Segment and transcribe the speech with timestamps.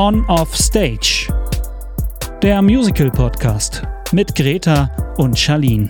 [0.00, 1.26] On Off Stage.
[2.40, 3.82] Der Musical Podcast
[4.12, 5.88] mit Greta und Charlene.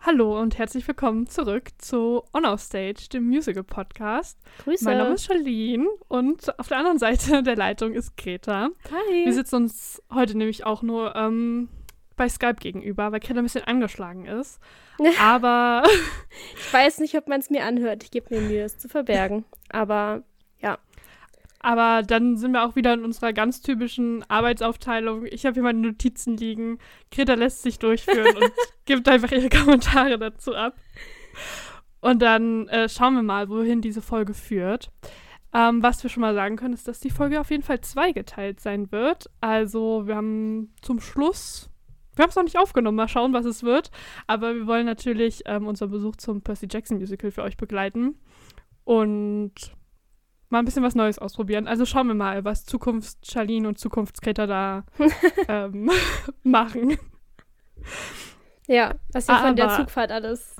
[0.00, 4.38] Hallo und herzlich willkommen zurück zu On Off Stage, dem Musical Podcast.
[4.64, 4.84] Grüße.
[4.84, 8.68] Mein Name ist Charlene und auf der anderen Seite der Leitung ist Greta.
[8.90, 9.24] Hi.
[9.24, 11.70] Wir sitzen uns heute nämlich auch nur ähm,
[12.18, 14.60] bei Skype gegenüber, weil Greta ein bisschen angeschlagen ist.
[15.20, 15.84] Aber
[16.56, 18.02] ich weiß nicht, ob man es mir anhört.
[18.02, 19.44] Ich gebe mir Mühe, es zu verbergen.
[19.70, 20.22] Aber
[20.60, 20.78] ja.
[21.60, 25.26] Aber dann sind wir auch wieder in unserer ganz typischen Arbeitsaufteilung.
[25.26, 26.78] Ich habe hier meine Notizen liegen.
[27.10, 28.52] Greta lässt sich durchführen und
[28.84, 30.74] gibt einfach ihre Kommentare dazu ab.
[32.00, 34.90] Und dann äh, schauen wir mal, wohin diese Folge führt.
[35.52, 38.60] Ähm, was wir schon mal sagen können, ist, dass die Folge auf jeden Fall zweigeteilt
[38.60, 39.30] sein wird.
[39.40, 41.70] Also wir haben zum Schluss,
[42.18, 43.90] wir haben es noch nicht aufgenommen, mal schauen, was es wird.
[44.26, 48.18] Aber wir wollen natürlich ähm, unseren Besuch zum Percy Jackson Musical für euch begleiten.
[48.84, 49.52] Und
[50.50, 51.68] mal ein bisschen was Neues ausprobieren.
[51.68, 54.84] Also schauen wir mal, was Zukunfts-Charlene und Zukunftsgreta da
[55.48, 55.90] ähm,
[56.42, 56.98] machen.
[58.66, 60.56] Ja, was wir von der Zugfahrt alles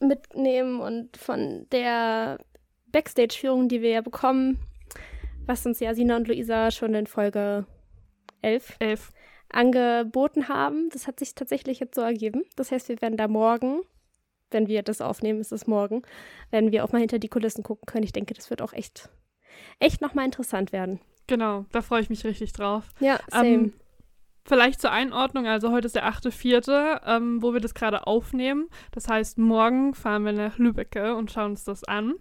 [0.00, 2.38] mitnehmen und von der
[2.92, 4.58] Backstage-Führung, die wir ja bekommen,
[5.46, 7.66] was uns ja Sina und Luisa schon in Folge
[8.42, 9.12] 11 Elf.
[9.54, 10.88] Angeboten haben.
[10.90, 12.44] Das hat sich tatsächlich jetzt so ergeben.
[12.56, 13.80] Das heißt, wir werden da morgen,
[14.50, 16.02] wenn wir das aufnehmen, ist es morgen,
[16.50, 18.04] werden wir auch mal hinter die Kulissen gucken können.
[18.04, 19.08] Ich denke, das wird auch echt,
[19.78, 21.00] echt nochmal interessant werden.
[21.26, 22.90] Genau, da freue ich mich richtig drauf.
[23.00, 23.48] Ja, same.
[23.48, 23.72] Ähm,
[24.44, 28.68] vielleicht zur Einordnung, also heute ist der 8.4., ähm, wo wir das gerade aufnehmen.
[28.92, 32.14] Das heißt, morgen fahren wir nach Lübbecke und schauen uns das an.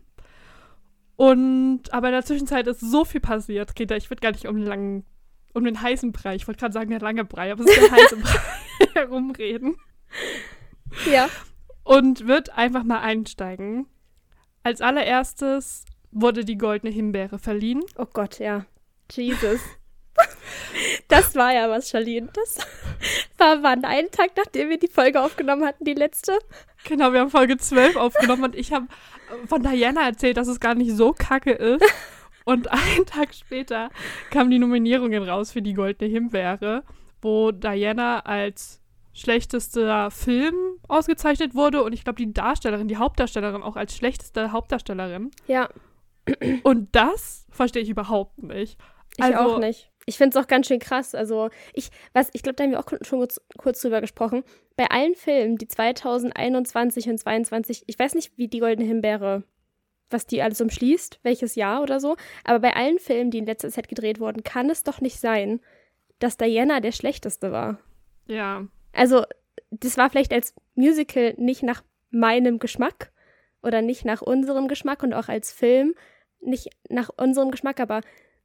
[1.15, 3.95] Und aber in der Zwischenzeit ist so viel passiert, Greta.
[3.95, 5.05] Ich würde gar nicht um den langen,
[5.53, 7.91] um den heißen Brei, ich wollte gerade sagen der lange Brei, aber es ist der
[7.91, 8.39] heiße Brei
[8.93, 9.77] herumreden.
[11.09, 11.29] ja.
[11.83, 13.87] Und wird einfach mal einsteigen.
[14.63, 17.83] Als allererstes wurde die goldene Himbeere verliehen.
[17.97, 18.65] Oh Gott, ja.
[19.11, 19.59] Jesus.
[21.07, 22.29] Das war ja was, Charlene.
[22.33, 22.57] Das
[23.37, 23.83] war wann?
[23.85, 26.37] Einen Tag, nachdem wir die Folge aufgenommen hatten, die letzte.
[26.85, 28.87] Genau, wir haben Folge 12 aufgenommen und ich habe
[29.47, 31.83] von Diana erzählt, dass es gar nicht so kacke ist.
[32.45, 33.89] Und einen Tag später
[34.31, 36.83] kamen die Nominierungen raus für die Goldene Himbeere,
[37.21, 38.81] wo Diana als
[39.13, 40.55] schlechtester Film
[40.87, 45.29] ausgezeichnet wurde und ich glaube die Darstellerin, die Hauptdarstellerin auch als schlechteste Hauptdarstellerin.
[45.47, 45.69] Ja,
[46.63, 48.79] Und das verstehe ich überhaupt nicht.
[49.17, 49.89] ich Also- auch nicht.
[50.05, 51.15] Ich finde es auch ganz schön krass.
[51.15, 54.43] Also, ich, was, ich glaube, da haben wir auch schon kurz, kurz drüber gesprochen.
[54.75, 59.43] Bei allen Filmen, die 2021 und 2022, ich weiß nicht, wie die Goldene Himbeere,
[60.13, 63.69] was die alles umschließt, welches Jahr oder so, aber bei allen Filmen, die in letzter
[63.69, 65.59] Zeit gedreht wurden, kann es doch nicht sein,
[66.19, 67.79] dass Diana der schlechteste war.
[68.27, 69.23] Ja, Also,
[69.71, 73.11] das war vielleicht als Musical nicht nach meinem Geschmack
[73.63, 75.95] oder nicht nach unserem Geschmack und auch als Film
[76.39, 78.01] nicht nach unserem Geschmack, aber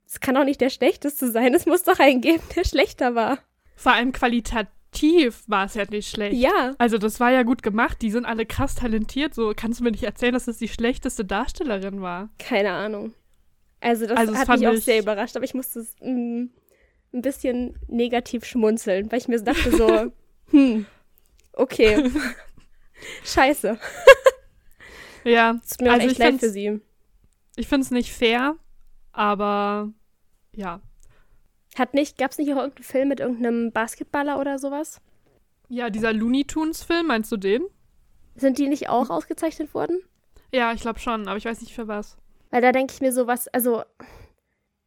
[0.06, 1.52] es kann auch nicht der schlechteste sein.
[1.54, 3.38] Es muss doch einen geben, der schlechter war.
[3.76, 4.72] vor allem qualitativ
[5.46, 6.36] war es ja nicht schlecht.
[6.36, 8.00] Ja, Also das war ja gut gemacht.
[8.02, 9.34] Die sind alle krass talentiert.
[9.34, 12.30] So kannst du mir nicht erzählen, dass das die schlechteste Darstellerin war.
[12.38, 13.14] keine Ahnung.
[13.80, 16.46] Also, das Also, hat mich auch sehr überrascht, aber ich musste es, mm,
[17.12, 20.10] ein bisschen negativ schmunzeln, weil ich mir dachte so,
[20.50, 20.84] hm,
[21.52, 22.10] okay.
[23.24, 23.78] Scheiße.
[25.24, 26.80] Ja, Es tut mir Also echt ich leid für sie.
[27.56, 28.56] ich finde es nicht fair,
[29.12, 29.92] aber
[30.56, 30.80] ja.
[31.78, 35.00] Hat nicht, gab es nicht auch irgendeinen Film mit irgendeinem Basketballer oder sowas?
[35.68, 37.62] Ja, dieser Looney Tunes Film, meinst du den?
[38.34, 40.00] Sind die nicht auch ausgezeichnet worden?
[40.52, 42.16] Ja, ich glaube schon, aber ich weiß nicht für was.
[42.50, 43.82] Weil da denke ich mir so was, also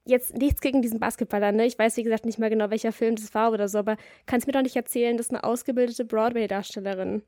[0.05, 1.65] jetzt nichts gegen diesen Basketballer, ne?
[1.65, 4.47] Ich weiß, wie gesagt, nicht mal genau, welcher Film das war oder so, aber kannst
[4.47, 7.23] mir doch nicht erzählen, dass eine ausgebildete Broadway-Darstellerin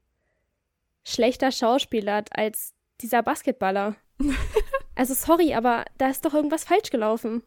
[1.04, 3.96] schlechter Schauspieler hat als dieser Basketballer.
[4.96, 7.44] also sorry, aber da ist doch irgendwas falsch gelaufen.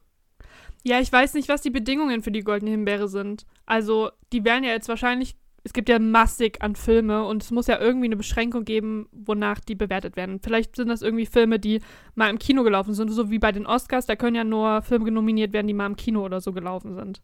[0.87, 3.45] Ja, ich weiß nicht, was die Bedingungen für die Goldene Himbeere sind.
[3.67, 5.35] Also, die werden ja jetzt wahrscheinlich,
[5.65, 9.59] es gibt ja massig an Filme und es muss ja irgendwie eine Beschränkung geben, wonach
[9.59, 10.39] die bewertet werden.
[10.41, 11.81] Vielleicht sind das irgendwie Filme, die
[12.15, 15.11] mal im Kino gelaufen sind, so wie bei den Oscars, da können ja nur Filme
[15.11, 17.21] nominiert werden, die mal im Kino oder so gelaufen sind.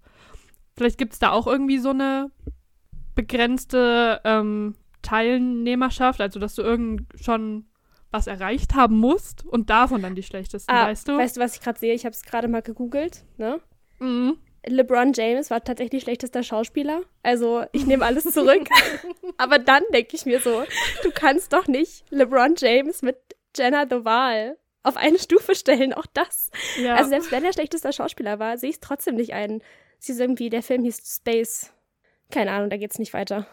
[0.76, 2.32] Vielleicht gibt es da auch irgendwie so eine
[3.14, 7.66] begrenzte ähm, Teilnehmerschaft, also dass du irgend schon
[8.12, 11.16] was erreicht haben musst und davon dann die schlechtesten, Ah, weißt du?
[11.16, 11.94] Weißt du, was ich gerade sehe?
[11.94, 13.60] Ich habe es gerade mal gegoogelt, ne?
[13.98, 14.38] mhm.
[14.64, 17.00] LeBron James war tatsächlich schlechtester Schauspieler.
[17.24, 18.68] Also ich nehme alles zurück.
[19.36, 20.62] Aber dann denke ich mir so,
[21.02, 23.16] du kannst doch nicht LeBron James mit
[23.56, 25.92] Jenna Doval auf eine Stufe stellen.
[25.92, 26.50] Auch das.
[26.80, 26.94] Ja.
[26.94, 29.62] Also selbst wenn er schlechtester Schauspieler war, sehe ich es trotzdem nicht ein.
[30.00, 31.72] Es ist irgendwie, der Film hieß Space.
[32.30, 33.48] Keine Ahnung, da geht's nicht weiter.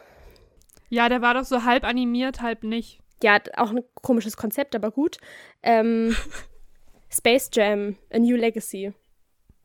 [0.89, 3.00] Ja, der war doch so halb animiert, halb nicht.
[3.24, 5.18] Ja, auch ein komisches Konzept, aber gut.
[5.63, 6.16] Ähm,
[7.10, 8.94] Space Jam, A New Legacy.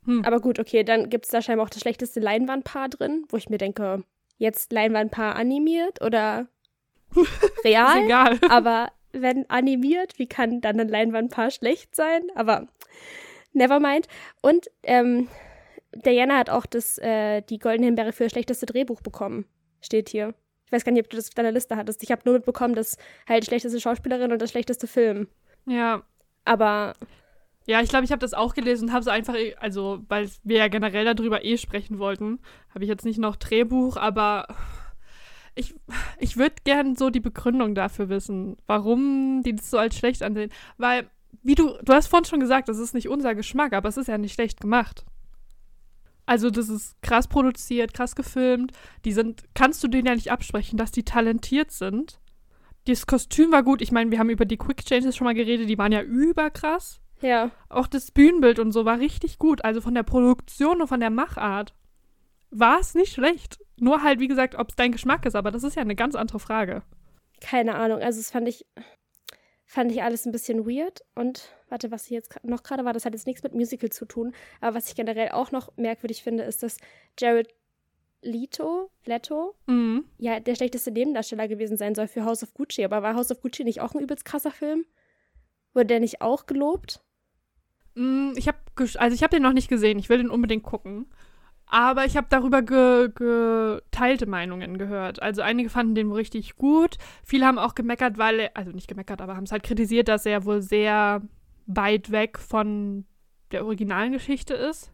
[0.06, 0.25] Hm.
[0.25, 3.49] Aber gut, okay, dann gibt es da scheinbar auch das schlechteste Leinwandpaar drin, wo ich
[3.49, 4.05] mir denke,
[4.39, 6.49] jetzt Leinwandpaar animiert oder
[7.65, 7.99] real?
[7.99, 8.39] Ist egal.
[8.49, 12.23] Aber wenn animiert, wie kann dann ein Leinwandpaar schlecht sein?
[12.35, 12.67] Aber
[13.53, 14.09] never mind.
[14.43, 15.29] Und ähm,
[15.93, 19.47] Diana hat auch das, äh, die Goldene Himbeere für das schlechteste Drehbuch bekommen.
[19.81, 20.35] Steht hier.
[20.75, 22.03] Ich weiß gar nicht, ob du das auf deiner Liste hattest.
[22.03, 22.99] Ich habe nur mitbekommen, dass
[23.29, 25.29] halt schlechteste Schauspielerin und das schlechteste Film.
[25.67, 26.03] Ja.
[26.44, 26.94] Aber
[27.67, 30.29] Ja, ich glaube, ich habe das auch gelesen und habe so einfach, eh- also, weil
[30.43, 32.41] wir ja generell darüber eh sprechen wollten,
[32.75, 34.49] habe ich jetzt nicht noch Drehbuch, aber
[35.55, 35.75] ich,
[36.19, 40.50] ich würde gern so die Begründung dafür wissen, warum die das so als schlecht ansehen.
[40.77, 41.09] Weil,
[41.44, 44.09] wie du, du hast vorhin schon gesagt, das ist nicht unser Geschmack, aber es ist
[44.09, 45.05] ja nicht schlecht gemacht.
[46.26, 48.73] Also, das ist krass produziert, krass gefilmt.
[49.05, 52.19] Die sind, kannst du denen ja nicht absprechen, dass die talentiert sind.
[52.87, 53.81] Das Kostüm war gut.
[53.82, 57.00] Ich meine, wir haben über die Quick Changes schon mal geredet, die waren ja überkrass.
[57.21, 59.65] ja, Auch das Bühnenbild und so war richtig gut.
[59.65, 61.75] Also von der Produktion und von der Machart
[62.50, 63.59] war es nicht schlecht.
[63.79, 66.15] Nur halt, wie gesagt, ob es dein Geschmack ist, aber das ist ja eine ganz
[66.15, 66.82] andere Frage.
[67.41, 68.00] keine Ahnung.
[68.00, 68.65] Also das fand ich,
[69.67, 71.00] fand ich alles ein bisschen weird.
[71.15, 74.05] Und warte, was hier jetzt noch gerade war, das hat jetzt nichts mit Musical zu
[74.05, 74.32] tun.
[74.61, 76.76] Aber was ich generell auch noch merkwürdig finde, ist, dass
[77.19, 77.49] Jared
[78.23, 80.05] Leto, Leto, Mhm.
[80.19, 82.85] ja, der schlechteste Nebendarsteller gewesen sein soll für House of Gucci.
[82.85, 84.87] Aber war House of Gucci nicht auch ein übelst krasser Film?
[85.75, 87.03] Wurde der nicht auch gelobt?
[87.97, 89.99] Mm, Ich habe, also ich habe den noch nicht gesehen.
[89.99, 91.06] Ich will den unbedingt gucken.
[91.67, 95.20] Aber ich habe darüber ge geteilte Meinungen gehört.
[95.20, 96.99] Also einige fanden den richtig gut.
[97.25, 100.25] Viele haben auch gemeckert, weil er, also nicht gemeckert, aber haben es halt kritisiert, dass
[100.27, 101.23] er wohl sehr
[101.66, 103.06] weit weg von
[103.50, 104.93] der originalen Geschichte ist.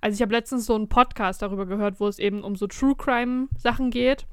[0.00, 2.94] Also ich habe letztens so einen Podcast darüber gehört, wo es eben um so True
[2.96, 4.26] Crime Sachen geht.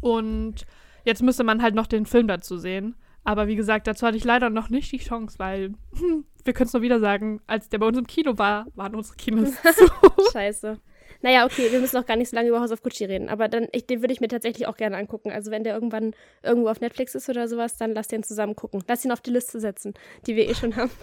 [0.00, 0.66] Und
[1.04, 2.96] jetzt müsste man halt noch den Film dazu sehen.
[3.24, 6.66] Aber wie gesagt, dazu hatte ich leider noch nicht die Chance, weil hm, wir können
[6.66, 10.32] es nur wieder sagen, als der bei uns im Kino war, waren unsere Kinos zu.
[10.32, 10.80] Scheiße.
[11.20, 13.28] Naja, okay, wir müssen noch gar nicht so lange über House of Gucci reden.
[13.28, 15.30] Aber dann, ich, den würde ich mir tatsächlich auch gerne angucken.
[15.30, 18.82] Also wenn der irgendwann irgendwo auf Netflix ist oder sowas, dann lass den zusammen gucken.
[18.86, 19.94] Lass ihn auf die Liste setzen,
[20.26, 20.90] die wir eh schon haben.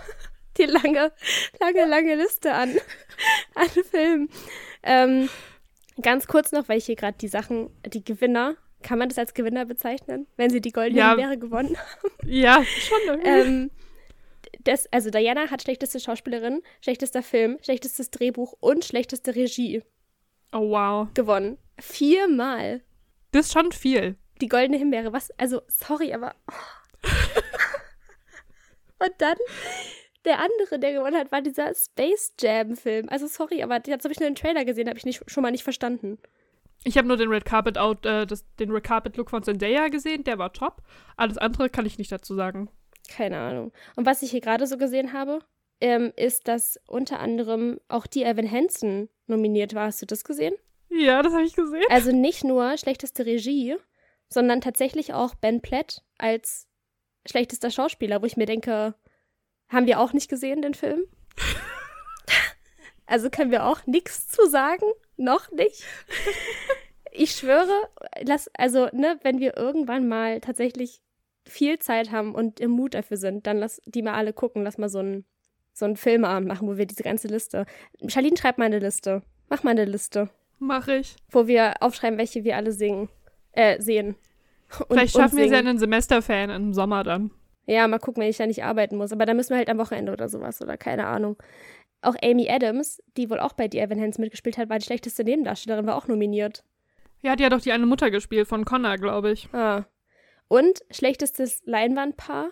[0.57, 1.12] Die lange,
[1.59, 2.73] lange, lange Liste an,
[3.56, 4.29] an Filmen.
[4.83, 5.27] Ähm,
[6.01, 9.33] ganz kurz noch, weil ich hier gerade die Sachen, die Gewinner, kann man das als
[9.33, 11.09] Gewinner bezeichnen, wenn sie die Goldene Ja.
[11.09, 11.75] Himbeere gewonnen
[12.25, 13.29] ja, schon irgendwie.
[13.29, 13.71] ähm,
[14.63, 19.83] das, also Diana hat schlechteste Schauspielerin, schlechtester Film, schlechtestes Drehbuch und schlechteste Regie
[20.56, 21.07] oh wow.
[21.13, 21.57] gewonnen.
[21.80, 22.81] Viermal.
[23.31, 24.18] Das ist schon viel.
[24.42, 25.13] Die goldene Himbeere.
[25.13, 25.31] Was?
[25.31, 26.34] Also, sorry, aber.
[29.00, 29.38] und dann
[30.25, 33.10] der andere, der gewonnen hat, war dieser Space Jam-Film.
[33.10, 35.52] Also, sorry, aber das habe ich nur einen Trailer gesehen, habe ich nicht, schon mal
[35.52, 36.18] nicht verstanden.
[36.84, 39.88] Ich habe nur den Red Carpet Out, äh, das, den Red Carpet Look von Zendaya
[39.88, 40.81] gesehen, der war top.
[41.18, 42.69] Alles andere kann ich nicht dazu sagen.
[43.10, 43.72] Keine Ahnung.
[43.96, 45.40] Und was ich hier gerade so gesehen habe,
[45.81, 49.88] ähm, ist, dass unter anderem auch die Evan Hansen nominiert war.
[49.88, 50.56] Hast du das gesehen?
[50.89, 51.83] Ja, das habe ich gesehen.
[51.89, 53.75] Also nicht nur schlechteste Regie,
[54.30, 56.68] sondern tatsächlich auch Ben Platt als
[57.27, 58.95] schlechtester Schauspieler, wo ich mir denke,
[59.68, 61.06] haben wir auch nicht gesehen, den Film?
[63.06, 64.86] also können wir auch nichts zu sagen?
[65.18, 65.83] Noch nicht?
[67.12, 67.89] Ich schwöre,
[68.24, 71.01] lass, also, ne, wenn wir irgendwann mal tatsächlich
[71.48, 74.77] viel Zeit haben und im Mut dafür sind, dann lass die mal alle gucken, lass
[74.77, 75.25] mal so einen
[75.75, 77.65] so einen Filmabend machen, wo wir diese ganze Liste.
[78.08, 79.22] Charlene, schreib mal eine Liste.
[79.50, 81.15] Mach mal eine Liste Mach ich.
[81.29, 83.10] wo wir aufschreiben, welche wir alle singen,
[83.51, 84.15] äh, sehen.
[84.79, 85.70] Und, Vielleicht schaffen wir es ja singen.
[85.70, 87.29] einen Semesterfan im Sommer dann.
[87.67, 89.12] Ja, mal gucken, wenn ich da nicht arbeiten muss.
[89.12, 91.36] Aber da müssen wir halt am Wochenende oder sowas oder keine Ahnung.
[92.01, 95.24] Auch Amy Adams, die wohl auch bei The Evan Hansen mitgespielt hat, war die schlechteste
[95.24, 96.63] Nebendarstellerin, war auch nominiert.
[97.22, 99.50] Ja, die hat doch die eine Mutter gespielt von Connor, glaube ich.
[99.53, 99.86] Ah.
[100.48, 102.51] Und schlechtestes Leinwandpaar,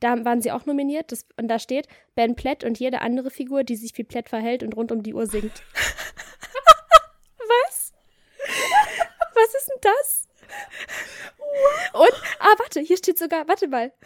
[0.00, 1.12] da waren sie auch nominiert.
[1.12, 4.62] Das, und da steht Ben Platt und jede andere Figur, die sich wie Platt verhält
[4.62, 5.62] und rund um die Uhr singt.
[7.38, 7.92] Was?
[9.34, 10.28] Was ist denn das?
[11.92, 13.92] Und, ah, warte, hier steht sogar, warte mal.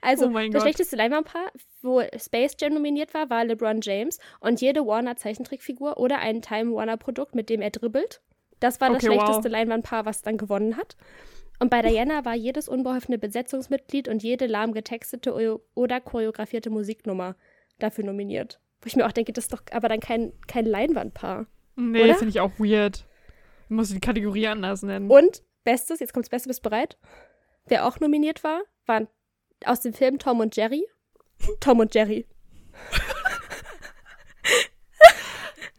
[0.00, 0.62] Also, Oh das Gott.
[0.62, 1.50] schlechteste Leinwandpaar,
[1.82, 7.34] wo Space Jam nominiert war, war LeBron James und jede Warner-Zeichentrickfigur oder ein Time Warner-Produkt,
[7.34, 8.20] mit dem er dribbelt.
[8.60, 9.24] Das war das Okay, wow.
[9.24, 10.96] schlechteste Leinwandpaar, was dann gewonnen hat.
[11.64, 17.36] Und bei Diana war jedes unbeholfene Besetzungsmitglied und jede lahm getextete oder choreografierte Musiknummer
[17.78, 18.60] dafür nominiert.
[18.82, 21.46] Wo ich mir auch denke, das ist doch aber dann kein, kein Leinwandpaar.
[21.74, 22.16] Nee, Oder?
[22.16, 23.06] finde ich auch weird.
[23.70, 25.10] Du musst die Kategorie anders nennen.
[25.10, 26.98] Und Bestes, jetzt kommt das Beste, bist bereit?
[27.64, 29.08] Wer auch nominiert war, waren
[29.64, 30.86] aus dem Film Tom und Jerry.
[31.60, 32.26] Tom und Jerry.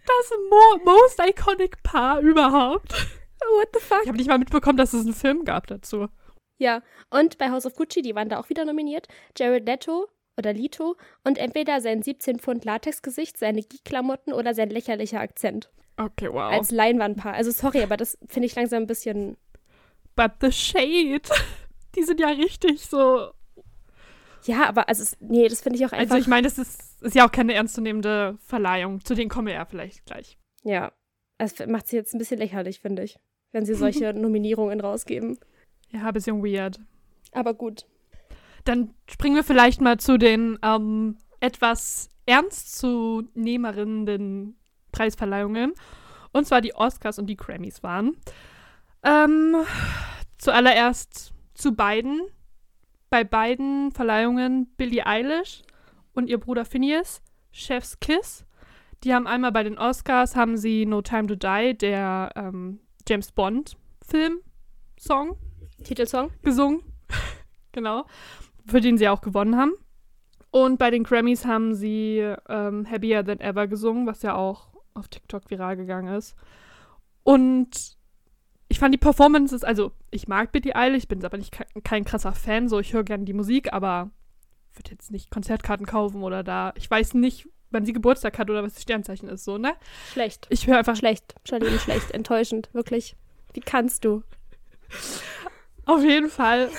[0.07, 3.14] das mo most iconic Paar überhaupt.
[3.57, 4.01] What the fuck?
[4.03, 6.07] Ich habe nicht mal mitbekommen, dass es einen Film gab dazu.
[6.57, 10.53] Ja, und bei House of Gucci, die waren da auch wieder nominiert, Jared Leto oder
[10.53, 15.69] Lito und entweder sein 17 Pfund Latexgesicht, seine Geek-Klamotten oder sein lächerlicher Akzent.
[15.97, 16.51] Okay, wow.
[16.51, 17.33] Als Leinwandpaar.
[17.33, 19.37] Also sorry, aber das finde ich langsam ein bisschen.
[20.15, 21.21] But the shade.
[21.95, 23.31] Die sind ja richtig so.
[24.43, 26.15] Ja, aber also nee, das finde ich auch einfach.
[26.15, 29.03] Also ich meine, das ist, ist ja auch keine ernstzunehmende Verleihung.
[29.03, 30.37] Zu denen kommen wir ja vielleicht gleich.
[30.63, 30.91] Ja,
[31.37, 33.19] es macht sie jetzt ein bisschen lächerlich, finde ich,
[33.55, 35.39] wenn sie solche Nominierungen rausgeben.
[35.89, 36.81] Ja, bisschen weird.
[37.31, 37.85] Aber gut.
[38.65, 44.57] Dann springen wir vielleicht mal zu den ähm, etwas ernstzunehmenden
[44.91, 45.73] Preisverleihungen.
[46.33, 48.17] Und zwar die Oscars und die Grammys waren.
[49.03, 49.55] Ähm,
[50.37, 52.23] zuallererst zu beiden.
[53.09, 55.61] Bei beiden Verleihungen Billie Eilish
[56.11, 57.21] und ihr Bruder Phineas,
[57.53, 58.45] Chef's Kiss.
[59.05, 63.31] Die haben einmal bei den Oscars haben sie No Time to Die, der ähm, James
[63.31, 64.39] Bond Film
[64.97, 65.37] Song
[65.83, 66.31] Titelsong?
[66.41, 66.81] gesungen.
[67.71, 68.05] genau.
[68.65, 69.73] Für den sie auch gewonnen haben.
[70.51, 75.09] Und bei den Grammys haben sie ähm, Happier Than Ever gesungen, was ja auch auf
[75.09, 76.35] TikTok viral gegangen ist.
[77.23, 77.97] Und
[78.69, 82.05] ich fand die Performances, also ich mag Billie Eilish, ich bin aber nicht kein, kein
[82.05, 84.11] krasser Fan, so ich höre gerne die Musik, aber
[84.73, 86.73] würde jetzt nicht Konzertkarten kaufen oder da.
[86.75, 89.73] Ich weiß nicht, wann sie Geburtstag hat oder was das Sternzeichen ist, so, ne?
[90.11, 90.47] Schlecht.
[90.49, 91.35] Ich höre einfach Schlecht.
[91.47, 92.09] Charlene, schlecht.
[92.11, 92.69] Enttäuschend.
[92.73, 93.15] Wirklich.
[93.53, 94.23] Wie kannst du?
[95.85, 96.69] Auf jeden Fall.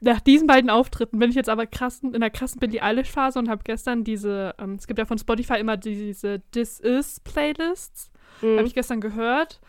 [0.00, 3.48] Nach diesen beiden Auftritten bin ich jetzt aber krassen, in der krassen Billie Eilish-Phase und
[3.48, 8.58] habe gestern diese, ähm, es gibt ja von Spotify immer diese This Is Playlists, Mhm.
[8.58, 9.60] habe ich gestern gehört.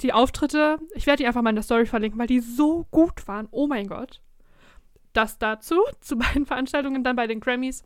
[0.00, 3.28] Die Auftritte, ich werde die einfach mal in der Story verlinken, weil die so gut
[3.28, 3.46] waren.
[3.50, 4.20] Oh mein Gott.
[5.12, 7.82] Das dazu, zu beiden Veranstaltungen, dann bei den Grammys,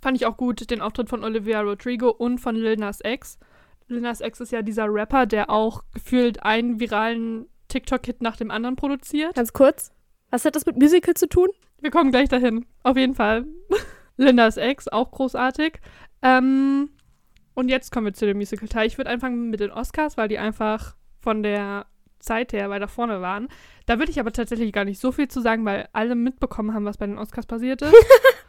[0.00, 3.38] fand ich auch gut den Auftritt von Olivia Rodrigo und von Lil Nas X.
[3.88, 8.50] Lil Nas X ist ja dieser Rapper, der auch gefühlt einen viralen TikTok-Hit nach dem
[8.50, 9.34] anderen produziert.
[9.34, 9.92] Ganz kurz.
[10.30, 11.48] Was hat das mit Musical zu tun?
[11.80, 12.66] Wir kommen gleich dahin.
[12.82, 13.46] Auf jeden Fall.
[14.16, 15.80] Lindas Ex, auch großartig.
[16.22, 16.90] Ähm,
[17.54, 18.86] und jetzt kommen wir zu dem Musical-Teil.
[18.86, 21.86] Ich würde anfangen mit den Oscars, weil die einfach von der
[22.18, 23.48] Zeit her weiter vorne waren.
[23.86, 26.84] Da würde ich aber tatsächlich gar nicht so viel zu sagen, weil alle mitbekommen haben,
[26.84, 27.94] was bei den Oscars passiert ist.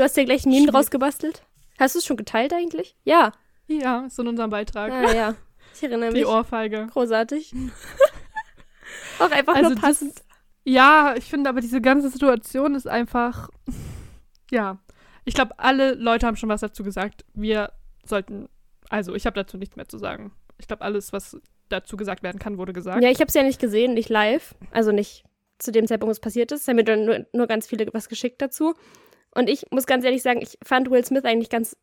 [0.00, 0.72] Du hast ja gleich ein Meme Schwierig.
[0.72, 1.42] draus gebastelt.
[1.78, 2.96] Hast du es schon geteilt eigentlich?
[3.04, 3.32] Ja.
[3.66, 4.90] ja, ist in unserem Beitrag.
[4.90, 5.34] Ah, ja.
[5.74, 6.26] Ich erinnere Die mich.
[6.26, 6.86] Ohrfeige.
[6.90, 7.52] Großartig.
[9.18, 10.14] Auch einfach Also nur das- passend.
[10.64, 13.50] Ja, ich finde aber diese ganze Situation ist einfach.
[14.50, 14.78] Ja.
[15.26, 17.26] Ich glaube, alle Leute haben schon was dazu gesagt.
[17.34, 17.70] Wir
[18.02, 18.48] sollten.
[18.88, 20.32] Also, ich habe dazu nichts mehr zu sagen.
[20.56, 21.36] Ich glaube, alles, was
[21.68, 23.02] dazu gesagt werden kann, wurde gesagt.
[23.02, 24.54] Ja, ich habe es ja nicht gesehen, nicht live.
[24.70, 25.24] Also nicht
[25.58, 26.62] zu dem Zeitpunkt, wo es passiert ist.
[26.62, 28.74] Es haben mir dann nur, nur ganz viele was geschickt dazu.
[29.34, 31.76] Und ich muss ganz ehrlich sagen, ich fand Will Smith eigentlich ganz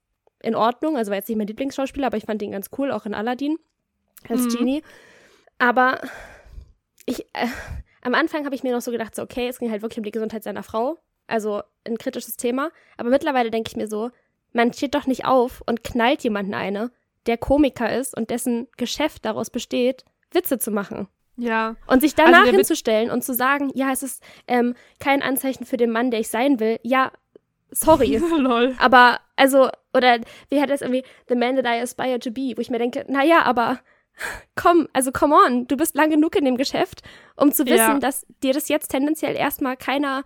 [0.44, 0.98] in Ordnung.
[0.98, 3.58] Also war jetzt nicht mein Lieblingsschauspieler, aber ich fand ihn ganz cool, auch in Aladdin
[4.30, 4.50] als Mhm.
[4.50, 4.84] Genie.
[5.60, 6.00] Aber
[7.06, 7.48] ich, äh,
[8.02, 10.04] am Anfang habe ich mir noch so gedacht, so, okay, es ging halt wirklich um
[10.04, 10.98] die Gesundheit seiner Frau.
[11.28, 12.70] Also ein kritisches Thema.
[12.98, 14.12] Aber mittlerweile denke ich mir so,
[14.54, 16.92] man steht doch nicht auf und knallt jemanden eine,
[17.26, 21.08] der Komiker ist und dessen Geschäft daraus besteht, Witze zu machen.
[21.36, 21.76] Ja.
[21.86, 25.22] Und sich danach Also der Witz- hinzustellen und zu sagen, ja, es ist ähm, kein
[25.22, 26.80] Anzeichen für den Mann, der ich sein will.
[26.84, 27.12] Ja,
[27.72, 28.18] sorry.
[28.38, 28.76] Lol.
[28.80, 30.20] aber, also, oder
[30.50, 33.06] wie hat das irgendwie, The Man That I Aspire to Be, wo ich mir denke,
[33.08, 33.80] naja, aber
[34.56, 37.02] komm, also come on, du bist lang genug in dem Geschäft,
[37.36, 38.00] um zu wissen, Ja.
[38.00, 40.24] dass dir das jetzt tendenziell erstmal keiner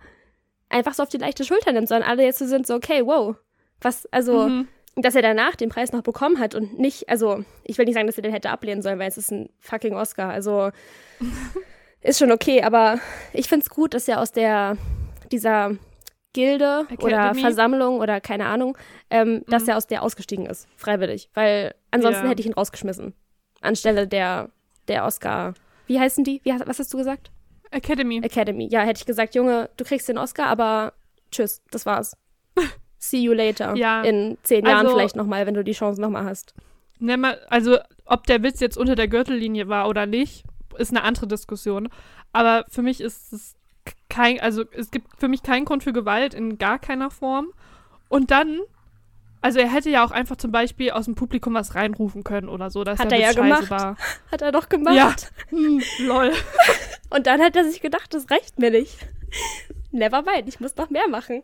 [0.68, 3.36] einfach so auf die leichte Schulter nimmt, sondern alle jetzt so sind so, okay, wow,
[3.82, 4.68] was, also, Mhm.
[4.96, 8.06] dass er danach den Preis noch bekommen hat und nicht, also ich will nicht sagen,
[8.06, 10.30] dass er den hätte ablehnen sollen, weil es ist ein fucking Oscar.
[10.30, 10.70] Also
[12.00, 12.98] ist schon okay, aber
[13.32, 14.76] ich finde es gut, dass er aus der
[15.30, 15.72] dieser
[16.32, 17.40] Gilde oder Academy?
[17.40, 18.76] Versammlung oder keine Ahnung,
[19.10, 19.68] ähm, dass Mhm.
[19.70, 21.28] er aus der ausgestiegen ist, freiwillig.
[21.34, 22.30] Weil ansonsten Ja.
[22.30, 23.14] hätte ich ihn rausgeschmissen.
[23.60, 24.50] Anstelle der,
[24.88, 25.54] der Oscar.
[25.86, 26.40] Wie heißen die?
[26.44, 27.30] Wie, was hast du gesagt?
[27.70, 28.20] Academy.
[28.22, 28.68] Academy.
[28.70, 30.92] Ja, hätte ich gesagt, Junge, du kriegst den Oscar, aber
[31.30, 32.16] tschüss, das war's.
[32.98, 33.74] See you later.
[33.76, 36.54] Ja, In zehn Jahren also- vielleicht nochmal, wenn du die Chance nochmal hast.
[36.98, 40.44] Mal, also, ob der Witz jetzt unter der Gürtellinie war oder nicht,
[40.78, 41.88] ist eine andere Diskussion.
[42.32, 43.56] Aber für mich ist es
[44.12, 47.48] kein, also es gibt für mich keinen Grund für Gewalt in gar keiner Form.
[48.10, 48.60] Und dann,
[49.40, 52.68] also er hätte ja auch einfach zum Beispiel aus dem Publikum was reinrufen können oder
[52.68, 53.70] so, dass Hat er ja scheiße gemacht.
[53.70, 53.96] war.
[54.30, 54.94] Hat er doch gemacht.
[54.94, 55.14] Ja.
[55.48, 56.32] Hm, lol.
[57.10, 58.98] Und dann hat er sich gedacht, das reicht mir nicht.
[59.92, 61.42] Never mind, ich muss noch mehr machen.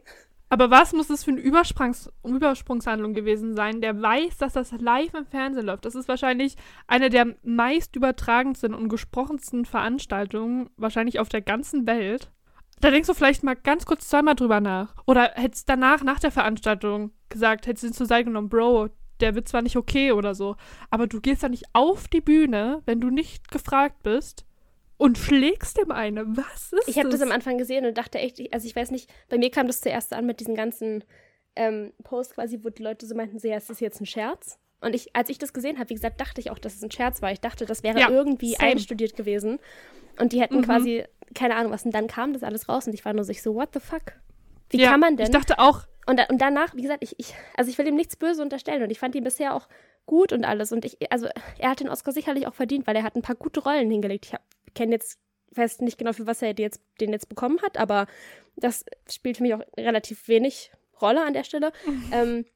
[0.51, 3.81] Aber was muss das für eine Übersprungs Übersprungshandlung gewesen sein?
[3.81, 5.85] Der weiß, dass das live im Fernsehen läuft.
[5.85, 6.57] Das ist wahrscheinlich
[6.87, 12.31] eine der meist übertragensten und gesprochensten Veranstaltungen, wahrscheinlich auf der ganzen Welt.
[12.81, 14.95] Da denkst du vielleicht mal ganz kurz zweimal drüber nach.
[15.07, 18.89] Oder hättest danach, nach der Veranstaltung gesagt, hättest du ihn zur Seite genommen, Bro,
[19.21, 20.57] der Witz war nicht okay oder so.
[20.91, 24.45] Aber du gehst da nicht auf die Bühne, wenn du nicht gefragt bist
[24.97, 26.25] und schlägst dem eine.
[26.37, 29.11] Was ist Ich habe das am Anfang gesehen und dachte echt, also ich weiß nicht,
[29.29, 31.03] bei mir kam das zuerst an mit diesen ganzen
[31.57, 34.59] ähm, Posts quasi, wo die Leute so meinten, so, ja, ist das jetzt ein Scherz?
[34.81, 36.91] Und ich, als ich das gesehen habe, wie gesagt, dachte ich auch, dass es ein
[36.93, 37.33] Scherz war.
[37.33, 38.71] Ich dachte, das wäre Ja, irgendwie same.
[38.71, 39.59] einstudiert gewesen.
[40.21, 40.63] Und die hätten Mhm.
[40.63, 41.05] quasi,
[41.35, 43.43] keine Ahnung was, und dann kam das alles raus und ich war nur so, ich
[43.43, 44.15] so, what the fuck?
[44.71, 45.27] Wie ja, kann man denn?
[45.27, 47.95] Ich dachte auch, Und, da, und danach, wie gesagt, ich, ich, also ich will ihm
[47.95, 49.69] nichts Böse unterstellen und ich fand ihn bisher auch
[50.07, 50.73] gut und alles.
[50.73, 53.37] Und ich, also er hat den Oscar sicherlich auch verdient, weil er hat ein paar
[53.37, 54.33] gute Rollen hingelegt.
[54.67, 55.19] Ich kenne jetzt,
[55.55, 58.07] weiß nicht genau, für was er jetzt, den jetzt bekommen hat, aber
[58.57, 61.73] das spielt für mich auch relativ wenig Rolle an der Stelle.
[62.13, 62.47] ähm,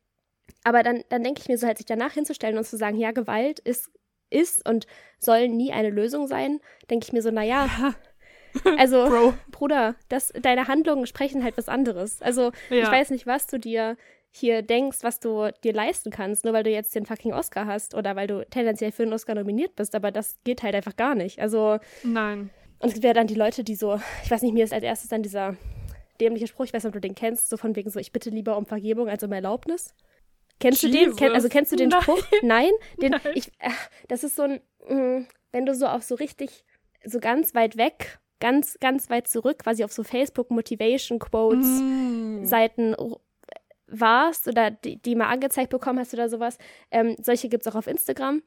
[0.65, 3.13] aber dann, dann denke ich mir so, halt sich danach hinzustellen und zu sagen, ja,
[3.13, 3.91] Gewalt ist,
[4.31, 4.87] ist und
[5.19, 6.61] soll nie eine Lösung sein,
[6.91, 7.95] denke ich mir so, naja,
[8.79, 9.35] also Bro.
[9.51, 12.21] Bruder, das, deine Handlungen sprechen halt was anderes.
[12.23, 12.83] Also Ja.
[12.85, 13.97] ich weiß nicht, was du dir
[14.31, 17.95] hier denkst, was du dir leisten kannst, nur weil du jetzt den fucking Oscar hast
[17.95, 21.15] oder weil du tendenziell für einen Oscar nominiert bist, aber das geht halt einfach gar
[21.15, 21.39] nicht.
[21.41, 22.49] Also, Nein.
[22.79, 24.85] und es gibt ja dann die Leute, die so, ich weiß nicht, mir ist als
[24.85, 25.57] erstes dann dieser
[26.19, 28.31] dämliche Spruch, ich weiß nicht, ob du den kennst, so von wegen so, ich bitte
[28.31, 29.95] lieber um Vergebung als um Erlaubnis.
[30.61, 30.97] Kennst du den?
[30.97, 31.17] Jesus.
[31.17, 32.01] Ken, also kennst du den Nein.
[32.03, 32.25] Spruch?
[32.43, 32.71] Nein?
[33.03, 33.21] Den, Nein.
[33.35, 33.69] Ich, äh,
[34.09, 36.65] das ist so ein, mh, wenn du so auf so richtig,
[37.05, 42.45] so ganz weit weg, ganz, ganz weit zurück, quasi auf so Facebook Motivation Quotes Mm.
[43.87, 46.59] Warst oder die, die mal angezeigt bekommen hast oder sowas.
[46.91, 48.43] Ähm, solche gibt es auch auf Instagram.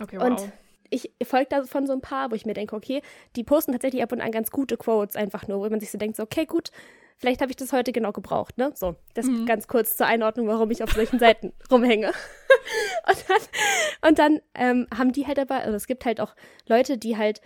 [0.00, 0.48] Okay, Und wow.
[0.90, 3.02] ich folge davon so ein paar, wo ich mir denke, okay,
[3.34, 5.98] die posten tatsächlich ab und an ganz gute Quotes einfach nur, wo man sich so
[5.98, 6.70] denkt, so, okay, gut,
[7.16, 8.70] vielleicht habe ich das heute genau gebraucht, ne?
[8.74, 9.44] So, das Mhm.
[9.46, 12.12] ganz kurz zur Einordnung, warum ich auf solchen Seiten rumhänge.
[13.08, 16.36] und dann, und dann ähm, haben die halt aber, also es gibt halt auch
[16.68, 17.40] Leute, die halt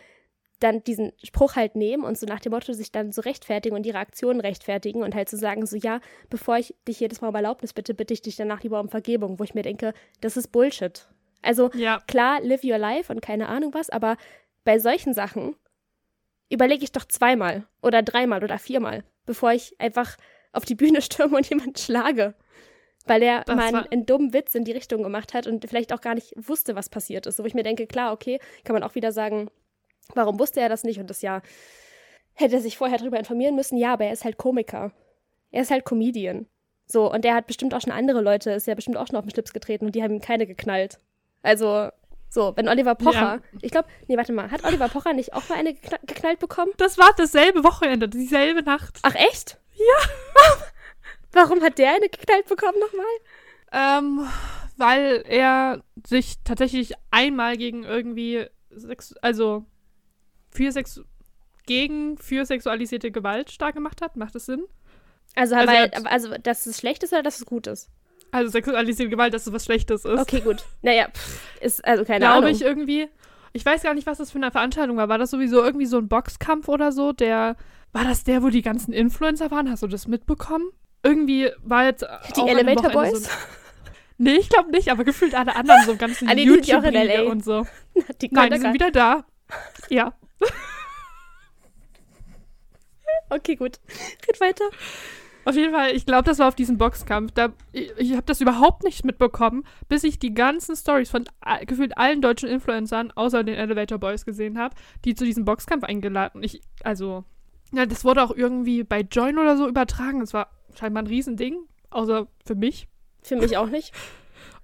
[0.61, 3.85] dann diesen Spruch halt nehmen und so nach dem Motto sich dann so rechtfertigen und
[3.87, 7.35] ihre Aktionen rechtfertigen und halt so sagen, so ja, bevor ich dich jedes Mal um
[7.35, 10.49] Erlaubnis bitte, bitte ich dich danach lieber um Vergebung, wo ich mir denke, das ist
[10.52, 11.07] Bullshit.
[11.43, 14.16] Also Ja, klar, live your life und keine Ahnung was, aber
[14.64, 15.57] bei solchen Sachen
[16.51, 20.16] überlege ich doch zweimal oder dreimal oder viermal, bevor ich einfach
[20.53, 22.35] auf die Bühne stürme und jemanden schlage.
[23.07, 25.92] Weil er Das mal war- einen dummen Witz in die Richtung gemacht hat und vielleicht
[25.92, 27.38] auch gar nicht wusste, was passiert ist.
[27.38, 29.51] Wo ich mir denke, klar, okay, kann man auch wieder sagen,
[30.14, 31.42] warum wusste er das nicht und das ja
[32.35, 33.77] hätte er sich vorher darüber informieren müssen.
[33.77, 34.92] Ja, aber er ist halt Komiker.
[35.51, 36.46] Er ist halt Comedian.
[36.87, 39.25] So, und der hat bestimmt auch schon andere Leute, ist ja bestimmt auch schon auf
[39.25, 40.99] den Schlips getreten und die haben ihm keine geknallt.
[41.42, 41.88] Also,
[42.29, 43.40] so, wenn Oliver Pocher, Ja.
[43.61, 46.73] ich glaube, nee, warte mal, hat Oliver Pocher nicht auch mal eine gekna- geknallt bekommen?
[46.79, 48.99] das war dasselbe Wochenende, dieselbe Nacht.
[49.03, 49.59] Ach, echt?
[49.75, 50.09] Ja.
[51.33, 53.05] Warum hat der eine geknallt bekommen nochmal?
[53.73, 54.27] Ähm,
[54.77, 59.64] weil er sich tatsächlich einmal gegen irgendwie Sex also
[60.50, 61.00] für Sex
[61.66, 64.16] gegen für sexualisierte Gewalt stark gemacht hat.
[64.16, 64.64] Macht das Sinn?
[65.36, 67.88] Also, Also weil, hat- also, dass es schlecht ist oder dass es gut ist?
[68.32, 70.18] Also sexualisierte Gewalt, dass es was Schlechtes ist.
[70.20, 70.64] Okay, gut.
[70.82, 72.50] Naja, pff, ist also keine Glaube Ahnung.
[72.50, 73.08] ich irgendwie.
[73.52, 75.08] Ich weiß gar nicht, was das für eine Veranstaltung war.
[75.08, 77.12] War das sowieso irgendwie so ein Boxkampf oder so?
[77.12, 77.56] Der
[77.92, 79.68] war das der, wo die ganzen Influencer waren?
[79.70, 80.70] Hast du das mitbekommen?
[81.02, 82.04] Irgendwie war jetzt
[82.36, 83.24] Die Elevator Boys?
[83.24, 83.30] So,
[84.18, 86.94] nee, ich glaube nicht, aber gefühlt alle anderen so ganzen Ah, nee, ja auch in
[86.94, 87.22] LA.
[87.30, 87.66] und so.
[88.20, 89.24] die Nein, die sind wieder da.
[89.88, 90.12] Ja.
[93.29, 93.79] Okay, gut.
[94.29, 94.64] Red weiter.
[95.44, 97.31] Auf jeden Fall, ich glaube, das war auf diesem Boxkampf.
[97.33, 101.64] Da, ich ich habe das überhaupt nicht mitbekommen, bis ich die ganzen Stories von a-
[101.64, 104.74] gefühlt allen deutschen Influencern, außer den Elevator Boys, gesehen habe,
[105.05, 106.42] die zu diesem Boxkampf eingeladen.
[106.42, 107.24] Ich, also,
[107.72, 110.20] ja, das wurde auch irgendwie bei Join oder so übertragen.
[110.20, 111.59] Das war scheinbar ein Riesending,
[111.90, 112.88] außer für mich.
[113.22, 113.92] Für mich auch nicht.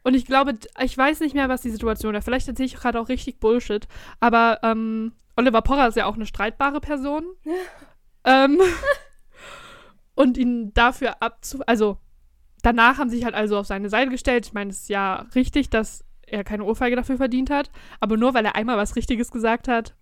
[0.06, 2.22] Und ich glaube, ich weiß nicht mehr, was die Situation war.
[2.22, 3.88] Vielleicht erzähle ich gerade auch richtig Bullshit.
[4.20, 7.24] Aber ähm, Oliver Porrer ist ja auch eine streitbare Person.
[8.24, 8.60] ähm,
[10.14, 11.60] und ihn dafür abzu...
[11.66, 11.98] Also,
[12.62, 14.46] danach haben sie sich halt also auf seine Seite gestellt.
[14.46, 17.72] Ich meine, es ist ja richtig, dass er keine Ohrfeige dafür verdient hat.
[17.98, 19.96] Aber nur, weil er einmal was Richtiges gesagt hat,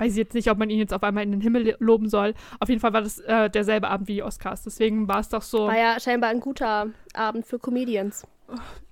[0.00, 2.34] weiß ich jetzt nicht, ob man ihn jetzt auf einmal in den Himmel loben soll.
[2.58, 4.62] Auf jeden Fall war das äh, derselbe Abend wie die Oscars.
[4.62, 5.66] Deswegen war es doch so...
[5.66, 8.26] War ja scheinbar ein guter Abend für Comedians.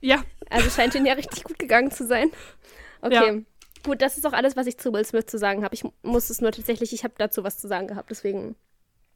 [0.01, 2.31] ja, Also scheint ihnen ja richtig gut gegangen zu sein.
[3.01, 3.44] Okay.
[3.85, 5.75] Gut, das ist auch alles, was ich zu Will Smith zu sagen habe.
[5.75, 8.55] Ich muss es nur tatsächlich, ich habe dazu was zu sagen gehabt, deswegen.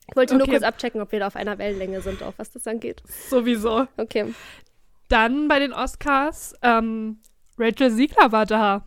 [0.08, 0.52] Ich wollte nur Okay.
[0.52, 3.02] kurz abchecken, ob wir da auf einer Wellenlänge sind, auch was das angeht.
[3.28, 3.86] sowieso.
[3.96, 4.32] Okay.
[5.08, 7.18] Dann bei den Oscars, ähm,
[7.58, 8.84] Rachel Siegler war da.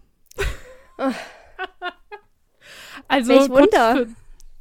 [3.08, 3.96] Also Welch Wunder.
[3.96, 4.08] Für,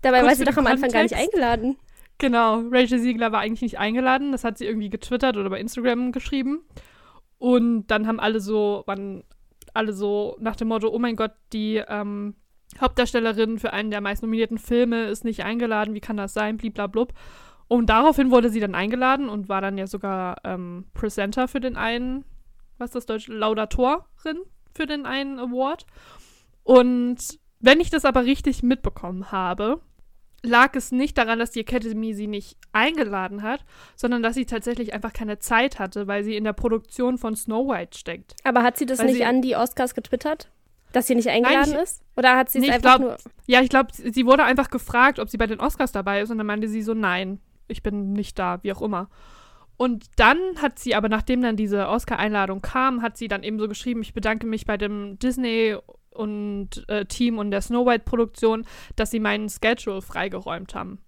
[0.03, 1.77] Dabei war sie doch am Anfang gar nicht eingeladen.
[2.19, 4.33] genau, Rachel Siegler war eigentlich nicht eingeladen.
[4.33, 6.61] Das hat sie irgendwie getwittert oder bei Instagram geschrieben.
[7.39, 9.25] Und dann haben alle so, waren
[9.73, 12.35] alle so nach dem Motto, oh mein Gott, die ähm,
[12.81, 17.13] Hauptdarstellerin für einen der meist nominierten Filme ist nicht eingeladen, wie kann das sein, bliblablub.
[17.67, 21.77] Und daraufhin wurde sie dann eingeladen und war dann ja sogar ähm, Presenter für den
[21.77, 22.25] einen,
[22.79, 24.43] was ist das deutsche, Laudatorin
[24.75, 25.87] für den einen Award.
[26.63, 29.81] Und Wenn ich das aber richtig mitbekommen habe,
[30.43, 33.65] lag es nicht daran, dass die Academy sie nicht eingeladen hat,
[33.97, 37.67] sondern dass sie tatsächlich einfach keine Zeit hatte, weil sie in der Produktion von Snow
[37.67, 38.35] White steckt.
[38.45, 40.51] Aber hat sie das Weil nicht sie- an die Oscars getwittert?
[40.93, 42.03] Dass sie nicht eingeladen ich- ist?
[42.17, 43.17] Oder hat sie es Nee, einfach glaub- nur.
[43.47, 46.37] Ja, ich glaube, sie wurde einfach gefragt, ob sie bei den Oscars dabei ist und
[46.39, 49.09] dann meinte sie so, nein, ich bin nicht da, wie auch immer.
[49.79, 53.67] Und dann hat sie aber, nachdem dann diese Oscar-Einladung kam, hat sie dann eben so
[53.67, 55.77] geschrieben, ich bedanke mich bei dem Disney
[56.15, 61.05] und äh, Team und der Snow White-Produktion, dass sie meinen Schedule freigeräumt haben.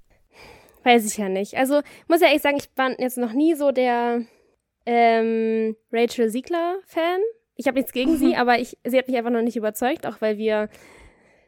[0.85, 1.57] Weiß ich ja nicht.
[1.57, 4.23] Also, muss ja ehrlich sagen, ich war jetzt noch nie so der
[4.87, 7.21] ähm, Rachel Siegler-Fan.
[7.57, 10.21] Ich habe nichts gegen sie, aber ich, sie hat mich einfach noch nicht überzeugt, auch
[10.21, 10.69] weil wir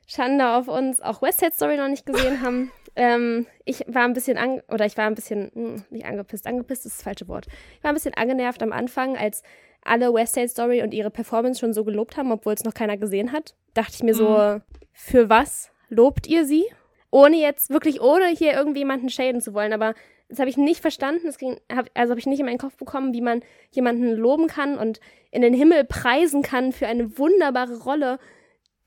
[0.06, 2.72] Schande auf uns auch West Side Story noch nicht gesehen haben.
[2.98, 6.84] Ähm, ich war ein bisschen an, oder ich war ein bisschen, hm, nicht angepisst, angepisst
[6.84, 7.46] ist das falsche Wort.
[7.76, 9.42] Ich war ein bisschen angenervt am Anfang, als
[9.84, 12.96] alle West Side Story und ihre Performance schon so gelobt haben, obwohl es noch keiner
[12.96, 13.54] gesehen hat.
[13.74, 14.60] Dachte ich mir so,
[14.92, 16.64] für was lobt ihr sie?
[17.10, 19.94] Ohne jetzt, wirklich ohne hier irgendwie jemanden schäden zu wollen, aber
[20.28, 21.22] das habe ich nicht verstanden.
[21.24, 24.48] Das ging, hab, also habe ich nicht in meinen Kopf bekommen, wie man jemanden loben
[24.48, 28.18] kann und in den Himmel preisen kann für eine wunderbare Rolle,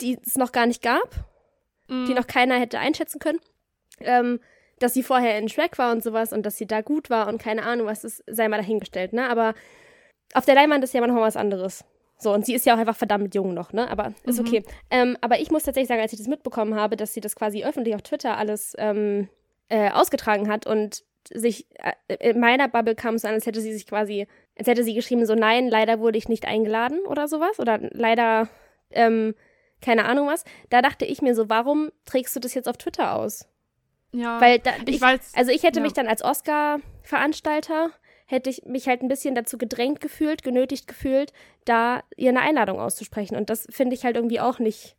[0.01, 1.25] die es noch gar nicht gab,
[1.87, 2.05] Mhm.
[2.07, 3.39] die noch keiner hätte einschätzen können.
[4.05, 4.39] Ähm,
[4.79, 7.39] dass sie vorher in Shrek war und sowas und dass sie da gut war und
[7.39, 9.29] keine Ahnung, was das sei mal dahingestellt, ne?
[9.29, 9.53] Aber
[10.33, 11.85] auf der Leinwand ist ja manchmal was anderes.
[12.17, 13.89] So, und sie ist ja auch einfach verdammt jung noch, ne?
[13.89, 14.47] Aber ist Mhm.
[14.47, 14.63] okay.
[14.89, 17.63] Ähm, aber ich muss tatsächlich sagen, als ich das mitbekommen habe, dass sie das quasi
[17.63, 19.29] öffentlich auf Twitter alles ähm,
[19.69, 21.67] äh, ausgetragen hat und sich
[22.07, 24.83] äh, in meiner Bubble kam es so an, als hätte sie sich quasi, als hätte
[24.83, 27.59] sie geschrieben, so nein, leider wurde ich nicht eingeladen oder sowas.
[27.59, 28.49] Oder leider,
[28.89, 29.35] ähm,
[29.81, 30.43] keine Ahnung was.
[30.71, 33.47] Da dachte ich mir so, warum trägst du das jetzt auf Twitter aus?
[34.13, 35.33] Ja, Weil da, ich, ich, weiß.
[35.35, 35.83] also ich hätte ja.
[35.83, 37.91] mich dann als Oscar-Veranstalter,
[38.25, 41.33] hätte ich mich halt ein bisschen dazu gedrängt gefühlt, genötigt gefühlt,
[41.65, 43.35] da ihr eine Einladung auszusprechen.
[43.35, 44.95] Und das finde ich halt irgendwie auch nicht.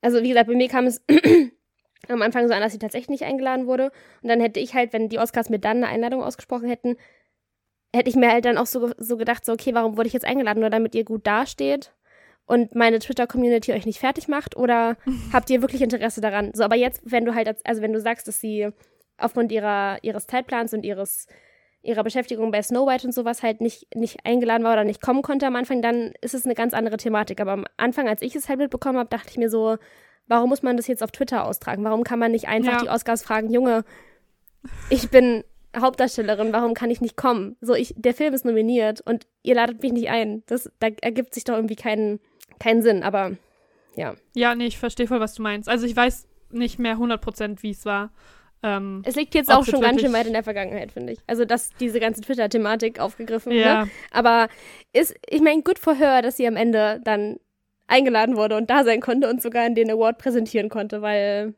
[0.00, 1.02] Also wie gesagt, bei mir kam es
[2.08, 3.90] am Anfang so an, dass sie tatsächlich nicht eingeladen wurde.
[4.22, 6.96] Und dann hätte ich halt, wenn die Oscars mir dann eine Einladung ausgesprochen hätten,
[7.94, 10.24] hätte ich mir halt dann auch so, so gedacht, so, okay, warum wurde ich jetzt
[10.24, 10.60] eingeladen?
[10.60, 11.92] Nur damit ihr gut dasteht
[12.52, 14.56] und meine Twitter-Community euch nicht fertig macht?
[14.56, 14.96] Oder
[15.32, 16.50] habt ihr wirklich Interesse daran?
[16.54, 18.68] So, aber jetzt, wenn du halt, als- also wenn du sagst, dass sie
[19.18, 21.26] aufgrund ihrer, ihres Zeitplans und ihres,
[21.82, 25.22] ihrer Beschäftigung bei Snow White und sowas halt nicht, nicht eingeladen war oder nicht kommen
[25.22, 27.40] konnte am Anfang, dann ist es eine ganz andere Thematik.
[27.40, 29.76] Aber am Anfang, als ich es halt mitbekommen habe, dachte ich mir so,
[30.28, 31.84] warum muss man das jetzt auf Twitter austragen?
[31.84, 32.82] Warum kann man nicht einfach Ja.
[32.82, 33.84] die Oscars fragen, Junge,
[34.90, 35.42] ich bin
[35.76, 37.56] Hauptdarstellerin, warum kann ich nicht kommen?
[37.60, 40.42] So, ich, der Film ist nominiert und ihr ladet mich nicht ein.
[40.46, 42.20] Das, da ergibt sich doch irgendwie keinen,
[42.62, 43.32] keinen Sinn, aber
[43.96, 44.14] ja.
[44.34, 45.68] Ja, nee, ich verstehe voll, was du meinst.
[45.68, 48.10] Also ich weiß nicht mehr 100% wie es war.
[48.62, 51.18] Ähm, Es liegt jetzt auch schon ganz schön weit in der Vergangenheit, finde ich.
[51.26, 53.90] Also, dass diese ganze Twitter-Thematik aufgegriffen ja, ne?
[54.12, 54.48] Aber
[54.92, 57.38] ist, ich meine, gut for her, dass sie am Ende dann
[57.88, 61.54] eingeladen wurde und da sein konnte und sogar den Award präsentieren konnte, weil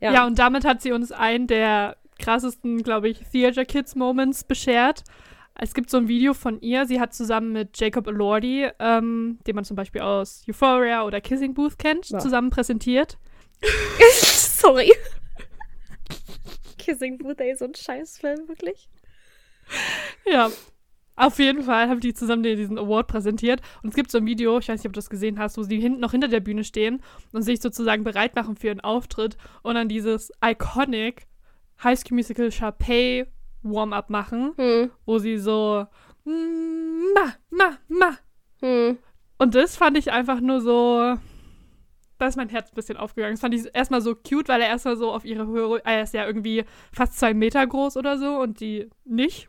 [0.00, 0.12] ja.
[0.12, 0.26] Ja.
[0.26, 5.04] und damit hat sie uns einen der krassesten, glaube ich, Theater Kids Moments beschert.
[5.56, 9.54] Es gibt so ein Video von ihr, sie hat zusammen mit Jacob Elordi, ähm, den
[9.54, 12.18] man zum Beispiel aus Euphoria oder Kissing Booth kennt, Ja.
[12.18, 13.18] zusammen präsentiert.
[14.12, 14.92] Sorry.
[16.78, 18.88] Kissing Booth, ey, so ein Scheißfilm, wirklich.
[20.26, 20.50] Ja.
[21.16, 23.60] Auf jeden Fall haben die zusammen diesen Award präsentiert.
[23.84, 25.62] Und es gibt so ein Video, ich weiß nicht, ob du das gesehen hast, wo
[25.62, 27.00] sie hinten noch hinter der Bühne stehen
[27.32, 31.28] und sich sozusagen bereit machen für ihren Auftritt und dann dieses iconic
[31.84, 33.26] High School Musical Sharpay
[33.64, 35.86] Warm-up machen, Hm, wo sie so
[36.24, 38.18] mm, ma, ma, ma.
[38.60, 38.98] hm.
[39.38, 41.16] Und das fand ich einfach nur so.
[42.18, 43.34] Da ist mein Herz ein bisschen aufgegangen.
[43.34, 45.82] Das fand ich erstmal so cute, weil er erstmal so auf ihre Höhe.
[45.84, 49.48] Er ist ja irgendwie fast zwei Meter groß oder so und die nicht.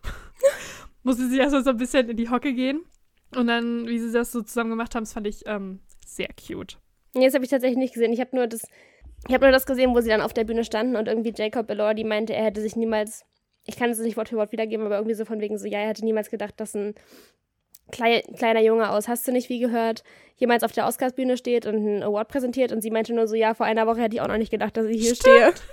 [1.04, 2.82] Musste sie erstmal so ein bisschen in die Hocke gehen.
[3.36, 6.80] Und dann, wie sie das so zusammen gemacht haben, das fand ich ähm, sehr cute.
[7.14, 8.12] Nee, das habe ich tatsächlich nicht gesehen.
[8.12, 8.64] Ich habe nur das,
[9.28, 11.70] ich habe nur das gesehen, wo sie dann auf der Bühne standen und irgendwie Jacob
[11.70, 13.24] Elordi meinte, er hätte sich niemals,
[13.66, 15.80] ich kann es nicht Wort für Wort wiedergeben, aber irgendwie so von wegen so, ja,
[15.80, 16.96] er hätte niemals gedacht, dass ein
[17.92, 20.04] klei kleiner Junge aus, hast du nicht wie gehört,
[20.38, 23.54] jemals auf der Oscarsbühne steht und einen Award präsentiert und sie meinte nur so, ja,
[23.54, 25.54] vor einer Woche hätte ich auch noch nicht gedacht, dass ich hier stehe.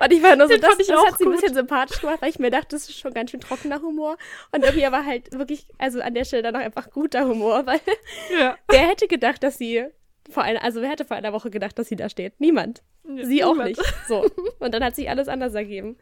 [0.00, 2.30] Und ich war nur so, das, das auch hat sie ein bisschen sympathisch gemacht, weil
[2.30, 4.16] ich mir dachte, das ist schon ganz schön trockener Humor.
[4.50, 7.80] Und irgendwie aber halt wirklich, also an der Stelle dann auch einfach guter Humor, weil
[8.30, 8.56] Ja.
[8.68, 9.84] Wer hätte gedacht, dass sie
[10.30, 12.40] vor einer, also wer hätte vor einer Woche gedacht, dass sie da steht?
[12.40, 12.82] Niemand.
[13.22, 13.76] Sie auch Niemand.
[13.76, 13.82] nicht.
[14.08, 14.26] So.
[14.58, 15.98] Und dann hat sich alles anders ergeben.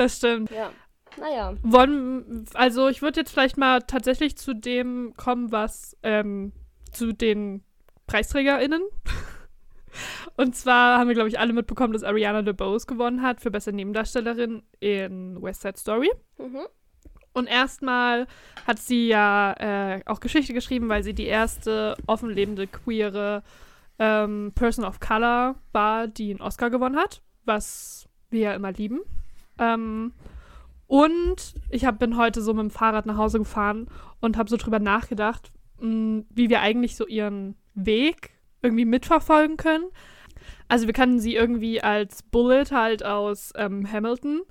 [0.00, 0.50] Das stimmt.
[0.50, 0.72] Ja.
[1.18, 1.52] Naja.
[1.62, 6.52] Wollen, also ich würde jetzt vielleicht mal tatsächlich zu dem kommen, was ähm,
[6.90, 7.62] zu den
[8.06, 8.80] PreisträgerInnen.
[10.38, 13.74] Und zwar haben wir, glaube ich, alle mitbekommen, dass Ariana DeBose gewonnen hat für beste
[13.74, 16.10] Nebendarstellerin in West Side Story.
[16.38, 16.62] Mhm.
[17.34, 18.26] Und erstmal
[18.66, 23.42] hat sie ja äh, auch Geschichte geschrieben, weil sie die erste offenlebende queere
[23.98, 29.00] ähm, Person of Color war, die einen Oscar gewonnen hat, was wir ja immer lieben.
[29.60, 30.12] Ähm,
[30.88, 33.86] und ich hab, bin heute so mit dem Fahrrad nach Hause gefahren
[34.20, 38.30] und habe so drüber nachgedacht, mh, wie wir eigentlich so ihren Weg
[38.62, 39.84] irgendwie mitverfolgen können.
[40.68, 44.42] Also wir kannten sie irgendwie als Bullet halt aus ähm, Hamilton,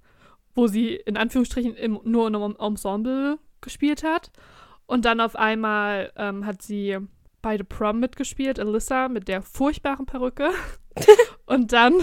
[0.55, 4.31] wo sie in Anführungsstrichen im, nur in einem Ensemble gespielt hat.
[4.85, 6.97] Und dann auf einmal ähm, hat sie
[7.41, 10.51] bei The Prom mitgespielt, Alyssa mit der furchtbaren Perücke.
[11.45, 11.95] und dann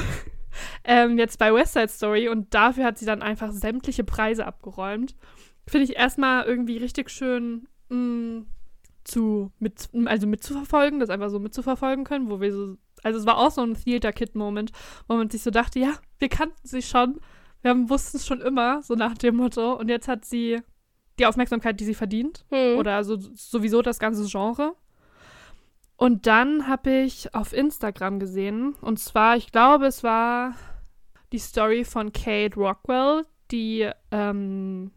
[0.85, 5.15] ähm, jetzt bei West Side Story und dafür hat sie dann einfach sämtliche Preise abgeräumt.
[5.67, 8.45] Finde ich erstmal irgendwie richtig schön mh,
[9.05, 13.39] zu, mit, also mitzuverfolgen, das einfach so mitzuverfolgen können, wo wir so, also es war
[13.39, 14.73] auch so ein Theater-Kid-Moment,
[15.09, 17.21] wo man sich so dachte, ja, wir kannten sie schon,
[17.63, 20.61] wir wussten es schon immer, so nach dem Motto, und jetzt hat sie
[21.19, 22.79] die Aufmerksamkeit, die sie verdient, Hm.
[22.79, 24.75] oder so, sowieso das ganze Genre.
[25.97, 30.55] Und dann habe ich auf Instagram gesehen, und zwar, ich glaube, es war
[31.33, 34.91] die Story von Kate Rockwell, die ähm,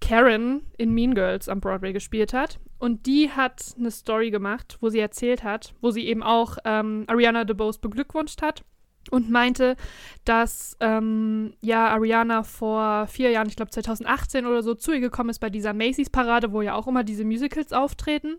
[0.00, 2.60] Karen in Mean Girls am Broadway gespielt hat.
[2.78, 7.04] Und die hat eine Story gemacht, wo sie erzählt hat, wo sie eben auch ähm,
[7.06, 8.64] Ariana DeBose beglückwünscht hat
[9.10, 9.76] und meinte,
[10.24, 15.30] dass ähm, ja Ariana vor vier Jahren, ich glaube 2018 oder so, zu ihr gekommen
[15.30, 18.36] ist bei dieser Macy's-Parade, wo ja auch immer diese Musicals auftreten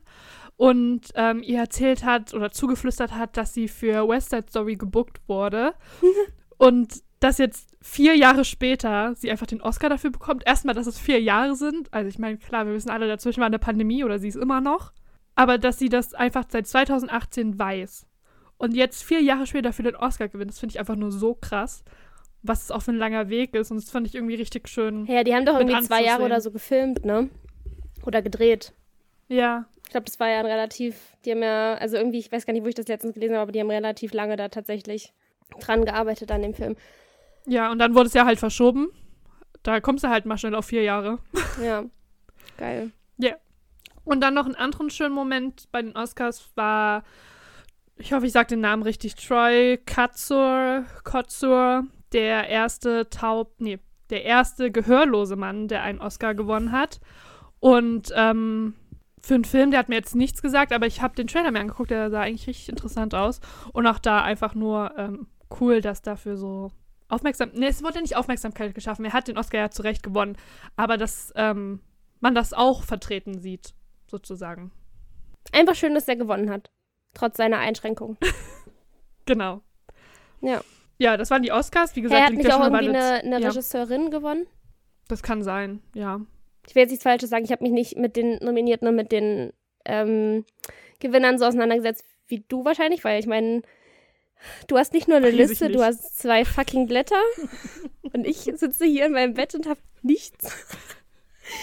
[0.57, 5.19] und ähm, ihr erzählt hat oder zugeflüstert hat, dass sie für West Side Story gebuckt
[5.27, 5.73] wurde
[6.57, 10.45] und dass jetzt vier Jahre später sie einfach den Oscar dafür bekommt.
[10.45, 11.91] Erstmal, dass es vier Jahre sind.
[11.93, 14.61] Also ich meine, klar, wir wissen alle, dazwischen war eine Pandemie oder sie ist immer
[14.61, 14.91] noch.
[15.33, 18.05] Aber dass sie das einfach seit 2018 weiß
[18.57, 21.35] und jetzt vier Jahre später für den Oscar gewinnt, das finde ich einfach nur so
[21.35, 21.83] krass,
[22.41, 23.71] was es auch für ein langer Weg ist.
[23.71, 25.05] Und das fand ich irgendwie richtig schön.
[25.07, 27.29] Ja, die haben doch irgendwie zwei Jahre oder so gefilmt, ne?
[28.05, 28.73] Oder gedreht.
[29.27, 32.45] Ja, Ich glaube, das war ja ein relativ, die haben ja, also irgendwie, ich weiß
[32.45, 35.13] gar nicht, wo ich das letztens gelesen habe, aber die haben relativ lange da tatsächlich
[35.59, 36.75] dran gearbeitet an dem Film.
[37.45, 38.89] ja, und dann wurde es ja halt verschoben.
[39.63, 41.19] Da kommst du halt mal schnell auf vier Jahre.
[41.63, 41.85] Ja.
[42.57, 42.91] Geil.
[44.05, 47.03] Und dann noch einen anderen schönen Moment bei den Oscars war,
[47.97, 53.79] ich hoffe, ich sage den Namen richtig, Troy Katzur, Kotzur, der erste taub, nee,
[54.11, 56.99] der erste gehörlose Mann, der einen Oscar gewonnen hat.
[57.59, 58.75] Und ähm,
[59.25, 61.59] für einen Film, der hat mir jetzt nichts gesagt, aber ich habe den Trailer mir
[61.59, 63.39] angeguckt, der sah eigentlich richtig interessant aus.
[63.73, 65.25] Und auch da einfach nur ähm,
[65.59, 66.71] cool, dass dafür so
[67.07, 69.03] aufmerksam, nee, es wurde nicht Aufmerksamkeit geschaffen.
[69.03, 70.37] Er hat den Oscar ja zu Recht gewonnen,
[70.75, 71.79] aber dass ähm,
[72.19, 73.73] man das auch vertreten sieht,
[74.05, 74.71] sozusagen.
[75.51, 76.69] Einfach schön, dass er gewonnen hat.
[77.15, 78.17] Trotz seiner Einschränkung.
[79.27, 79.61] Genau.
[80.41, 80.61] Ja.
[80.99, 81.95] Ja, das waren die Oscars.
[81.95, 83.49] Wie gesagt, Er hat nicht auch irgendwie eine eine, eine ja.
[83.49, 84.45] Regisseurin gewonnen?
[85.07, 86.21] Das kann sein, ja.
[86.67, 87.45] Ich will jetzt nichts Falsches sagen.
[87.45, 89.53] Ich habe mich nicht mit den Nominierten und mit den
[89.85, 90.45] ähm,
[90.99, 93.61] Gewinnern so auseinandergesetzt wie du wahrscheinlich, weil ich meine,
[94.67, 97.21] du hast nicht nur eine Weiß Liste, du hast zwei fucking Blätter
[98.13, 100.51] und ich sitze hier in meinem Bett und habe nichts.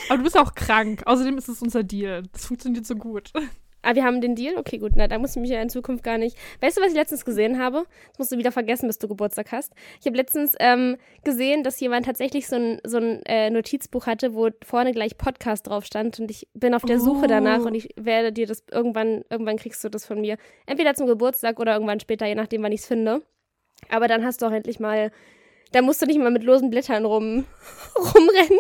[0.08, 1.02] Aber du bist auch krank.
[1.06, 2.22] Außerdem ist es unser Deal.
[2.32, 3.32] Das funktioniert so gut.
[3.82, 4.56] Ah, wir haben den Deal?
[4.56, 4.92] Okay, gut.
[4.94, 6.36] Na, da muss ich mich ja in Zukunft gar nicht.
[6.60, 7.84] Weißt du, was ich letztens gesehen habe?
[8.10, 9.72] Das musst du wieder vergessen, bis du Geburtstag hast.
[10.00, 14.34] Ich habe letztens ähm, gesehen, dass jemand tatsächlich so ein, so ein äh, Notizbuch hatte,
[14.34, 16.20] wo vorne gleich Podcast drauf stand.
[16.20, 17.28] Und ich bin auf der Suche Oh.
[17.28, 20.36] danach und ich werde dir das irgendwann, irgendwann kriegst du das von mir.
[20.66, 23.22] Entweder zum Geburtstag oder irgendwann später, je nachdem, wann ich es finde.
[23.88, 25.10] Aber dann hast du auch endlich mal.
[25.72, 27.44] Da musst du nicht mal mit losen Blättern rum,
[27.96, 28.58] rumrennen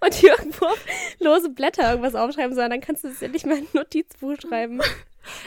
[0.00, 0.66] und hier irgendwo
[1.20, 4.80] lose Blätter irgendwas aufschreiben, sondern dann kannst du es endlich mal in ein Notizbuch schreiben.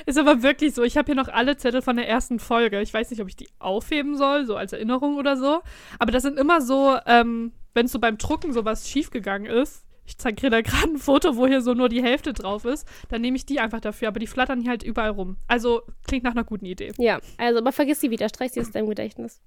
[0.06, 0.84] Ist aber wirklich so.
[0.84, 2.82] Ich habe hier noch alle Zettel von der ersten Folge.
[2.82, 5.62] Ich weiß nicht, ob ich die aufheben soll, so als Erinnerung oder so.
[6.00, 9.84] Aber das sind immer so, ähm, wenn so beim Drucken sowas schiefgegangen ist.
[10.06, 12.88] Ich zeige dir da gerade ein Foto, wo hier so nur die Hälfte drauf ist.
[13.10, 14.08] Dann nehme ich die einfach dafür.
[14.08, 15.38] Aber die flattern hier halt überall rum.
[15.48, 16.94] Also klingt nach einer guten Idee.
[16.98, 19.42] Ja, also, aber vergiss sie wieder, streich sie aus deinem Gedächtnis.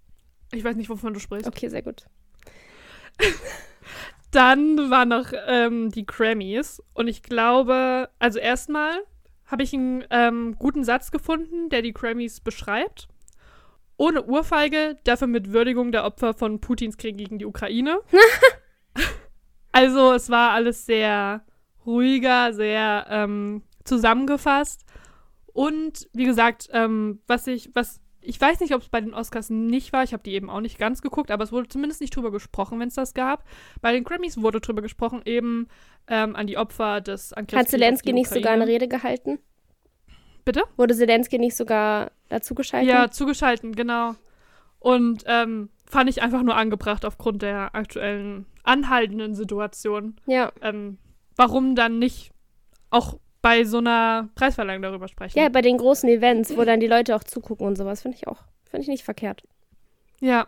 [0.53, 1.47] Ich weiß nicht, wovon du sprichst.
[1.47, 2.07] Okay, sehr gut.
[4.31, 6.83] Dann waren noch ähm, die Grammys.
[6.95, 9.01] Und ich glaube, also erstmal
[9.47, 13.09] habe ich einen ähm, guten Satz gefunden, der die Grammys beschreibt.
[13.97, 17.99] Ohne Urfeige, dafür mit Würdigung der Opfer von Putins Krieg gegen die Ukraine.
[19.73, 21.45] also es war alles sehr
[21.85, 24.85] ruhiger, sehr ähm, zusammengefasst.
[25.53, 29.51] Und wie gesagt, ähm, was ich, was ich weiß nicht, ob es bei den Oscars
[29.51, 30.03] nicht war.
[30.05, 32.79] Ich habe die eben auch nicht ganz geguckt, aber es wurde zumindest nicht drüber gesprochen,
[32.79, 33.45] wenn es das gab.
[33.81, 35.69] Bei den Grammys wurde drüber gesprochen, eben
[36.07, 37.61] ähm, an die Opfer des Angriffs.
[37.61, 39.39] Hat Zelensky nicht sogar eine Rede gehalten?
[40.45, 40.63] Bitte?
[40.77, 42.91] Wurde Zelensky nicht sogar dazu geschaltet?
[42.91, 44.15] Ja, zugeschalten, genau.
[44.79, 50.17] Und ähm, fand ich einfach nur angebracht aufgrund der aktuellen anhaltenden Situation.
[50.27, 50.99] Ja, Ähm,
[51.37, 52.33] warum dann nicht
[52.91, 55.39] auch bei so einer Preisverleihung darüber sprechen.
[55.39, 58.29] Ja, bei den großen Events, wo dann die Leute auch zugucken und sowas, finde ich
[58.29, 59.43] auch, finde ich nicht verkehrt.
[60.21, 60.47] Ja.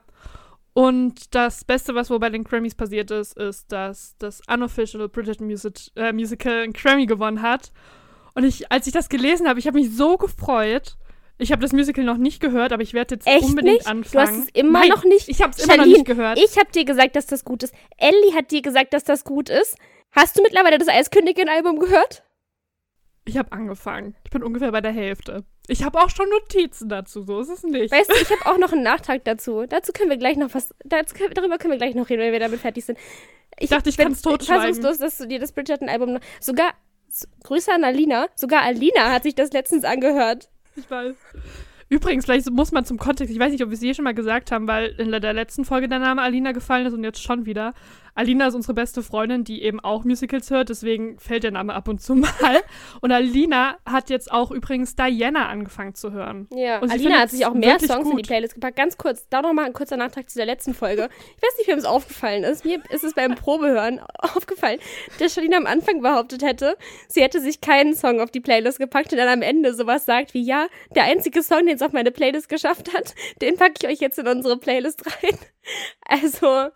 [0.74, 5.38] Und das Beste, was wohl bei den Grammys passiert ist, ist, dass das Unofficial British
[5.40, 7.72] Music, äh, Musical einen Grammy gewonnen hat.
[8.34, 10.96] Und ich, als ich das gelesen habe, ich habe mich so gefreut.
[11.38, 13.86] Ich habe das Musical noch nicht gehört, aber ich werde jetzt Echt unbedingt nicht?
[13.86, 14.12] anfangen.
[14.12, 15.28] Du hast es immer Nein, noch nicht.
[15.28, 16.38] Ich habe es immer noch nicht gehört.
[16.38, 17.74] Ich habe dir gesagt, dass das gut ist.
[17.98, 19.76] Ellie hat dir gesagt, dass das gut ist.
[20.12, 22.22] Hast du mittlerweile das Eiskönigin-Album gehört?
[23.24, 24.14] Ich habe angefangen.
[24.24, 25.44] Ich bin ungefähr bei der Hälfte.
[25.68, 27.92] Ich habe auch schon Notizen dazu, so ist es nicht.
[27.92, 29.64] Weißt du, ich habe auch noch einen Nachtrag dazu.
[29.68, 30.74] Dazu können wir gleich noch was.
[30.84, 32.98] Dazu, darüber können wir gleich noch reden, wenn wir damit fertig sind.
[33.60, 34.62] Ich dachte, ich bin kann's totschweigen.
[34.74, 36.14] fassungslos, dass du dir das Bridgerton-Album.
[36.14, 36.72] noch- Sogar.
[37.44, 38.26] Grüße an Alina.
[38.34, 40.48] Sogar Alina hat sich das letztens angehört.
[40.76, 41.14] Ich weiß.
[41.90, 44.14] Übrigens, vielleicht muss man zum Kontext, ich weiß nicht, ob wir es je schon mal
[44.14, 47.44] gesagt haben, weil in der letzten Folge der Name Alina gefallen ist und jetzt schon
[47.44, 47.74] wieder.
[48.14, 51.88] Alina ist unsere beste Freundin, die eben auch Musicals hört, deswegen fällt der Name ab
[51.88, 52.30] und zu mal.
[53.00, 56.48] Und Alina hat jetzt auch übrigens Diana angefangen zu hören.
[56.54, 58.26] Ja, Und Alina hat sich auch mehr Songs in die gut.
[58.26, 58.76] Playlist gepackt.
[58.76, 61.08] Ganz kurz, da noch mal ein kurzer Nachtrag zu der letzten Folge.
[61.36, 62.64] Ich weiß nicht, wem es aufgefallen ist.
[62.64, 64.78] Mir ist es beim Probehören aufgefallen,
[65.18, 66.76] dass Charlene am Anfang behauptet hätte,
[67.08, 70.34] sie hätte sich keinen Song auf die Playlist gepackt und dann am Ende sowas sagt
[70.34, 73.88] wie, ja, der einzige Song, den es auf meine Playlist geschafft hat, den packe ich
[73.88, 75.38] euch jetzt in unsere Playlist rein.
[76.08, 76.70] Also,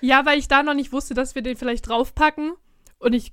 [0.00, 2.52] Ja, weil ich da noch nicht wusste, dass wir den vielleicht draufpacken.
[2.98, 3.32] Und ich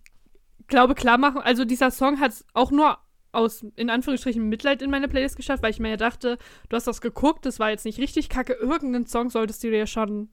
[0.67, 1.41] glaube, klar machen.
[1.41, 2.97] Also, dieser Song hat es auch nur
[3.32, 6.38] aus, in Anführungsstrichen, Mitleid in meine Playlist geschafft, weil ich mir ja dachte,
[6.69, 8.54] du hast das geguckt, das war jetzt nicht richtig kacke.
[8.54, 10.30] Irgendeinen Song solltest du dir ja schon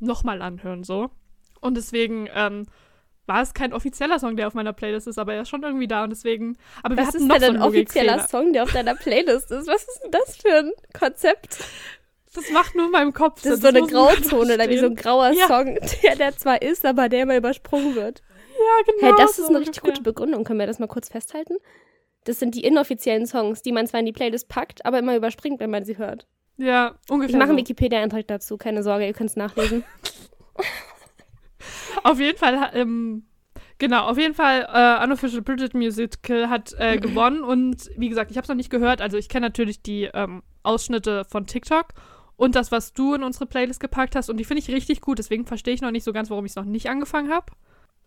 [0.00, 1.10] nochmal anhören, so.
[1.60, 2.66] Und deswegen, ähm,
[3.30, 5.86] war es kein offizieller Song, der auf meiner Playlist ist, aber er ist schon irgendwie
[5.86, 6.56] da und deswegen.
[6.82, 8.26] Aber wir was ist noch denn so ein offizieller.
[8.26, 9.68] Song, der auf deiner Playlist ist?
[9.68, 11.58] Was ist denn das für ein Konzept?
[12.34, 13.42] Das macht nur in meinem Kopf.
[13.42, 15.46] Das ist so eine Grauzone oder wie so ein grauer Ja.
[15.48, 18.22] Song, der, der zwar ist, aber der immer übersprungen wird.
[18.56, 19.08] Ja, genau.
[19.08, 20.44] Hey, das so ist eine richtig gute Begründung.
[20.44, 21.56] Können wir das mal kurz festhalten?
[22.24, 25.58] Das sind die inoffiziellen Songs, die man zwar in die Playlist packt, aber immer überspringt,
[25.58, 26.26] wenn man sie hört.
[26.58, 27.38] Ja, Ich ungefähr.
[27.38, 27.62] mache einen so.
[27.62, 29.82] Wikipedia-Eintrag dazu, keine Sorge, ihr könnt es nachlesen.
[32.04, 33.24] Auf jeden Fall, ähm,
[33.78, 38.36] genau, auf jeden Fall, äh, Unofficial British Musical hat äh, gewonnen und wie gesagt, ich
[38.36, 41.86] habe es noch nicht gehört, also ich kenne natürlich die ähm, Ausschnitte von TikTok
[42.40, 45.18] und das, was du in unsere Playlist gepackt hast und die finde ich richtig gut,
[45.18, 47.52] deswegen verstehe ich noch nicht so ganz, warum ich es noch nicht angefangen habe.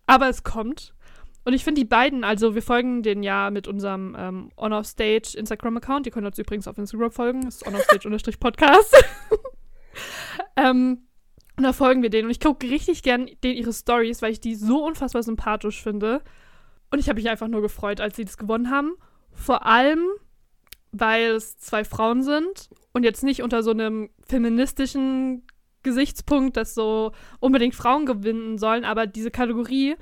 [0.08, 0.96] Aber es kommt.
[1.46, 6.08] Und ich finde die beiden, also wir folgen den ja mit unserem ähm, On-Off-Stage Instagram-Account.
[6.08, 7.42] Ihr könnt uns übrigens auf Instagram folgen.
[7.42, 9.06] Das ist On-Off-Stage-Podcast.
[10.56, 11.04] ähm,
[11.56, 12.26] und da folgen wir denen.
[12.26, 16.24] Und ich gucke richtig gern denen ihre Stories, weil ich die so unfassbar sympathisch finde.
[16.90, 18.96] Und ich habe mich einfach nur gefreut, als sie das gewonnen haben.
[19.32, 20.04] Vor allem,
[20.94, 25.44] weil es zwei Frauen sind und jetzt nicht unter so einem feministischen
[25.82, 29.96] Gesichtspunkt, dass so unbedingt Frauen gewinnen sollen, aber diese Kategorie,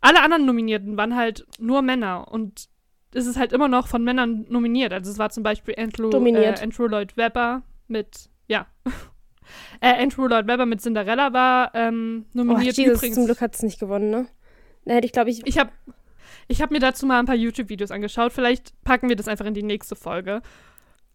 [0.00, 2.68] alle anderen Nominierten waren halt nur Männer und
[3.14, 4.92] es ist halt immer noch von Männern nominiert.
[4.92, 6.60] Also es war zum Beispiel Andrew, Dominiert.
[6.60, 8.66] Äh, Andrew Lloyd Webber mit, ja,
[9.80, 12.76] äh, Andrew Lloyd Webber mit Cinderella war ähm, Oh, nominiert.
[12.76, 14.26] Jesus, Übrigens, zum Glück hat es nicht gewonnen, ne?
[14.84, 15.70] Da hätte ich, glaube ich, ich habe
[16.48, 18.32] ich hab mir dazu mal ein paar YouTube-Videos angeschaut.
[18.32, 20.42] Vielleicht packen wir das einfach in die nächste Folge.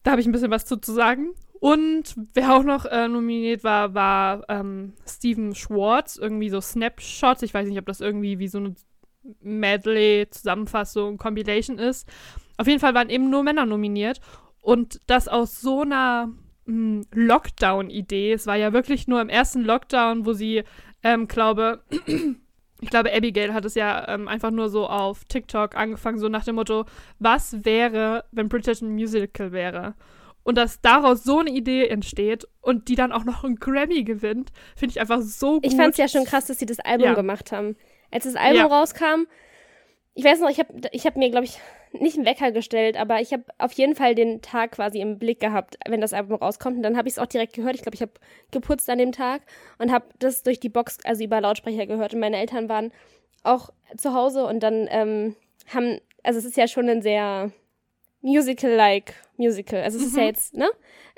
[0.04, 1.30] Da habe ich ein bisschen was zu, zu sagen.
[1.60, 6.18] Und wer auch noch äh, nominiert war, war ähm, Steven Schwartz.
[6.18, 7.42] Irgendwie so Snapshots.
[7.42, 8.76] Ich weiß nicht, ob das irgendwie wie so eine
[9.42, 12.08] Medley-Zusammenfassung, Compilation ist.
[12.58, 14.22] Auf jeden Fall waren eben nur Männer nominiert.
[14.62, 16.32] Und das aus so einer
[16.66, 18.34] mh, Lockdown-Idee.
[18.34, 20.64] Es war ja wirklich nur im ersten Lockdown, wo sie,
[21.04, 21.84] ähm, glaube,
[22.82, 26.44] ich glaube, Abigail hat es ja ähm, einfach nur so auf TikTok angefangen, so nach
[26.46, 26.86] dem Motto,
[27.20, 29.96] was wäre, wenn Bridgerton ein Musical wäre?
[30.44, 34.52] Und dass daraus so eine Idee entsteht und die dann auch noch einen Grammy gewinnt,
[34.76, 35.66] finde ich einfach so gut.
[35.66, 37.14] ich fand es ja schon krass, dass sie das Album Ja.
[37.16, 37.76] gemacht haben.
[38.12, 38.66] Als das Album Ja.
[38.68, 39.26] rauskam,
[40.14, 41.60] ich weiß noch, ich habe ich hab mir, glaube ich,
[41.92, 45.40] nicht einen Wecker gestellt, aber ich habe auf jeden Fall den Tag quasi im Blick
[45.40, 46.78] gehabt, wenn das Album rauskommt.
[46.78, 47.76] Und dann habe ich es auch direkt gehört.
[47.76, 48.12] Ich glaube, ich habe
[48.52, 49.42] geputzt an dem Tag
[49.78, 52.14] und habe das durch die Box, also über Lautsprecher gehört.
[52.14, 52.92] Und meine Eltern waren
[53.44, 55.36] auch zu Hause und dann ähm,
[55.74, 57.52] haben, also es ist ja schon ein sehr
[58.22, 59.82] Musical-like Musical.
[59.84, 60.28] Also es ist ja Mhm.
[60.28, 60.70] jetzt, ne?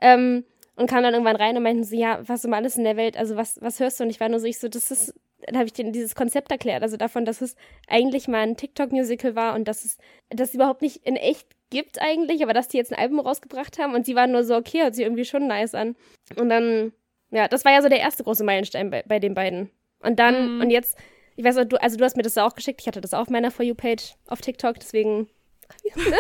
[0.01, 0.45] Ähm,
[0.76, 3.17] und kam dann irgendwann rein und meinten so, ja, was um alles in der Welt,
[3.17, 4.03] also was, was hörst du?
[4.05, 5.13] Und ich war nur so, ich so, das ist,
[5.45, 7.55] dann habe ich denen dieses Konzept erklärt, also davon, dass es
[7.87, 9.97] eigentlich mal ein TikTok-Musical war und dass es
[10.29, 13.93] das überhaupt nicht in echt gibt eigentlich, aber dass die jetzt ein Album rausgebracht haben
[13.93, 15.95] und sie waren nur so, okay, hört sich irgendwie schon nice an.
[16.35, 16.93] Und dann,
[17.31, 19.69] ja, das war ja so der erste große Meilenstein bei, bei den beiden.
[20.01, 20.61] Und dann, Mhm.
[20.61, 20.97] und jetzt,
[21.35, 23.21] ich weiß nicht, du, also du hast mir das auch geschickt, ich hatte das auch
[23.21, 25.29] auf meiner For You-Page auf TikTok, deswegen
[25.95, 26.17] ne?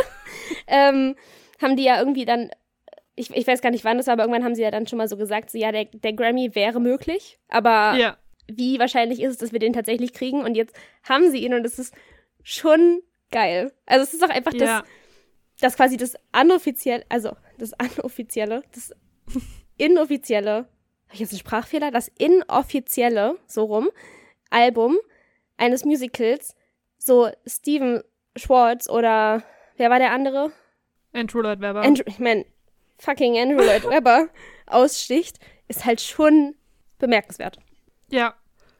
[0.67, 1.15] ähm,
[1.61, 2.51] haben die ja irgendwie dann,
[3.15, 4.97] ich, ich weiß gar nicht wann das war, aber irgendwann haben sie ja dann schon
[4.97, 8.17] mal so gesagt, so ja, der, der Grammy wäre möglich, aber Ja.
[8.51, 10.43] Wie wahrscheinlich ist es, dass wir den tatsächlich kriegen?
[10.43, 10.75] Und jetzt
[11.07, 11.93] haben sie ihn und es ist
[12.43, 13.71] schon geil.
[13.85, 14.83] Also es ist auch einfach das, Ja.
[15.61, 18.91] das quasi das anoffizielle, also das anoffizielle, das
[19.77, 21.91] inoffizielle, habe ich jetzt einen Sprachfehler?
[21.91, 23.89] Das inoffizielle, so rum,
[24.49, 24.97] Album
[25.57, 26.55] eines Musicals,
[26.97, 28.03] so Steven
[28.35, 29.43] Schwartz oder
[29.77, 30.51] wer war der andere?
[31.13, 31.81] Andrew Lloyd Webber.
[31.81, 32.45] Andrew, ich mein,
[32.99, 34.29] fucking Andrew Lloyd Webber
[34.67, 36.55] aussticht, ist halt schon
[36.99, 37.57] bemerkenswert.
[38.11, 38.35] Ja.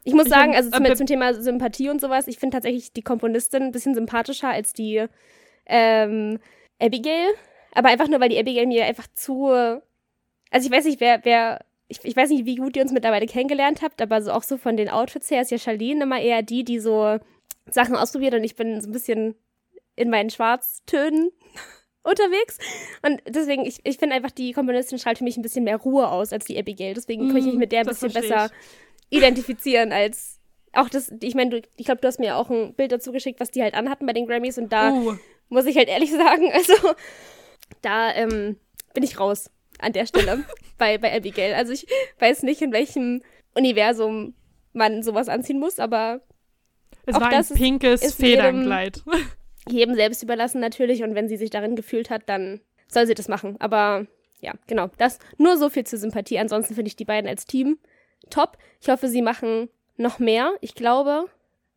[0.06, 2.56] Ich muss Ich sagen, also äh, zum, be- zum Thema Sympathie und sowas, ich finde
[2.56, 5.06] tatsächlich die Komponistin ein bisschen sympathischer als die
[5.66, 6.40] ähm,
[6.82, 7.28] Abigail.
[7.74, 9.48] Aber einfach nur, weil die Abigail mir einfach zu.
[9.50, 11.66] Also ich weiß nicht, wer, wer.
[11.90, 14.58] Ich, ich weiß nicht, wie gut ihr uns mittlerweile kennengelernt habt, aber so auch so
[14.58, 17.18] von den Outfits her ist ja Charlene immer eher die, die so
[17.70, 19.36] Sachen ausprobiert und ich bin so ein bisschen
[19.96, 21.32] in meinen Schwarztönen
[22.04, 22.58] unterwegs.
[23.06, 26.08] Und deswegen, ich, ich finde einfach, die Komponistin strahlt für mich ein bisschen mehr Ruhe
[26.10, 26.94] aus als die Abigail.
[26.94, 28.50] Deswegen kann ich mich Mm, mit der ein bisschen besser
[29.10, 30.40] identifizieren als
[30.74, 33.40] auch das, ich meine, du- ich glaube, du hast mir auch ein Bild dazu geschickt,
[33.40, 35.16] was die halt anhatten bei den Grammys und da Uh,
[35.50, 36.74] muss ich halt ehrlich sagen, also
[37.82, 38.58] da ähm,
[38.94, 39.50] bin ich raus
[39.80, 40.44] an der Stelle
[40.78, 41.54] bei, bei Abigail.
[41.56, 41.88] Also ich
[42.20, 43.22] weiß nicht, in welchem
[43.56, 44.36] Universum
[44.74, 46.22] man sowas anziehen muss, aber
[47.06, 49.04] es Auch war ein das ist- pinkes ist jedem- Federnkleid.
[49.68, 53.28] jedem selbst überlassen natürlich und wenn sie sich darin gefühlt hat, dann soll sie das
[53.28, 53.56] machen.
[53.60, 54.06] Aber
[54.42, 56.40] ja, genau, das nur so viel zur Sympathie.
[56.40, 57.78] Ansonsten finde ich die beiden als Team
[58.30, 58.58] top.
[58.82, 60.54] Ich hoffe, sie machen noch mehr.
[60.62, 61.26] Ich glaube,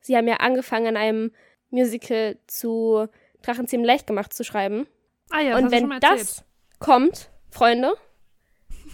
[0.00, 1.32] sie haben ja angefangen an einem
[1.70, 3.08] Musical zu
[3.42, 4.86] Drachenzähmen leicht gemacht zu schreiben.
[5.30, 6.44] Ah ja, das und wenn das
[6.78, 7.94] kommt, Freunde,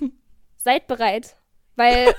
[0.56, 1.36] seid bereit,
[1.76, 2.14] weil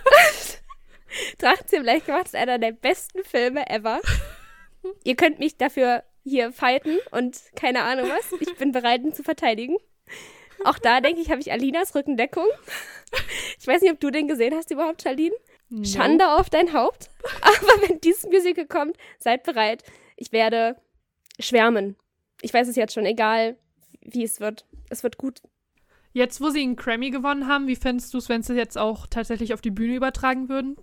[1.38, 4.01] Drachenzähmen leicht gemacht ist einer der besten Filme ever.
[5.03, 8.39] Ihr könnt mich dafür hier fighten und keine Ahnung was.
[8.39, 9.77] Ich bin bereit, ihn zu verteidigen.
[10.66, 12.47] Auch da, denke ich, habe ich Alinas Rückendeckung.
[13.60, 15.36] Ich weiß nicht, ob du den gesehen hast überhaupt, Charlene.
[15.70, 15.84] No.
[15.84, 17.10] Schande auf dein Haupt.
[17.41, 19.84] Aber wenn dieses Musical kommt, seid bereit.
[20.16, 20.76] Ich werde
[21.39, 21.95] schwärmen.
[22.41, 23.57] Ich weiß es jetzt schon, egal
[24.01, 24.66] wie es wird.
[24.89, 25.41] Es wird gut.
[26.14, 29.05] Jetzt, wo sie einen Grammy gewonnen haben, wie fändest du es, wenn sie jetzt auch
[29.07, 30.78] tatsächlich auf die Bühne übertragen würden?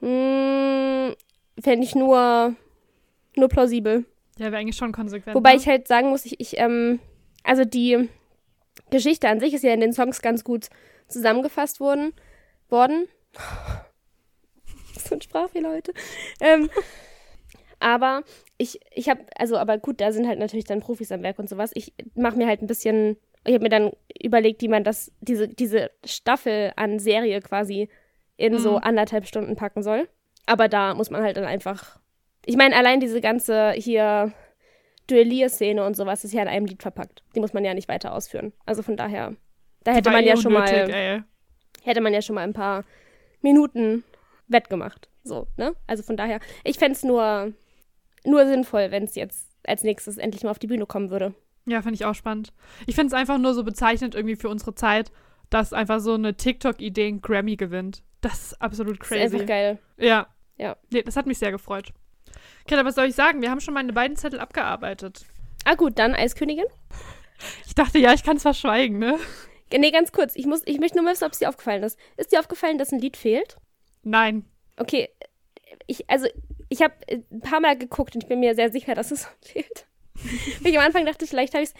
[0.00, 1.14] Hm,
[1.62, 2.54] Fände ich nur,
[3.36, 4.04] nur plausibel.
[4.38, 5.36] Ja, wäre eigentlich schon konsequent.
[5.36, 5.56] Wobei ne?
[5.60, 6.98] ich halt sagen muss, ich, ich ähm,
[7.44, 8.08] also die
[8.90, 10.68] Geschichte an sich ist ja in den Songs ganz gut
[11.08, 12.12] zusammengefasst worden.
[12.68, 13.08] worden.
[14.96, 15.92] so ein Sprachfehler heute.
[16.40, 16.70] Ähm,
[17.80, 18.22] aber
[18.56, 21.48] ich, ich habe, also, aber gut, da sind halt natürlich dann Profis am Werk und
[21.48, 21.70] sowas.
[21.74, 25.48] Ich mache mir halt ein bisschen, ich habe mir dann überlegt, wie man das, diese,
[25.48, 27.88] diese Staffel an Serie quasi
[28.36, 28.84] in so Mhm.
[28.84, 30.08] anderthalb Stunden packen soll.
[30.46, 31.98] Aber da muss man halt dann einfach,
[32.46, 34.32] ich meine, allein diese ganze hier
[35.08, 37.22] Duellierszene und sowas ist ja in einem Lied verpackt.
[37.34, 38.52] Die muss man ja nicht weiter ausführen.
[38.66, 39.34] Also von daher,
[39.84, 41.22] da hätte man eh ja schon unnötig, mal, ey.
[41.82, 42.84] hätte man ja schon mal ein paar
[43.42, 44.04] Minuten
[44.48, 45.08] wettgemacht.
[45.22, 45.74] So, ne?
[45.86, 47.52] Also von daher, ich fände es nur,
[48.24, 51.34] nur sinnvoll, wenn es jetzt als nächstes endlich mal auf die Bühne kommen würde.
[51.66, 52.52] Ja, finde ich auch spannend.
[52.86, 55.10] Ich finde es einfach nur so bezeichnend irgendwie für unsere Zeit,
[55.50, 58.02] dass einfach so eine TikTok-Idee einen Grammy gewinnt.
[58.20, 59.34] Das ist absolut Das ist crazy.
[59.34, 59.78] einfach geil.
[59.98, 60.26] Ja.
[60.56, 60.76] Ja.
[60.90, 61.92] Nee, das hat mich sehr gefreut.
[62.66, 63.42] Greta, was soll ich sagen?
[63.42, 65.24] Wir haben schon meine beiden Zettel abgearbeitet.
[65.64, 66.66] Ah gut, dann Eiskönigin.
[67.66, 69.18] Ich dachte, ja, ich kann es verschweigen, ne?
[69.72, 70.36] Nee, ganz kurz.
[70.36, 71.98] Ich, muss, ich möchte nur mal wissen, ob es dir aufgefallen ist.
[72.16, 73.56] Ist dir aufgefallen, dass ein Lied fehlt?
[74.02, 74.44] Nein.
[74.76, 75.08] Okay,
[75.86, 76.26] ich, also,
[76.68, 79.86] ich habe ein paar Mal geguckt und ich bin mir sehr sicher, dass es fehlt.
[80.62, 81.74] ich am Anfang dachte, vielleicht habe ich es.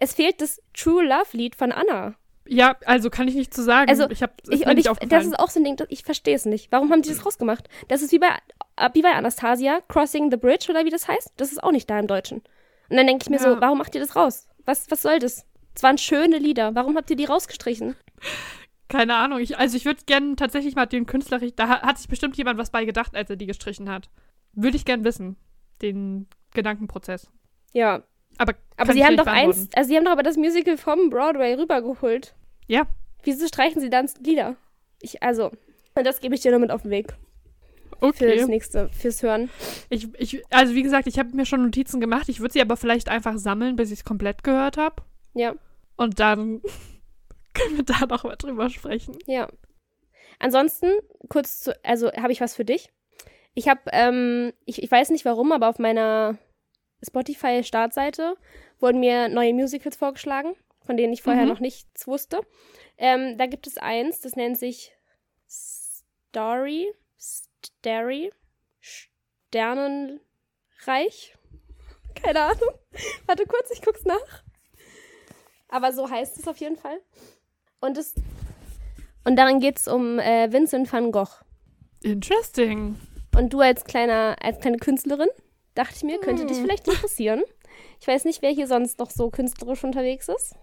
[0.00, 2.14] Es fehlt das True Love Lied von Anna.
[2.46, 3.90] Ja, also kann ich nicht zu sagen.
[3.90, 5.10] Also, ich habe und nicht ich, aufgefallen.
[5.10, 6.72] das ist auch so ein Ding, ich verstehe es nicht.
[6.72, 7.68] Warum haben die das rausgemacht?
[7.88, 8.57] Das ist wie bei, äh,
[8.92, 11.32] wie bei Anastasia, Crossing the Bridge oder wie das heißt.
[11.36, 12.38] Das ist auch nicht da im Deutschen.
[12.90, 13.54] Und dann denke ich mir Ja.
[13.54, 14.48] so, warum macht ihr das raus?
[14.64, 15.46] Was, was soll das?
[15.74, 16.74] Es waren schöne Lieder.
[16.74, 17.94] Warum habt ihr die rausgestrichen?
[18.88, 19.38] Keine Ahnung.
[19.40, 22.58] Ich, also ich würde gerne tatsächlich mal den Künstler, da ha- hat sich bestimmt jemand
[22.58, 24.08] was bei gedacht, als er die gestrichen hat.
[24.54, 25.36] Würde ich gern wissen,
[25.82, 27.30] den Gedankenprozess.
[27.72, 28.02] Ja.
[28.38, 31.54] Aber, Aber sie haben doch eins, also sie haben doch aber das Musical vom Broadway
[31.54, 32.34] rübergeholt.
[32.66, 32.86] Ja.
[33.24, 34.56] Wieso streichen sie dann Lieder?
[35.02, 35.50] Ich, also,
[35.94, 37.14] und das gebe ich dir nur mit auf den Weg
[38.00, 38.36] Okay.
[38.36, 39.50] das nächste, fürs Hören.
[39.90, 42.28] Ich, ich, also wie gesagt, ich habe mir schon Notizen gemacht.
[42.28, 45.02] Ich würde sie aber vielleicht einfach sammeln, bis ich es komplett gehört habe.
[45.34, 45.54] Ja,
[45.96, 46.60] Und dann
[47.54, 49.16] können wir da noch mal drüber sprechen.
[49.26, 49.48] ja.
[50.40, 50.92] Ansonsten,
[51.28, 52.90] kurz zu, also habe ich was für dich.
[53.54, 56.38] Ich habe, ähm, ich, ich weiß nicht warum, aber auf meiner
[57.04, 58.36] Spotify-Startseite
[58.78, 60.54] wurden mir neue Musicals vorgeschlagen,
[60.86, 61.48] von denen ich vorher Mhm.
[61.48, 62.40] noch nichts wusste.
[62.98, 64.92] Ähm, da gibt es eins, das nennt sich
[65.48, 66.86] Story,
[67.64, 68.32] Starry,
[68.80, 70.20] Sternenreich.
[72.14, 72.70] Keine Ahnung.
[73.26, 74.42] Warte kurz, ich guck's nach.
[75.68, 77.00] Aber so heißt es auf jeden Fall.
[77.80, 78.14] Und es
[79.24, 81.28] und darin geht es um äh, Vincent van Gogh.
[82.02, 82.98] Interesting.
[83.36, 85.28] Und du als kleiner, als kleine Künstlerin,
[85.74, 86.64] dachte ich mir, könnte dich Hm.
[86.64, 87.42] vielleicht interessieren.
[88.00, 90.54] Ich weiß nicht, wer hier sonst noch so künstlerisch unterwegs ist.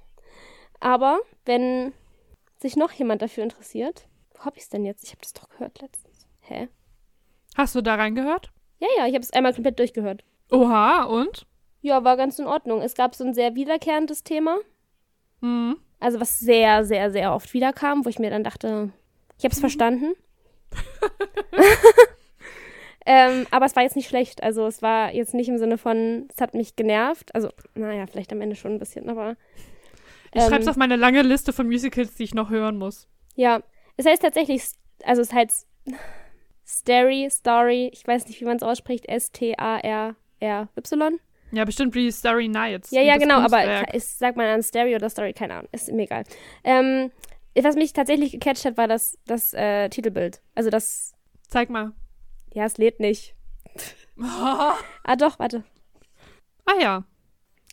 [0.80, 1.94] Aber wenn
[2.60, 5.04] sich noch jemand dafür interessiert, wo hab ich's denn jetzt?
[5.04, 6.28] Ich habe das doch gehört letztens.
[6.42, 6.68] Hä?
[7.56, 8.52] Hast du da reingehört?
[8.80, 10.24] Ja, ja, ich habe es einmal komplett durchgehört.
[10.52, 11.48] Oha, und?
[11.82, 12.82] Ja, war ganz in Ordnung.
[12.82, 14.58] Es gab so ein sehr wiederkehrendes Thema.
[15.42, 15.78] Hm.
[16.00, 18.92] Also was sehr, sehr, sehr oft wiederkam, wo ich mir dann dachte,
[19.38, 20.14] ich habe es verstanden.
[23.06, 24.44] ähm, aber es war jetzt nicht schlecht.
[24.44, 27.34] Also es war jetzt nicht im Sinne von, es hat mich genervt.
[27.34, 29.38] Also, naja, vielleicht am Ende schon ein bisschen, aber.
[30.34, 33.08] Ich ähm, schreib's auf meine lange Liste von Musicals, die ich noch hören muss.
[33.36, 33.62] Ja,
[33.96, 34.64] es heißt tatsächlich,
[35.04, 35.68] also es heißt
[36.66, 41.20] Starry, Story, ich weiß nicht, wie man es ausspricht, S-T-A-R-R-Y.
[41.52, 42.92] Ja, bestimmt wie Starry Nights.
[42.92, 43.94] Ja, ja, genau, aber Kunstwerk.
[43.94, 46.24] ist, sagt man an Stereo oder Story, keine Ahnung, ist mir egal.
[46.64, 47.12] Ähm,
[47.56, 50.42] was mich tatsächlich gecatcht hat, war das, das äh, Titelbild.
[50.56, 51.14] Also das,
[51.48, 51.94] Zeig mal.
[52.54, 53.36] ja, es lädt nicht.
[54.22, 55.64] ah Ah, doch, warte.
[56.82, 57.04] ja.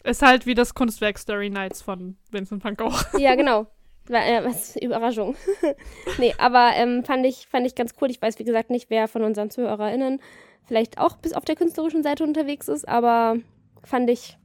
[0.04, 2.92] Ist halt wie das Kunstwerk Starry Nights von Vincent van Gogh.
[3.18, 3.66] Ja, genau.
[4.12, 5.36] War, äh, was Überraschung.
[6.18, 8.10] nee, aber ähm, fand, ich, fand ich ganz cool.
[8.10, 10.20] Ich weiß, wie gesagt, nicht, wer von unseren ZuhörerInnen
[10.64, 13.36] vielleicht auch bis auf der künstlerischen Seite unterwegs ist, aber
[13.82, 14.38] fand ich,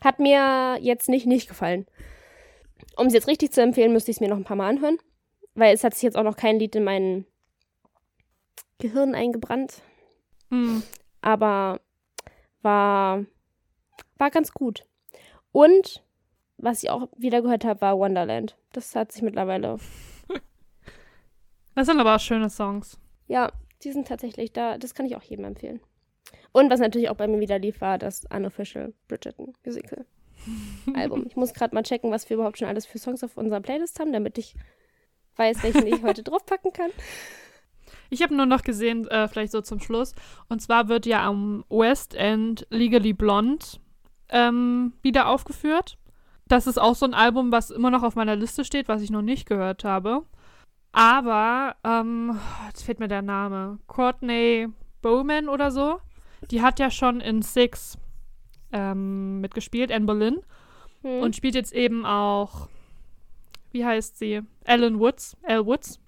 [0.00, 1.86] hat mir jetzt nicht nicht gefallen.
[2.96, 4.98] Um es jetzt richtig zu empfehlen, müsste ich es mir noch ein paar Mal anhören,
[5.54, 7.26] weil es hat sich jetzt auch noch kein Lied in mein
[8.78, 9.82] Gehirn eingebrannt,
[10.50, 10.82] Hm.
[11.20, 11.80] aber
[12.62, 13.24] war,
[14.18, 14.86] war ganz gut.
[15.52, 16.04] Und
[16.58, 18.56] was ich auch wieder gehört habe, war Wonderland.
[18.72, 19.78] Das hat sich mittlerweile
[21.74, 22.98] Das sind aber auch schöne Songs.
[23.28, 23.52] Ja,
[23.82, 24.78] die sind tatsächlich da.
[24.78, 25.80] Das kann ich auch jedem empfehlen.
[26.52, 30.06] Und was natürlich auch bei mir wieder lief, war das Unofficial Bridgerton Musical
[30.94, 31.26] Album.
[31.26, 34.00] Ich muss gerade mal checken, was wir überhaupt schon alles für Songs auf unserer Playlist
[34.00, 34.54] haben, damit ich
[35.36, 36.90] weiß, welchen ich heute draufpacken kann.
[38.08, 40.14] Ich habe nur noch gesehen, äh, vielleicht so zum Schluss.
[40.48, 43.66] Und zwar wird ja am West End Legally Blonde
[44.30, 45.98] ähm, wieder aufgeführt.
[46.48, 49.10] Das ist auch so ein Album, was immer noch auf meiner Liste steht, was ich
[49.10, 50.22] noch nicht gehört habe.
[50.92, 52.38] Aber, ähm,
[52.68, 53.78] jetzt fehlt mir der Name.
[53.86, 54.68] Courtney
[55.02, 56.00] Bowman oder so.
[56.50, 57.98] Die hat ja schon in Six
[58.72, 60.40] ähm, mitgespielt, Anne Boleyn.
[61.02, 61.22] Hm.
[61.22, 62.68] Und spielt jetzt eben auch,
[63.72, 64.42] wie heißt sie?
[64.64, 66.00] Ellen Woods, Elle Woods.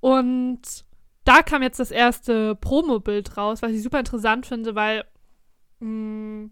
[0.00, 0.84] Und
[1.24, 5.04] da kam jetzt das erste Promo-Bild raus, was ich super interessant finde, weil
[5.80, 6.50] mh,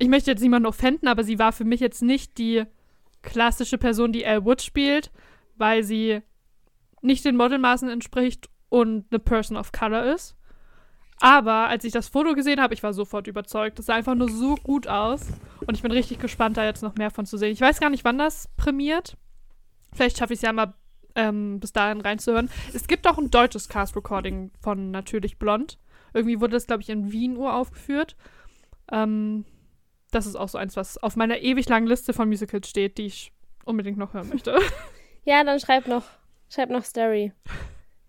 [0.00, 2.64] ich möchte jetzt niemanden offenden, aber sie war für mich jetzt nicht die
[3.20, 5.12] klassische Person, die Elle Woods spielt,
[5.56, 6.22] weil sie
[7.02, 10.36] nicht den Modelmaßen entspricht und eine Person of Color ist.
[11.20, 13.78] Aber als ich das Foto gesehen habe, ich war sofort überzeugt.
[13.78, 15.26] Das sah einfach nur so gut aus.
[15.66, 17.52] Und ich bin richtig gespannt, da jetzt noch mehr von zu sehen.
[17.52, 19.18] Ich weiß gar nicht, wann das prämiert.
[19.92, 20.72] Vielleicht schaffe ich es ja mal
[21.14, 22.48] ähm, bis dahin reinzuhören.
[22.72, 25.78] Es gibt auch ein deutsches Cast-Recording von Natürlich Blond.
[26.14, 28.16] Irgendwie wurde das, glaube ich, in Wien uraufgeführt.
[28.90, 29.44] Ähm,
[30.10, 33.06] das ist auch so eins, was auf meiner ewig langen Liste von Musicals steht, die
[33.06, 33.32] ich
[33.64, 34.58] unbedingt noch hören möchte.
[35.24, 36.04] Ja, dann schreib noch,
[36.48, 37.32] schreib noch Story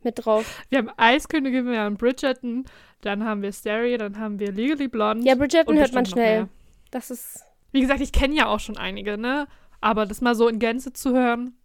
[0.02, 0.64] mit drauf.
[0.70, 2.64] Wir haben Eiskönigin, wir haben Bridgerton,
[3.02, 5.28] dann haben wir Starry, dann haben wir Legally Blonde.
[5.28, 6.48] Ja, Bridgerton hört man schnell.
[6.90, 7.44] Das ist.
[7.74, 9.48] Wie gesagt, ich kenne ja auch schon einige, ne?
[9.82, 11.56] Aber das mal so in Gänze zu hören.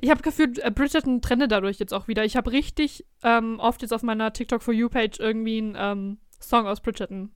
[0.00, 2.24] Ich habe gefühlt, äh, Bridgerton trenne dadurch jetzt auch wieder.
[2.24, 6.18] Ich habe richtig ähm, oft jetzt auf meiner TikTok for You Page irgendwie einen ähm,
[6.40, 7.32] Song aus Bridgerton.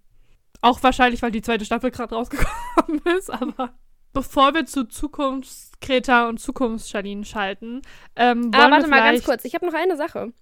[0.60, 3.74] Auch wahrscheinlich, weil die zweite Staffel gerade rausgekommen ist, aber
[4.12, 7.82] bevor wir zu Zukunftskreta und Zukunftsschalin schalten,
[8.16, 9.44] ähm, Ah, warte mal ganz kurz.
[9.44, 10.32] Ich habe noch eine Sache.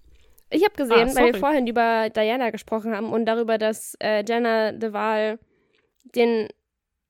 [0.49, 4.23] Ich habe gesehen, Ah, weil wir vorhin über Diana gesprochen haben und darüber, dass äh,
[4.27, 5.39] Jenna de Waal
[6.15, 6.47] den,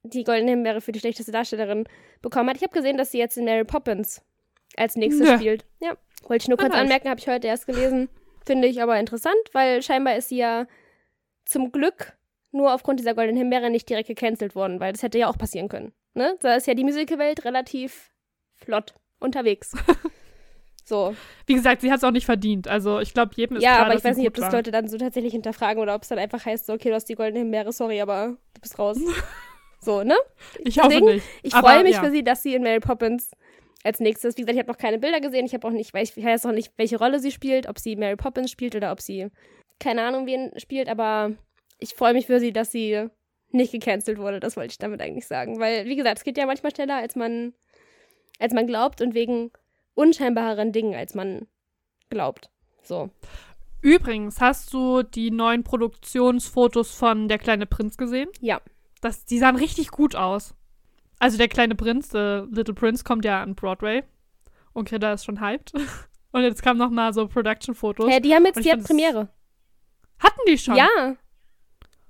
[0.04, 1.86] die Goldene Himbeere für die schlechteste Darstellerin
[2.22, 2.58] bekommen hat.
[2.58, 4.22] Ich habe gesehen, dass sie jetzt in Mary Poppins
[4.76, 5.36] als nächstes Ja.
[5.36, 5.66] spielt.
[5.80, 5.96] Ja.
[6.28, 8.10] Wollte ich nur Ah, kurz anmerken, habe ich heute erst gelesen.
[8.46, 10.66] Finde ich aber interessant, weil scheinbar ist sie ja
[11.46, 12.17] zum Glück
[12.52, 15.70] nur aufgrund dieser Goldenen Himbeere nicht direkt gecancelt worden, weil das hätte ja auch passieren
[15.70, 15.94] können.
[16.14, 16.36] Ne?
[16.42, 18.12] Da ist ja die Musicalwelt relativ
[18.56, 19.74] flott unterwegs.
[20.84, 21.16] so.
[21.46, 22.68] Wie gesagt, sie hat es auch nicht verdient.
[22.68, 24.52] Also ich glaube, jedem ist Ja, klar, aber ich weiß nicht, ob das.
[24.52, 27.06] Leute dann so tatsächlich hinterfragen oder ob es dann einfach heißt, so, okay, du hast
[27.06, 28.98] die goldene Himbeere, sorry, aber du bist raus.
[29.82, 30.16] so, ne?
[30.60, 31.26] Ich hoffe Deswegen, nicht.
[31.44, 32.04] Ich freue mich ja.
[32.04, 33.32] für sie, dass sie in Mary Poppins
[33.84, 36.18] als nächstes, wie gesagt, ich habe noch keine Bilder gesehen, ich habe auch nicht, weiß,
[36.18, 39.02] ich weiß auch nicht, welche Rolle sie spielt, ob sie Mary Poppins spielt oder ob
[39.02, 39.30] sie
[39.80, 41.34] keine Ahnung wen spielt, aber
[41.80, 43.08] ich freue mich für sie, dass sie
[43.52, 46.46] nicht gecancelt wurde, das wollte ich damit eigentlich sagen, weil wie gesagt, es geht ja
[46.46, 47.54] manchmal schneller, als man
[48.40, 49.52] als man glaubt und wegen
[49.96, 51.48] unscheinbareren Dingen, als man
[52.10, 52.50] glaubt.
[52.84, 53.10] So.
[53.82, 58.30] Übrigens, hast du die neuen Produktionsfotos von Der kleine Prinz gesehen?
[58.42, 58.62] Ja.
[59.02, 60.56] Das, die sahen richtig gut aus.
[61.20, 64.04] Also der kleine Prinz, The Little Prince, kommt ja an Broadway.
[64.74, 65.74] Und Greta ist schon hyped.
[66.32, 68.10] Und jetzt kamen noch mal so Production-Fotos.
[68.10, 69.30] Hä, die haben jetzt die hat Premiere.
[70.20, 70.76] Hatten die schon?
[70.76, 71.16] Ja.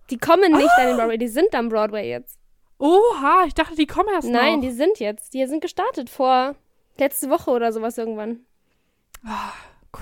[0.09, 2.39] Die kommen nicht an den Broadway, die sind am Broadway jetzt.
[2.79, 4.61] Oha, ich dachte, die kommen erst Nein, noch.
[4.61, 5.33] die sind jetzt.
[5.33, 6.55] Die sind gestartet vor
[6.97, 8.45] letzte Woche oder sowas irgendwann.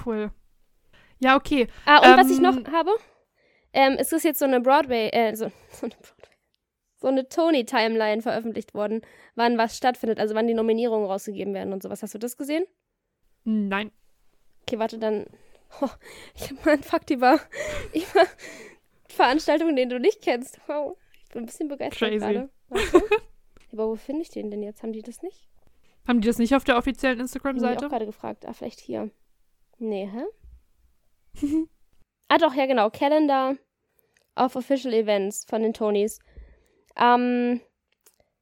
[0.05, 0.31] Cool.
[1.19, 1.67] Ja, okay.
[1.85, 2.91] Ah, und was ich Ähm, noch habe,
[3.73, 6.35] ähm, es ist jetzt so eine Broadway, äh, so, so eine Broadway,
[6.97, 9.01] so eine Tony-Timeline veröffentlicht worden,
[9.35, 12.03] wann was stattfindet, also wann die Nominierungen rausgegeben werden und sowas.
[12.03, 12.65] Hast du das gesehen?
[13.45, 13.91] Nein.
[14.63, 15.25] Okay, warte, dann.
[15.81, 15.89] Oh,
[16.35, 17.39] ich habe mal einen Fakt über,
[17.93, 18.25] über
[19.15, 20.59] Veranstaltungen, den du nicht kennst.
[20.67, 20.97] Wow.
[21.23, 22.19] Ich bin ein bisschen begeistert Crazy.
[22.19, 22.49] gerade.
[22.69, 23.03] Warte.
[23.73, 24.83] Aber wo finde ich den denn jetzt?
[24.83, 25.49] Haben die das nicht?
[26.07, 27.89] Haben die das nicht auf der offiziellen Haben die auch Instagram-Seite?
[27.89, 28.45] gerade gefragt.
[28.45, 29.09] Ah, vielleicht hier.
[29.79, 30.23] Nee, hä?
[32.29, 32.89] ah, doch, ja, genau.
[32.89, 33.55] Calendar
[34.35, 36.19] of Official Events von den Tonys.
[36.95, 37.59] Am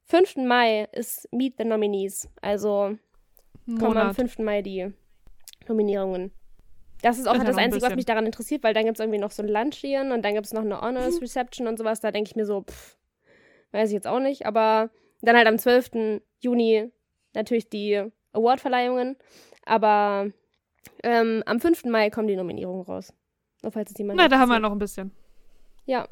[0.04, 0.36] 5.
[0.36, 2.28] Mai ist Meet the Nominees.
[2.40, 2.96] Also
[3.66, 4.16] kommen am Monat.
[4.16, 4.38] 5.
[4.38, 4.92] Mai die
[5.66, 6.30] Nominierungen.
[7.04, 9.00] Das ist auch ja das ein Einzige, was mich daran interessiert, weil dann gibt es
[9.00, 12.00] irgendwie noch so ein Luncheon und dann gibt es noch eine Honors Reception und sowas.
[12.00, 12.96] Da denke ich mir so, pff,
[13.72, 14.46] weiß ich jetzt auch nicht.
[14.46, 14.88] Aber
[15.20, 16.22] dann halt am 12.
[16.40, 16.90] Juni
[17.34, 19.16] natürlich die Awardverleihungen.
[19.66, 20.30] Aber
[21.02, 21.84] ähm, am 5.
[21.84, 23.12] Mai kommen die Nominierungen raus.
[23.62, 25.12] Nur falls es jemand Na, da haben wir noch ein bisschen.
[25.84, 26.08] Ja.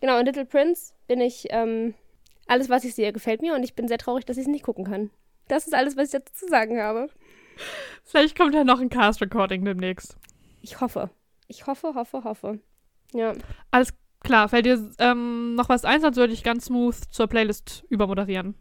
[0.00, 1.94] Genau, in Little Prince bin ich, ähm,
[2.46, 4.64] alles, was ich sehe, gefällt mir und ich bin sehr traurig, dass ich es nicht
[4.64, 5.10] gucken kann.
[5.48, 7.08] Das ist alles, was ich dazu zu sagen habe.
[8.04, 10.18] Vielleicht kommt ja noch ein Cast-Recording demnächst.
[10.60, 11.10] Ich hoffe.
[11.48, 12.60] Ich hoffe, hoffe, hoffe.
[13.12, 13.32] Ja.
[13.70, 14.48] Alles klar.
[14.48, 18.54] Fällt dir ähm, noch was ein, sonst würde ich ganz smooth zur Playlist übermoderieren.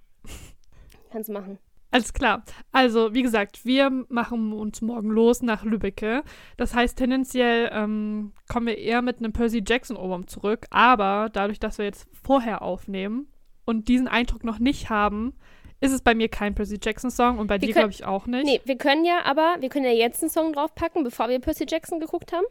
[1.11, 1.59] Kannst machen.
[1.93, 2.43] Alles klar.
[2.71, 6.23] Also, wie gesagt, wir machen uns morgen los nach Lübbecke.
[6.57, 10.65] Das heißt, tendenziell ähm, kommen wir eher mit einem Percy Jackson-Ohrwurm zurück.
[10.71, 13.27] Aber dadurch, dass wir jetzt vorher aufnehmen
[13.63, 15.35] und diesen Eindruck noch nicht haben,
[15.83, 18.45] ist es bei mir kein Percy Jackson-Song und bei Wir dir, glaube ich, auch nicht.
[18.45, 21.65] Nee, wir können ja aber, wir können ja jetzt einen Song draufpacken, bevor wir Percy
[21.67, 22.45] Jackson geguckt haben.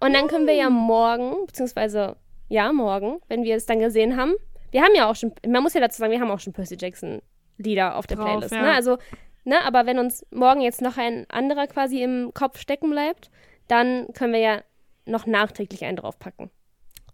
[0.00, 2.16] Und dann können wir ja morgen, beziehungsweise,
[2.48, 4.34] ja, morgen, wenn wir es dann gesehen haben.
[4.72, 6.76] Wir haben ja auch schon, man muss ja dazu sagen, wir haben auch schon Percy
[6.78, 7.22] Jackson
[7.58, 8.52] Lieder auf der Drauf, Playlist.
[8.54, 8.62] ja.
[8.62, 8.72] Ne?
[8.72, 8.98] Also,
[9.44, 13.30] ne, aber wenn uns morgen jetzt noch ein anderer quasi im Kopf stecken bleibt,
[13.68, 14.62] dann können wir ja
[15.06, 16.50] noch nachträglich einen draufpacken.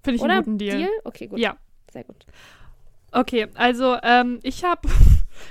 [0.02, 0.34] Finde ich Oder?
[0.34, 0.88] einen guten Deal.
[1.04, 1.38] Okay, gut.
[1.38, 1.56] Ja.
[1.92, 2.26] Sehr gut.
[3.12, 4.88] Okay, also ähm, ich habe,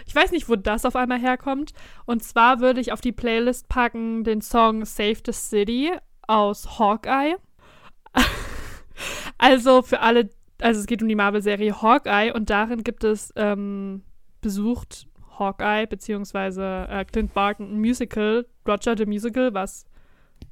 [0.06, 1.74] ich weiß nicht, wo das auf einmal herkommt.
[2.06, 5.92] Und zwar würde ich auf die Playlist packen den Song Save the City
[6.28, 7.36] aus Hawkeye.
[9.38, 10.30] also für alle,
[10.62, 14.04] also es geht um die Marvel-Serie Hawkeye und darin gibt es ähm,
[14.42, 15.08] besucht
[15.38, 19.86] Hawkeye beziehungsweise äh, Clint Barton ein Musical, Roger the Musical, was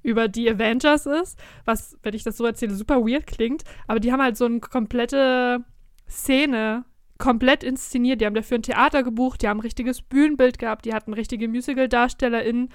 [0.02, 4.12] über die Avengers ist, was, wenn ich das so erzähle, super weird klingt, aber die
[4.12, 5.64] haben halt so eine komplette
[6.08, 6.86] Szene
[7.18, 8.22] komplett inszeniert.
[8.22, 11.47] Die haben dafür ein Theater gebucht, die haben ein richtiges Bühnenbild gehabt, die hatten richtige
[11.47, 12.70] Musical-DarstellerInnen.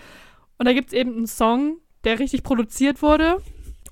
[0.59, 3.39] Und da gibt es eben einen Song, der richtig produziert wurde.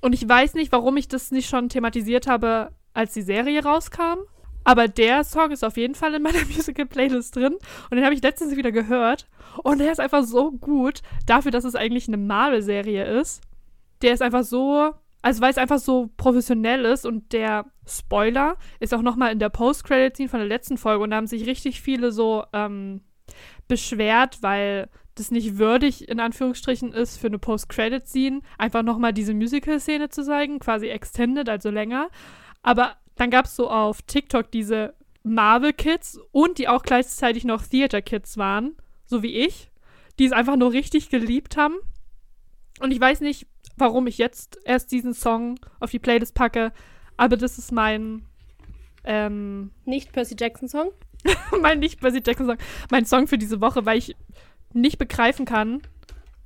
[0.01, 4.19] Und ich weiß nicht, warum ich das nicht schon thematisiert habe, als die Serie rauskam.
[4.63, 7.55] Aber der Song ist auf jeden Fall in meiner Musical-Playlist drin.
[7.89, 9.27] Und den habe ich letztens wieder gehört.
[9.63, 13.41] Und der ist einfach so gut, dafür, dass es eigentlich eine Marvel-Serie ist.
[14.01, 18.93] Der ist einfach so, also weil es einfach so professionell ist und der Spoiler ist
[18.93, 22.11] auch nochmal in der Post-Credit-Scene von der letzten Folge und da haben sich richtig viele
[22.11, 23.01] so ähm,
[23.67, 30.09] beschwert, weil das nicht würdig in Anführungsstrichen ist für eine Post-Credit-Scene, einfach nochmal diese Musical-Szene
[30.09, 32.09] zu zeigen, quasi extended, also länger.
[32.61, 34.93] Aber dann gab es so auf TikTok diese
[35.23, 39.69] Marvel-Kids und die auch gleichzeitig noch Theater-Kids waren, so wie ich,
[40.17, 41.75] die es einfach nur richtig geliebt haben.
[42.79, 43.45] Und ich weiß nicht,
[43.79, 46.71] warum ich jetzt erst diesen Song auf die Playlist packe,
[47.17, 48.25] aber das ist mein,
[49.03, 50.91] ähm, Nicht Percy Jackson Song?
[51.61, 52.57] mein nicht Percy Jackson Song,
[52.91, 54.15] mein Song für diese Woche, weil ich
[54.73, 55.81] nicht begreifen kann,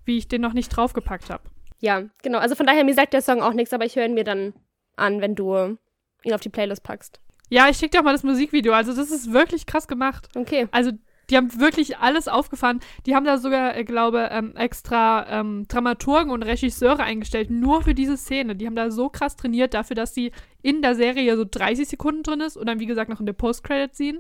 [0.06, 1.44] wie ich den noch nicht draufgepackt habe.
[1.80, 2.40] Ja, genau.
[2.40, 4.54] Also von daher, mir sagt der Song auch nichts, aber ich höre ihn mir dann
[4.96, 5.78] an, wenn du
[6.24, 7.20] ihn auf die Playlist packst.
[7.50, 8.74] Ja, ich schicke dir auch mal das Musikvideo.
[8.74, 10.30] Also das ist wirklich krass gemacht.
[10.36, 10.68] Okay.
[10.72, 10.92] Also
[11.30, 12.80] die haben wirklich alles aufgefahren.
[13.06, 17.94] Die haben da sogar, äh, glaube ähm, extra ähm, Dramaturgen und Regisseure eingestellt, nur für
[17.94, 18.56] diese Szene.
[18.56, 22.24] Die haben da so krass trainiert dafür, dass sie in der Serie so 30 Sekunden
[22.24, 24.20] drin ist und dann, wie gesagt, noch in der Post-Credit-Scene.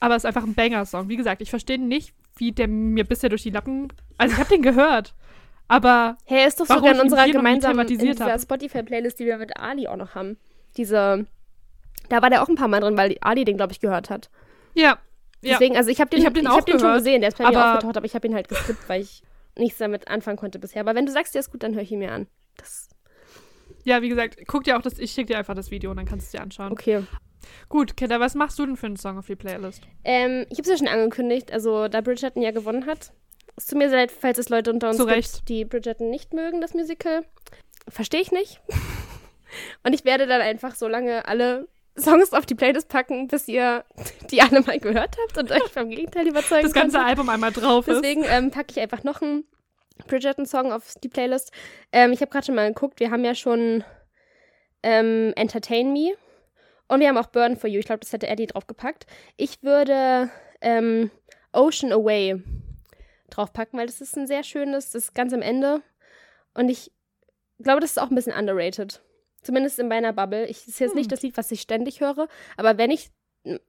[0.00, 1.08] Aber es ist einfach ein Banger-Song.
[1.08, 3.88] Wie gesagt, ich verstehe nicht, wie der mir bisher durch die Lappen...
[4.18, 5.14] Also ich habe den gehört,
[5.68, 7.86] aber Hey, ist doch sogar in ich unserer gemeinsamen.
[8.38, 10.38] Spotify-Playlist, die wir mit Ali auch noch haben.
[10.76, 11.26] Diese,
[12.08, 14.30] da war der auch ein paar Mal drin, weil Ali den, glaube ich, gehört hat.
[14.74, 14.98] ja.
[15.46, 17.20] Ja, Deswegen, also ich habe den, Ich hab den ich auch hab den schon gesehen,
[17.20, 19.22] der ist bei mir aber- aufgetaucht, aber ich habe ihn halt geskippt, weil ich
[19.56, 20.80] nichts damit anfangen konnte bisher.
[20.80, 22.26] Aber wenn du sagst, der ist gut, dann höre ich ihn mir an.
[22.56, 22.88] Das,
[23.84, 26.06] ja, wie gesagt, guck dir auch das, ich schicke dir einfach das Video und dann
[26.06, 26.72] kannst du es dir anschauen.
[26.72, 27.02] okay.
[27.68, 29.82] Gut, Kinder, was machst du denn für einen Song auf die Playlist?
[30.04, 33.12] Ähm, ich habe es ja schon angekündigt, also da Bridgerton ja gewonnen hat.
[33.56, 36.60] Es tut mir sehr leid, falls es Leute unter uns gibt, die Bridgerton nicht mögen,
[36.60, 37.24] das Musical.
[37.88, 38.60] Verstehe ich nicht.
[39.84, 41.68] Und ich werde dann einfach so lange alle
[41.98, 43.84] Songs auf die Playlist packen, bis ihr
[44.30, 47.10] die alle mal gehört habt und euch vom Gegenteil überzeugen Das ganze konntet.
[47.10, 48.02] Album einmal drauf ist.
[48.02, 49.44] Deswegen ähm, packe ich einfach noch einen
[50.06, 51.52] Bridgerton-Song auf die Playlist.
[51.92, 53.82] Ähm, ich habe gerade schon mal geguckt, wir haben ja schon
[54.82, 56.12] ähm, Entertain Me
[56.88, 57.80] und wir haben auch Burn for You.
[57.80, 59.06] Ich glaube, das hätte Eddie draufgepackt.
[59.36, 60.30] Ich würde
[60.60, 61.10] ähm,
[61.52, 62.42] Ocean Away
[63.30, 65.82] draufpacken, weil das ist ein sehr schönes, das ist ganz am Ende.
[66.54, 66.92] Und ich
[67.58, 69.02] glaube, das ist auch ein bisschen underrated.
[69.46, 70.46] Zumindest in meiner Bubble.
[70.46, 70.98] Ich ist jetzt Hm.
[70.98, 73.10] nicht das Lied, was ich ständig höre, aber wenn ich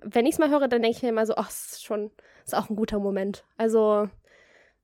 [0.01, 2.09] wenn ich es mal höre, dann denke ich mir immer so, ach, das ist schon,
[2.43, 3.45] ist auch ein guter Moment.
[3.57, 4.09] Also,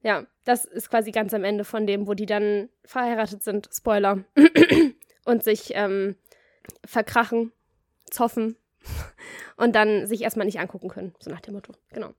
[0.04, 4.24] ja, das ist quasi ganz am Ende von dem, wo die dann verheiratet sind, Spoiler,
[5.26, 6.16] und sich ähm,
[6.86, 7.52] verkrachen,
[8.10, 8.56] zoffen
[9.58, 11.74] und dann sich erstmal nicht angucken können, so nach dem Motto.
[11.92, 12.14] Genau.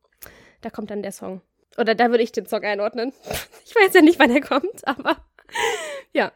[0.60, 1.42] Da kommt dann der Song.
[1.78, 3.12] Oder da würde ich den Song einordnen.
[3.66, 5.16] Ich weiß ja nicht, wann er kommt, aber
[6.12, 6.32] ja.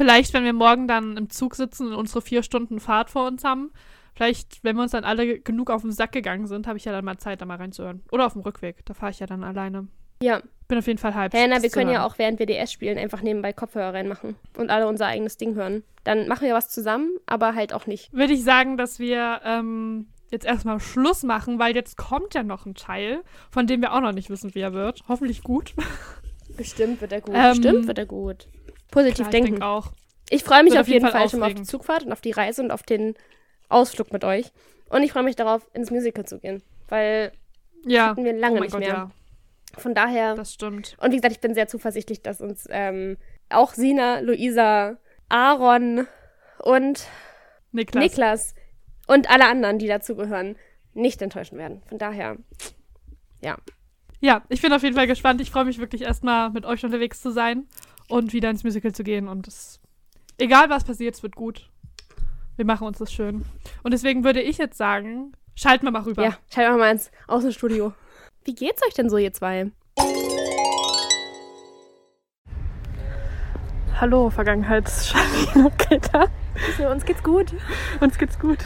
[0.00, 3.44] Vielleicht, wenn wir morgen dann im Zug sitzen und unsere vier Stunden Fahrt vor uns
[3.44, 3.70] haben,
[4.14, 6.92] vielleicht, wenn wir uns dann alle genug auf den Sack gegangen sind, habe ich ja
[6.92, 8.02] dann mal Zeit, da mal reinzuhören.
[8.10, 9.88] Oder auf dem Rückweg, da fahre ich ja dann alleine.
[10.22, 11.38] Ja, Bin auf jeden Fall hyped.
[11.38, 14.88] Hannah, wir können ja auch, während wir DS spielen, einfach nebenbei Kopfhörer reinmachen und alle
[14.88, 15.82] unser eigenes Ding hören.
[16.04, 18.10] Dann machen wir was zusammen, aber halt auch nicht.
[18.10, 22.64] Würde ich sagen, dass wir ähm, jetzt erstmal Schluss machen, weil jetzt kommt ja noch
[22.64, 25.02] ein Teil, von dem wir auch noch nicht wissen, wie er wird.
[25.08, 25.74] Hoffentlich gut.
[26.60, 27.34] Bestimmt wird er gut.
[27.34, 28.46] Ähm, Bestimmt wird er gut.
[28.90, 29.50] Positiv Klar, ich denken.
[29.52, 29.92] denke auch.
[30.28, 31.62] Ich freue mich Wird auf jeden Fall, schon mal auf die.
[31.62, 33.14] Zugfahrt und auf die Reise und auf den
[33.70, 34.52] Ausflug mit euch.
[34.90, 36.62] Und ich freue mich darauf, ins Musical zu gehen.
[36.88, 37.32] Weil
[37.86, 38.08] Ja.
[38.08, 38.88] hatten wir lange oh nicht Gott, mehr.
[38.88, 39.10] ja.
[39.78, 40.34] Von daher.
[40.34, 40.96] Das stimmt.
[41.00, 43.16] Und wie gesagt, ich bin sehr zuversichtlich, dass uns ähm,
[43.48, 44.98] auch Sina, Luisa,
[45.30, 46.06] Aaron
[46.58, 47.06] und
[47.72, 48.02] Niklas.
[48.04, 48.54] Niklas
[49.06, 50.56] und alle anderen, die dazugehören,
[50.92, 51.80] nicht enttäuschen werden.
[51.86, 52.36] Von daher,
[53.40, 53.56] ja.
[54.20, 55.40] Ja, ich bin auf jeden Fall gespannt.
[55.40, 57.66] Ich freue mich wirklich erstmal mit euch unterwegs zu sein
[58.08, 59.28] und wieder ins Musical zu gehen.
[59.28, 59.80] Und es,
[60.36, 61.70] egal was passiert, es wird gut.
[62.56, 63.46] Wir machen uns das schön.
[63.82, 66.22] Und deswegen würde ich jetzt sagen, schalten wir mal rüber.
[66.22, 67.94] Ja, schalt mal ins Außenstudio.
[68.44, 69.70] Wie geht's euch denn so, ihr zwei?
[73.98, 76.26] Hallo, Vergangenheitsschalin und Greta.
[76.90, 77.54] uns geht's gut.
[78.00, 78.58] Uns geht's gut.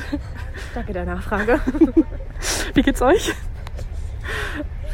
[0.75, 1.61] Danke der Nachfrage.
[2.75, 3.33] Wie geht's euch?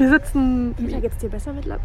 [0.01, 1.83] Wir sitzen, Wie geht's dir besser mittlerweile?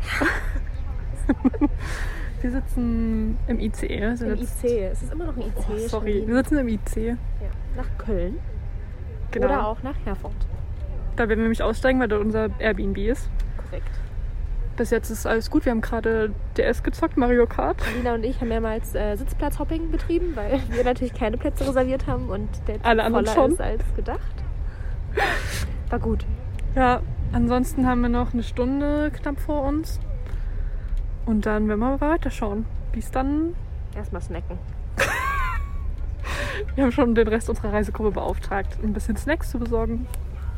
[2.41, 4.15] wir sitzen im ICE.
[4.15, 4.63] Sind Im IC.
[4.89, 5.53] Es ist immer noch ein IC.
[5.69, 6.95] Oh, sorry, wir sitzen im IC.
[6.95, 7.15] Ja.
[7.75, 8.39] Nach Köln.
[9.31, 9.47] Genau.
[9.47, 10.31] Oder auch nach Herford.
[11.17, 13.29] Da werden wir nämlich aussteigen, weil dort unser Airbnb ist.
[13.57, 13.99] Korrekt.
[14.77, 15.65] Bis jetzt ist alles gut.
[15.65, 17.81] Wir haben gerade DS gezockt, Mario Kart.
[17.85, 22.29] Alina und ich haben mehrmals äh, Sitzplatzhopping betrieben, weil wir natürlich keine Plätze reserviert haben
[22.29, 23.51] und der Alle voller schon.
[23.51, 24.35] ist als gedacht.
[25.89, 26.25] War gut.
[26.75, 27.01] Ja,
[27.35, 29.99] ansonsten haben wir noch eine Stunde knapp vor uns.
[31.25, 33.55] Und dann werden wir mal weiterschauen, wie es dann.
[33.95, 34.57] Erstmal snacken.
[36.75, 40.07] Wir haben schon den Rest unserer Reisegruppe beauftragt, ein bisschen Snacks zu besorgen.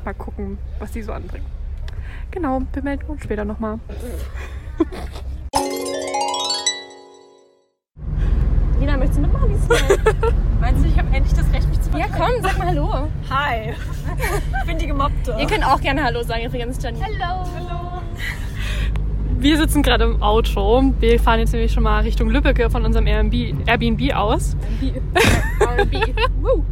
[0.06, 1.46] Mal gucken, was die so anbringen.
[2.32, 3.80] Genau, wir melden uns später nochmal.
[8.98, 10.34] Möchtest du mitmachen diesmal?
[10.68, 13.08] Meinst du, ich habe endlich das Recht, mich zu ja, komm, sag mal Hallo.
[13.30, 13.74] Hi.
[14.60, 15.34] Ich bin die Gemobbte.
[15.40, 17.06] Ihr könnt auch gerne Hallo sagen übrigens, Janine.
[17.06, 18.02] Hallo.
[19.40, 20.92] Wir sitzen gerade im Auto.
[21.00, 24.58] Wir fahren jetzt nämlich schon mal Richtung Lübbecke von unserem Airbnb, Airbnb aus.
[25.62, 26.02] R&B.
[26.42, 26.66] Woo.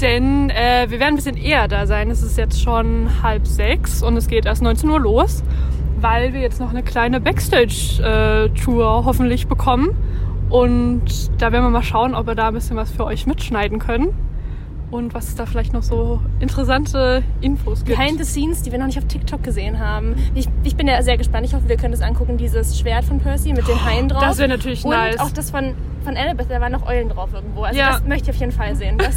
[0.00, 2.12] Denn äh, wir werden ein bisschen eher da sein.
[2.12, 5.42] Es ist jetzt schon halb sechs und es geht erst 19 Uhr los,
[6.00, 9.96] weil wir jetzt noch eine kleine Backstage-Tour hoffentlich bekommen.
[10.50, 11.02] Und
[11.40, 14.14] da werden wir mal schauen, ob wir da ein bisschen was für euch mitschneiden können.
[14.92, 17.98] Und was es da vielleicht noch so interessante Infos gibt.
[17.98, 20.14] Behind the Scenes, die wir noch nicht auf TikTok gesehen haben.
[20.36, 21.44] Ich, ich bin ja sehr gespannt.
[21.44, 22.36] Ich hoffe, wir können das angucken.
[22.36, 24.20] Dieses Schwert von Percy mit den Haien drauf.
[24.22, 25.18] das wäre natürlich Und nice.
[25.18, 25.74] auch das von,
[26.04, 27.64] von Annabeth, da waren noch Eulen drauf irgendwo.
[27.64, 27.90] Also Ja.
[27.94, 28.96] das möchte ich auf jeden Fall sehen.
[28.96, 29.16] Das,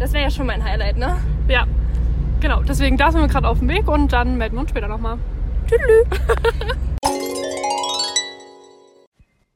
[0.00, 1.14] das wäre ja schon mein Highlight, ne?
[1.48, 1.64] Ja,
[2.40, 2.62] genau.
[2.62, 5.18] Deswegen da sind wir gerade auf dem Weg und dann melden wir uns später nochmal.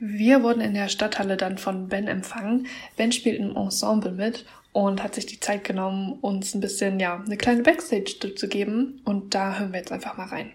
[0.01, 2.69] Wir wurden in der Stadthalle dann von Ben empfangen.
[2.97, 7.21] Ben spielt im Ensemble mit und hat sich die Zeit genommen, uns ein bisschen, ja,
[7.25, 9.01] eine kleine Backstage zu geben.
[9.05, 10.53] Und da hören wir jetzt einfach mal rein.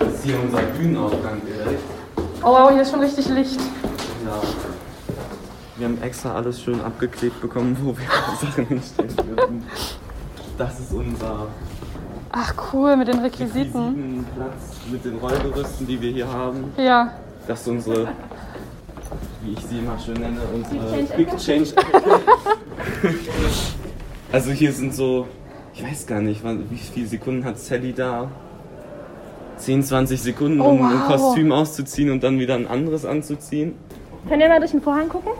[0.00, 1.80] Das ist hier unser Bühnenaufgang direkt.
[2.42, 3.60] Oh, wow, hier ist schon richtig Licht.
[4.24, 4.42] Ja.
[5.76, 8.04] Wir haben extra alles schön abgeklebt bekommen, wo wir
[8.40, 9.64] Sachen hinstellen dürfen.
[10.56, 11.46] Das ist unser
[12.32, 13.90] Ach cool, mit den Requisiten.
[13.90, 16.72] Requisitenplatz mit den Rollgerüsten, die wir hier haben.
[16.76, 17.12] Ja.
[17.48, 18.08] Das ist unsere,
[19.42, 21.70] wie ich sie immer schön nenne, unsere Quick Change.
[24.32, 25.26] also hier sind so,
[25.72, 28.30] ich weiß gar nicht, wie viele Sekunden hat Sally da?
[29.56, 31.08] 10, 20 Sekunden, um Oh, ein wow.
[31.08, 33.76] Kostüm auszuziehen und dann wieder ein anderes anzuziehen.
[34.28, 35.32] Könnt ihr mal durch den Vorhang gucken?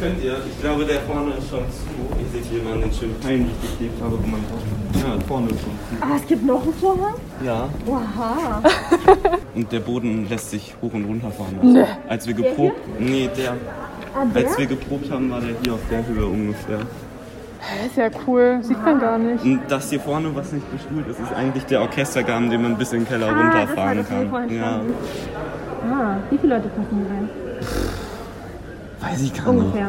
[0.00, 0.36] Könnt ihr?
[0.50, 1.86] Ich glaube, der vorne ist schon zu.
[2.18, 4.16] Ihr seht hier mal den schönen Pfeil, die ich geklebt habe.
[4.16, 4.62] Guck mal drauf.
[4.94, 6.04] Ja, vorne ist schon zu.
[6.04, 7.14] Ah, es gibt noch einen Vorhang?
[7.44, 7.68] Ja.
[7.86, 8.62] Oha.
[9.54, 11.58] Und der Boden lässt sich hoch und runter fahren.
[11.62, 11.84] Nee.
[12.08, 12.76] Als wir geprobt.
[12.98, 13.52] Nee, der.
[13.52, 14.48] Ah, der?
[14.48, 16.80] Als wir geprobt haben, war der hier auf der Höhe ungefähr.
[17.86, 18.58] Ist ja cool.
[18.62, 19.44] Sieht man gar nicht.
[19.44, 22.92] Und das hier vorne, was nicht bestuhlt ist, ist eigentlich der Orchestergarten, den man bis
[22.92, 23.30] in den Keller Ah,
[23.66, 24.54] das war runterfahren das, wo wir kann.
[24.54, 24.80] Ja.
[25.90, 27.43] Ah, wie viele Leute passen hier rein?
[29.08, 29.62] Weiß ich gar nicht.
[29.64, 29.88] Ungefähr.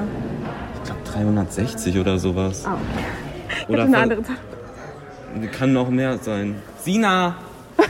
[0.76, 2.66] Ich glaube 360 oder sowas.
[2.66, 2.78] Ah,
[3.68, 4.36] Oder eine andere Zahl.
[5.57, 6.55] Kann noch mehr sein.
[6.80, 7.36] Sina,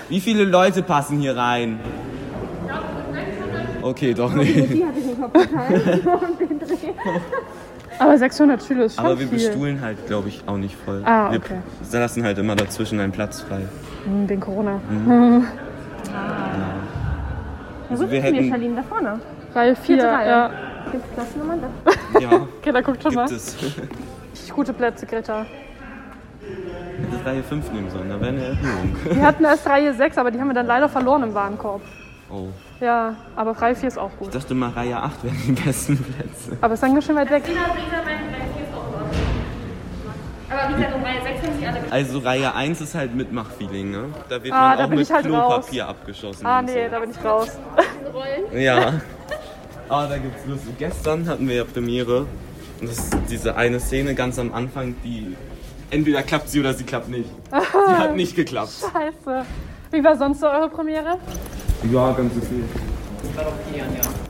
[0.09, 1.80] wie viele Leute passen hier rein?
[3.82, 4.55] Okay, doch nicht.
[4.73, 5.34] Die hatte ich im Kopf
[6.39, 6.76] den Dreh.
[7.99, 9.38] Aber 600 Schüler ist schon Aber wir viel.
[9.38, 11.01] bestuhlen halt, glaube ich, auch nicht voll.
[11.05, 11.57] Ah, wir okay.
[11.91, 13.61] lassen halt immer dazwischen einen Platz frei.
[14.05, 14.80] Hm, Wegen Corona.
[16.07, 16.71] Ja,
[17.89, 18.76] Also wo wir sitzen wir, hätten- Charlene?
[18.76, 19.19] Da vorne.
[19.53, 19.86] Reihe 4.
[19.86, 20.28] Vierte Reihe.
[20.30, 20.49] Ja.
[20.92, 21.62] Gibt es Klassennummern?
[21.62, 22.20] Da.
[22.20, 22.30] Ja,
[22.62, 23.28] Okay, da guckt schon mal.
[23.28, 23.56] gibt es.
[24.54, 25.46] Gute Plätze, Greta.
[26.42, 28.96] Hätte Reihe 5 nehmen sollen, da wäre eine Erhöhung.
[29.04, 31.82] Wir hatten erst Reihe 6, aber die haben wir dann leider verloren im Warenkorb.
[32.30, 32.48] Oh.
[32.80, 34.30] Ja, aber Reihe 4 ist auch gut.
[34.34, 36.58] Ich dachte mal, Reihe 8 wären die besten Plätze.
[36.62, 37.44] Aber ist dann ganz schön weit weg.
[40.50, 43.92] Aber wie gesagt, um Reihe 6 haben sie alle Also Reihe 1 ist halt Mitmachfeeling,
[43.92, 44.06] ne?
[44.30, 46.46] Da wird Ah, man da auch mit halt Klopapier abgeschossen.
[46.46, 47.58] Ah, nee, da bin ich raus.
[48.14, 49.02] Rollen.
[49.90, 50.78] Aber da gibt's lustig.
[50.78, 52.26] Gestern hatten wir ja Premiere.
[52.82, 55.36] Und das ist diese eine Szene ganz am Anfang, die
[55.92, 57.30] entweder klappt sie oder sie klappt nicht.
[57.52, 58.74] Sie hat nicht geklappt.
[58.92, 59.46] Scheiße.
[59.92, 61.18] Wie war sonst so eure Premiere?
[61.92, 62.64] Ja, ganz okay.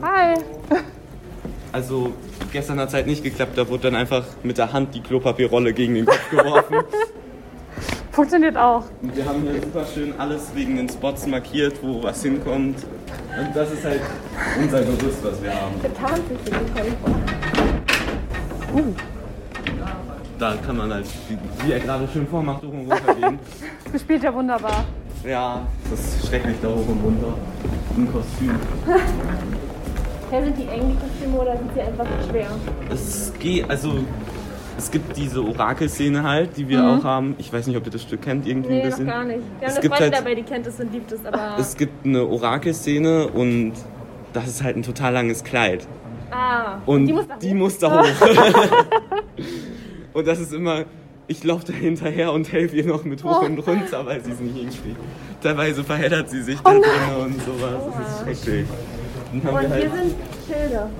[0.02, 0.34] Hi.
[1.72, 2.12] Also
[2.52, 5.72] gestern hat es halt nicht geklappt, da wurde dann einfach mit der Hand die Klopapierrolle
[5.72, 6.76] gegen den Kopf geworfen.
[8.16, 8.82] Funktioniert auch.
[9.02, 12.78] Und wir haben hier super schön alles wegen den Spots markiert, wo was hinkommt.
[13.38, 14.00] Und das ist halt
[14.58, 15.74] unser Gerüst, was wir haben.
[15.94, 16.54] Tarnsichtig
[18.72, 18.96] bekommen.
[20.38, 21.04] Da kann man halt,
[21.62, 23.38] wie, er gerade schön vormacht, hoch und runter gehen.
[23.92, 24.86] Gespielt ja wunderbar.
[25.22, 27.34] Ja, das ist schrecklich da hoch und runter.
[27.98, 28.58] Im Kostüm.
[30.30, 32.48] Hey, sind die eng, die Kostüme, oder sind sie einfach schwer?
[32.90, 33.92] Es geht, also
[34.78, 37.34] es gibt diese Orakelszene halt, die wir auch haben.
[37.38, 39.06] Ich weiß nicht, ob ihr das Stück kennt, irgendwie ein Nee, noch bisschen.
[39.06, 39.40] gar nicht.
[39.60, 41.56] Wir Es haben eine gibt Freundin halt- dabei, die kennt es und liebt es, aber...
[41.58, 43.72] Es gibt eine Orakelszene und
[44.32, 45.86] das ist halt ein total langes Kleid.
[46.30, 47.54] ah, Und die muss da die hoch.
[47.54, 48.06] muss da hoch.
[50.12, 50.84] und das ist immer,
[51.26, 54.40] ich laufe da hinterher und helfe ihr noch mit hoch und runter, weil sie es
[54.40, 54.96] nicht hinkriegt.
[55.42, 56.82] Teilweise verheddert sie sich da drin
[57.24, 57.82] und sowas.
[57.98, 58.66] Das ist schrecklich.
[59.32, 60.14] Dann haben Und wir halt, hier sind
[60.46, 60.90] Schilder.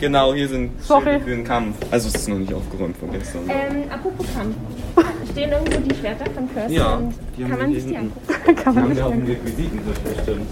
[0.00, 1.04] Genau, hier sind Sorry.
[1.04, 1.76] Schilde für den Kampf.
[1.90, 3.42] Also es ist noch nicht aufgeräumt von gestern.
[3.48, 4.54] Ähm, apropos Kampf.
[5.32, 7.00] Stehen irgendwo die Schwerter von Percy Ja,
[7.36, 8.20] die haben kann wir man sich die angucken?
[8.56, 9.26] Kann Die man haben nicht wir auf dem.
[9.26, 10.50] Requisitentisch bestimmt.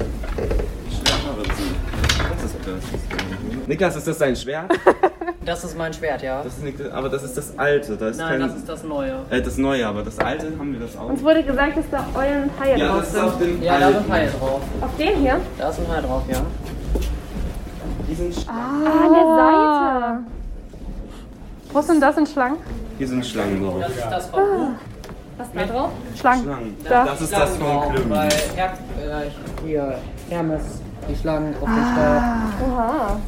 [0.91, 1.63] Schwert aber zu.
[2.35, 3.67] Das ist Percy.
[3.69, 4.73] Niklas, ist das dein Schwert?
[5.45, 6.41] Das ist mein Schwert, ja.
[6.45, 7.97] Das ist nicht, aber das ist das alte.
[7.97, 9.23] Da ist Nein, kein, das ist das Neue.
[9.29, 11.09] äh, das neue, aber das alte haben wir das auch.
[11.09, 13.25] Uns wurde gesagt, dass da und Haie Ja, drauf das ist sind.
[13.25, 13.99] auf dem Ja, da alten.
[14.05, 14.61] sind Haie drauf.
[14.81, 15.41] Auf den hier?
[15.59, 16.43] Da ist ein Hai drauf, ja.
[18.17, 18.53] Sind Ah,
[19.07, 20.19] an der Seite.
[21.73, 22.57] Wo denn das in Schlangen?
[22.99, 23.81] Hier sind Schlangen drauf.
[23.81, 24.41] Das ist das von
[25.39, 25.91] Was ist da drauf?
[26.21, 26.43] Schlangen.
[26.45, 26.77] Schlangen.
[26.85, 27.05] Da.
[27.07, 28.13] Das ist das von Schlangen Klüm.
[28.13, 28.31] Her
[29.01, 29.99] äh, hier,
[30.29, 30.63] Hermes,
[31.09, 32.23] die Schlangen auf dem Stab.
[32.69, 33.21] Oha.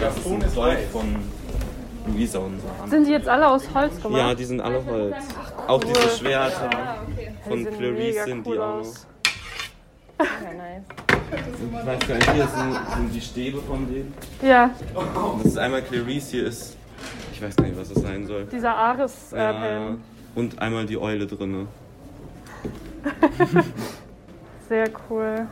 [0.00, 1.16] Das ist ein Zeug von
[2.06, 2.90] Luisa, unser Hand.
[2.90, 4.18] Sind die jetzt alle aus Holz gemacht?
[4.20, 5.14] Ja, die sind alle Holz.
[5.68, 6.70] Auch diese Schwerter
[7.46, 8.80] von Die sehen Clarice mega sind cool die auch noch.
[8.80, 9.06] aus.
[10.18, 11.09] Ja, nice.
[11.32, 14.12] Ich weiß gar nicht, hier sind, sind die Stäbe von denen.
[14.42, 14.70] Ja,
[15.36, 16.76] Das ist einmal Clarice, hier ist.
[17.32, 18.44] Ich weiß gar nicht, was das sein soll.
[18.52, 19.96] dieser Ares äh, Ja,
[20.34, 21.66] und einmal die Eule drinne.
[24.68, 25.46] Sehr cool.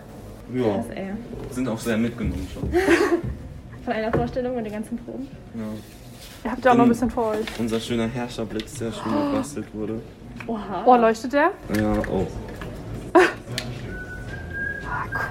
[0.55, 1.09] Ja, Das, ey.
[1.51, 2.71] sind auch sehr mitgenommen schon.
[3.85, 5.29] Von einer Vorstellung und den ganzen Proben.
[5.55, 5.61] Ja.
[6.45, 7.47] Ihr habt ja auch noch ein In- bisschen vor euch.
[7.59, 10.01] Unser schöner Herrscherblitz, der schön gebastelt wurde.
[10.47, 10.83] Oha.
[10.87, 11.51] Oh, leuchtet der?
[11.77, 12.27] Ja, oh.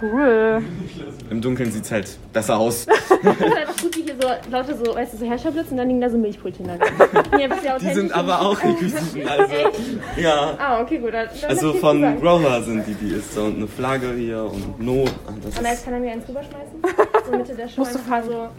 [0.01, 0.61] Cool.
[1.29, 2.85] Im Dunkeln sieht's halt besser aus.
[3.23, 5.77] Das ist halt auch gut, wie hier so lauter so, weißt du, so Herrscherblitz und
[5.77, 6.79] dann liegen da so Milchbrötchen drin.
[7.39, 9.53] Ja Die sind aber auch Requisiten, also.
[10.17, 10.53] Ja.
[10.59, 11.13] Ah, okay, gut.
[11.13, 14.79] Dann, dann Also von Grover sind die, die ist so und eine Flagge hier und
[14.79, 15.05] No.
[15.25, 15.29] Ah.
[15.29, 16.81] Und jetzt ist, kann er mir eins rüberschmeißen.
[17.29, 18.31] So Mitte der einfach mal so.
[18.31, 18.49] Reihe.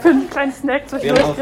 [0.00, 1.36] Für einen kleinen Snack zwischendurch,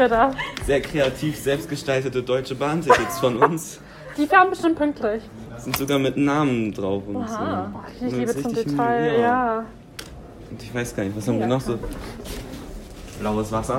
[0.65, 3.79] sehr kreativ selbstgestaltete deutsche Bahntickets von uns.
[4.17, 5.23] Die fahren bestimmt pünktlich.
[5.57, 7.71] Sind sogar mit Namen drauf und Aha.
[7.73, 8.05] Oh, so.
[8.05, 9.65] ich Und liebe zum Detail, ja.
[10.51, 11.77] Und ich weiß gar nicht, was haben wir Ja, noch so?
[13.19, 13.77] Blaues Wasser,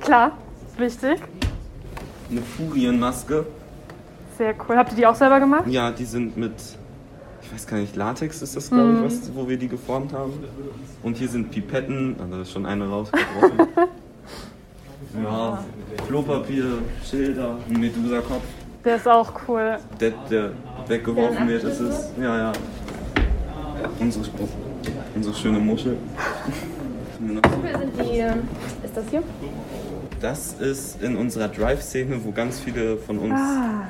[0.00, 0.32] Klar,
[0.78, 1.20] wichtig.
[2.30, 3.46] eine Furienmaske.
[4.38, 4.76] Sehr cool.
[4.76, 5.64] Habt ihr die auch selber gemacht?
[5.66, 6.52] Ja, die sind mit,
[7.42, 10.32] ich weiß gar nicht, Latex ist das, glaube ich, was, wo wir die geformt haben.
[11.02, 13.68] Und hier sind Pipetten, also da ist schon eine rausgebrochen.
[15.22, 15.62] Ja,
[16.08, 16.64] Klopapier,
[17.08, 18.42] Schilder, ein Medusa-Kopf,
[18.86, 19.78] Der ist auch cool.
[20.00, 20.50] der, der
[20.86, 21.64] weggeworfen wird.
[21.64, 22.52] Das ist, ja, ja.
[23.98, 24.24] Unsere,
[25.16, 25.96] unsere schöne Muschel.
[27.18, 28.48] Wofür sind die, ähm,
[28.84, 29.24] ist das hier?
[30.20, 33.40] Das ist in unserer Drive-Szene, wo ganz viele von uns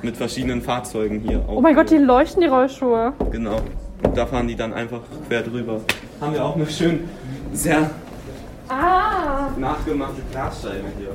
[0.01, 3.13] mit verschiedenen Fahrzeugen hier Oh mein Gott, die leuchten, die Rollschuhe.
[3.31, 3.61] Genau.
[4.03, 5.83] Und da fahren die dann einfach quer drüber.
[6.23, 7.07] Haben wir auch eine schön
[7.53, 7.91] sehr
[8.71, 9.49] Ah!
[9.59, 11.11] nachgemachte Glasscheibe hier.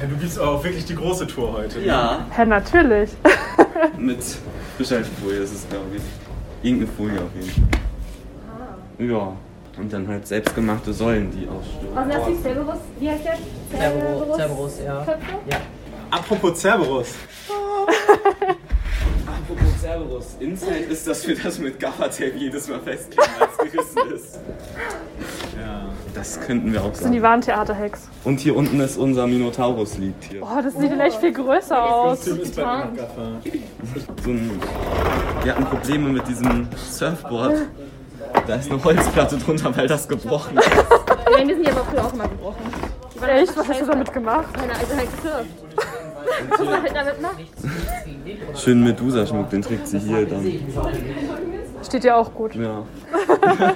[0.00, 1.80] Ja, du gibst auch wirklich die große Tour heute.
[1.80, 2.26] Ja.
[2.30, 3.10] Hä, natürlich.
[3.98, 4.18] Mit
[4.76, 6.02] Bescheidsfolie ist es, glaube ich.
[6.62, 9.06] Irgendeine Folie auf jeden Fall.
[9.06, 9.32] Ja.
[9.76, 11.94] Und dann halt selbstgemachte Säulen, die ausstehen.
[11.94, 12.42] Was ist das?
[12.42, 12.78] Cerberus?
[12.98, 13.38] Wie heißt der?
[13.78, 15.04] Cerberus, Cerberus, ja.
[15.04, 15.20] Köpfe?
[15.50, 15.56] ja.
[16.10, 17.14] Apropos Cerberus.
[19.44, 24.12] Apropos Cerberus, Inside ist, dass wir das mit Gaffertape jedes Mal festkleben, als es gerissen
[24.14, 24.38] ist.
[25.60, 25.84] Ja.
[26.14, 27.30] Das könnten wir auch Das sind die sagen.
[27.30, 28.08] wahren Theaterhacks.
[28.24, 30.42] Und hier unten ist unser Minotaurus liegt hier.
[30.42, 32.26] Oh, das sieht echt viel größer aus.
[32.26, 33.08] Ist bei mir
[34.24, 34.50] so ein,
[35.42, 37.56] wir hatten Probleme mit diesem Surfboard.
[38.46, 40.70] Da ist eine Holzplatte drunter, weil das gebrochen ist.
[41.36, 42.62] Nein, wir sind die aber früher auch immer gebrochen.
[43.14, 43.56] Die Echt?
[43.56, 44.54] Was hast du damit gemacht?
[44.54, 45.63] Keine Alte halt gesurft.
[46.50, 47.36] Was man halt damit macht.
[48.56, 50.44] Schön Medusa-Schmuck, den trägt sie hier dann.
[51.84, 52.54] Steht dir auch gut.
[52.54, 52.82] Ja.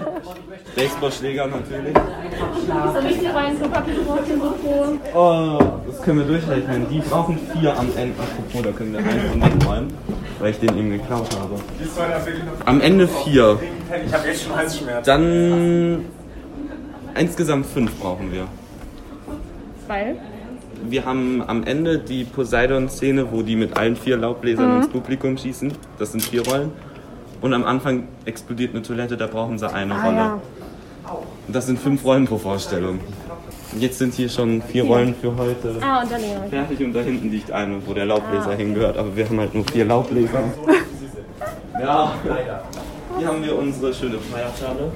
[0.77, 1.95] Baseballschläger natürlich.
[2.95, 4.99] So nicht die rein Mikro.
[5.15, 6.87] Oh, das können wir durchrechnen.
[6.89, 8.15] Die brauchen vier am Ende.
[8.21, 9.95] Apropos, da können wir einen von wegräumen,
[10.39, 11.57] weil ich den eben geklaut habe.
[12.65, 13.59] Am Ende vier.
[14.07, 15.05] Ich habe jetzt schon Halsschmerzen.
[15.05, 16.05] Dann
[17.17, 18.47] insgesamt fünf brauchen wir.
[19.87, 20.17] Weil?
[20.85, 25.73] Wir haben am Ende die Poseidon-Szene, wo die mit allen vier Laubbläsern ins Publikum schießen.
[25.99, 26.73] Das sind vier Rollen.
[27.41, 30.17] Und am Anfang explodiert eine Toilette, da brauchen sie eine Rolle.
[30.17, 30.41] ja.
[31.49, 33.01] Das sind fünf Rollen pro Vorstellung.
[33.79, 36.41] Jetzt sind hier schon vier Rollen für heute Ah, und dann ja.
[36.51, 38.97] fertig und da hinten liegt eine, wo der Laubbläser hingehört.
[38.99, 40.43] Aber wir haben halt nur vier Laubbläser.
[41.81, 42.13] Ja,
[43.19, 44.91] hier haben wir unsere schöne Feuerschale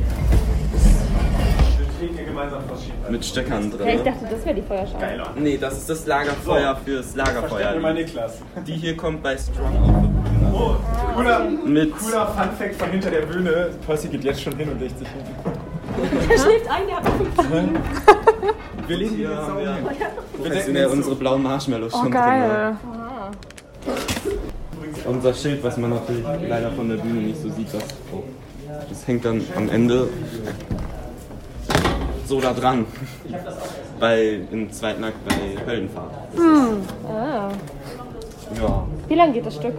[2.02, 2.94] Trinken gemeinsam verschieden.
[3.10, 4.04] mit Steckern Ja, ich drin.
[4.04, 5.22] dachte, das wäre die Feuerschale.
[5.38, 7.74] Nee, das ist das Lagerfeuer fürs Versteht Lagerfeuer.
[7.74, 8.38] immer Niklas.
[8.66, 10.52] Die hier kommt bei Strong auf der Bühne.
[10.52, 10.74] Oh,
[11.14, 13.70] cooler, Mit cooler Funfact von hinter der Bühne.
[13.86, 15.22] Percy geht jetzt schon hin und legt sich hin.
[16.28, 17.36] Der schläft ein, der hat fünf
[18.88, 22.20] Wir legen hier hier haben wir Wir professionell unsere blauen Marshmallows Oh, schon drin.
[22.20, 22.76] geil.
[25.06, 27.82] Unser Schild, was man natürlich leider von der Bühne nicht so sieht, das,
[28.12, 28.22] oh,
[28.88, 30.08] das hängt dann am Ende
[32.32, 32.86] so da dran.
[34.00, 36.14] Bei, im zweiten Akt bei Höllenfahrt.
[37.06, 37.50] Ah.
[38.56, 39.74] Ja, Wie lang geht das Stück?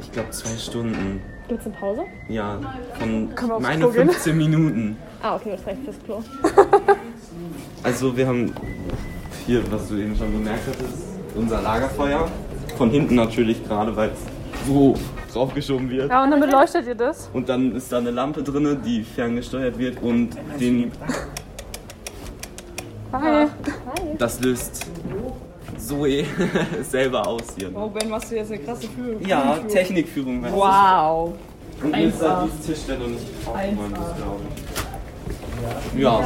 [0.00, 1.22] ich glaube zwei Stunden.
[1.46, 2.02] Gibt's eine Pause?
[2.28, 2.58] Ja,
[2.98, 4.08] von meine Klo gehen?
[4.10, 4.96] 15 Minuten.
[5.22, 6.22] Ah, okay, das reicht fürs Klo.
[7.82, 8.54] Also wir haben
[9.46, 11.04] hier, was du eben schon bemerkt hattest,
[11.34, 12.30] unser Lagerfeuer.
[12.78, 14.33] Von hinten natürlich gerade, weil es
[14.66, 14.94] so
[15.32, 16.10] draufgeschoben wird.
[16.10, 17.28] Ja, und dann beleuchtet ihr das?
[17.32, 20.30] Und dann ist da eine Lampe drin, die ferngesteuert wird und
[20.60, 20.92] den,
[23.12, 23.46] Hi.
[24.18, 24.86] das löst
[25.78, 26.24] Zoe
[26.82, 27.70] selber aus hier.
[27.74, 29.20] Oh, Ben, machst du jetzt eine krasse Führung?
[29.26, 30.42] Ja, Technikführung.
[30.42, 30.58] weißt du.
[30.58, 31.32] Wow.
[31.82, 36.00] Und mir ist da dieses Tischstelle nicht ist, glaube ich.
[36.00, 36.20] Ja.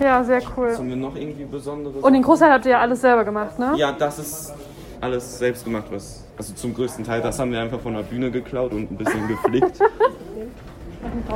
[0.00, 0.76] Ja, sehr cool.
[0.76, 2.02] haben wir noch irgendwie Besonderes?
[2.02, 3.74] Und den Großteil habt ihr ja alles selber gemacht, ne?
[3.76, 4.54] Ja, das ist
[5.00, 6.24] alles selbst gemacht, was.
[6.38, 9.26] Also zum größten Teil, das haben wir einfach von der Bühne geklaut und ein bisschen
[9.28, 9.78] geflickt.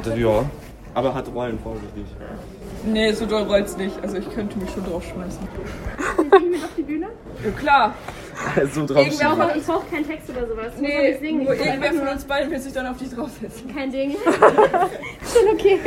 [0.04, 0.44] Das- ja.
[0.92, 2.04] Aber hat Rollen vorsichtig.
[2.84, 3.94] Nee, so doll rollt's nicht.
[4.02, 5.38] Also ich könnte mich schon draufschmeißen.
[6.18, 7.06] Wir auf die Bühne?
[7.44, 7.94] Ja, klar.
[8.74, 9.38] so drauf Ich schieben.
[9.38, 10.66] brauche, ich brauche keinen Text oder sowas.
[10.74, 11.40] Ich auch Nee, nicht singen.
[11.42, 13.74] Ich brauch irgendwer von uns beiden will sich dann auf dich draufsetzen.
[13.74, 14.10] kein Ding.
[14.26, 15.78] Schon okay.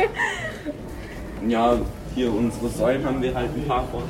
[1.48, 1.78] Ja,
[2.16, 4.04] hier unsere Säulen haben wir halt ein paar von.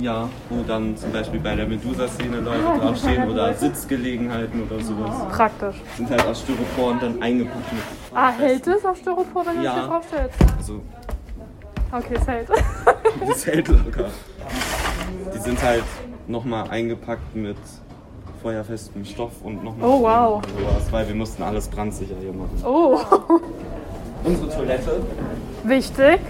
[0.00, 5.14] Ja, wo dann zum Beispiel bei der Medusa-Szene Leute draufstehen oder Sitzgelegenheiten oder sowas.
[5.34, 5.76] Praktisch.
[5.96, 7.82] Sind halt aus Styropor und dann eingepackt mit.
[8.14, 9.70] Ah, hält es auf Styropor, wenn du Ja.
[9.72, 10.36] es hier draufstellst?
[10.58, 10.80] Also,
[11.90, 12.48] Okay, es hält.
[13.26, 14.04] das hält locker.
[15.34, 15.84] Die sind halt
[16.26, 17.56] nochmal eingepackt mit
[18.42, 19.88] feuerfestem Stoff und nochmal.
[19.88, 20.42] Oh, wow.
[20.46, 22.62] Sowas, weil wir mussten alles brandsicher hier machen.
[22.64, 22.98] Oh,
[24.24, 25.00] Unsere Toilette
[25.64, 26.20] wichtig.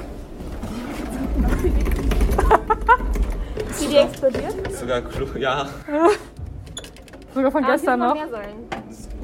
[3.71, 4.77] Ist die, die explodiert?
[4.79, 5.27] sogar Klo.
[5.39, 5.69] Ja,
[7.35, 8.15] Sogar von Ah, gestern noch.
[8.15, 8.69] mehr Säulen.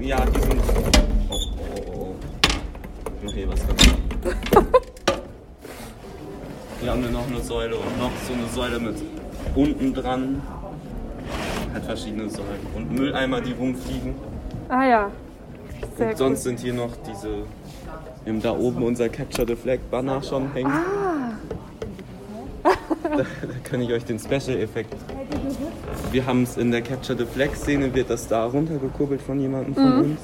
[0.01, 0.61] ja, die sind.
[1.31, 1.37] Oh, oh,
[1.87, 2.15] oh, oh.
[3.17, 4.37] Ich mach hier was kaputt.
[6.81, 8.97] Hier haben wir noch eine Säule und noch so eine Säule mit
[9.55, 10.43] unten dran.
[11.73, 12.67] Halt verschiedene Säulen.
[12.77, 14.15] Und Mülleimer, die rumfliegen.
[14.69, 15.11] Ah ja.
[15.97, 16.19] Sehr Und gut.
[16.19, 17.29] sonst sind hier noch diese.
[18.25, 20.73] Wir haben da oben unser Capture the Flag Banner schon hängen.
[22.65, 22.71] Da,
[23.17, 23.25] da
[23.63, 24.95] kann ich euch den Special-Effekt.
[26.11, 29.93] Wir haben es in der Capture the Flag-Szene, wird das da runtergekurbelt von jemandem von
[30.05, 30.21] uns.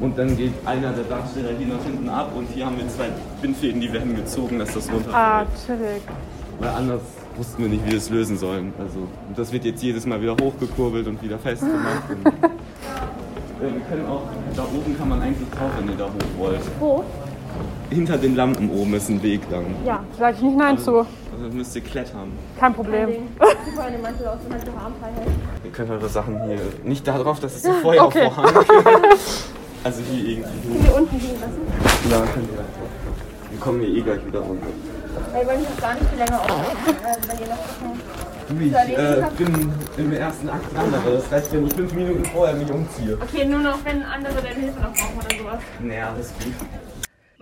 [0.00, 3.08] Und dann geht einer der Darsteller hier nach hinten ab und hier haben wir zwei
[3.40, 5.14] Bindfäden, die werden gezogen, dass das runterfällt.
[5.14, 6.02] Ah, chillig.
[6.58, 7.02] Weil anders
[7.36, 8.72] wussten wir nicht, wie wir es lösen sollen.
[8.78, 8.98] Also
[9.28, 12.10] und das wird jetzt jedes Mal wieder hochgekurbelt und wieder festgemacht.
[12.10, 12.30] und, äh,
[13.60, 14.22] wir können auch,
[14.56, 16.60] da oben kann man eigentlich drauf, wenn ihr da hoch wollt.
[16.80, 17.04] Wo?
[17.90, 19.66] Hinter den Lampen oben ist ein Weg lang.
[19.84, 21.06] Ja, sag ich nicht Nein zu.
[21.50, 22.32] Müsst ihr klettern.
[22.58, 23.28] Kein Problem.
[23.64, 25.28] Super eine Mantel aus, Mantel Armfreiheit.
[25.64, 26.60] Ihr könnt eure Sachen hier.
[26.84, 28.54] Nicht darauf, das ist der Feuervorhang.
[29.84, 30.78] also hier irgendwie.
[30.80, 32.10] Hier unten liegen lassen.
[32.10, 32.64] Ja, könnt ihr.
[33.50, 34.66] Wir kommen hier eh gleich wieder runter.
[35.34, 36.40] Ey, wollen wir das gar nicht viel länger
[37.28, 37.58] wenn ihr noch
[38.48, 42.24] Du, ich äh, bin im ersten Akt dran, aber das reicht, wenn ich fünf Minuten
[42.24, 43.16] vorher mich umziehe.
[43.20, 45.60] Okay, nur noch, wenn andere deine Hilfe noch brauchen oder sowas.
[45.80, 46.52] Naja, das gut.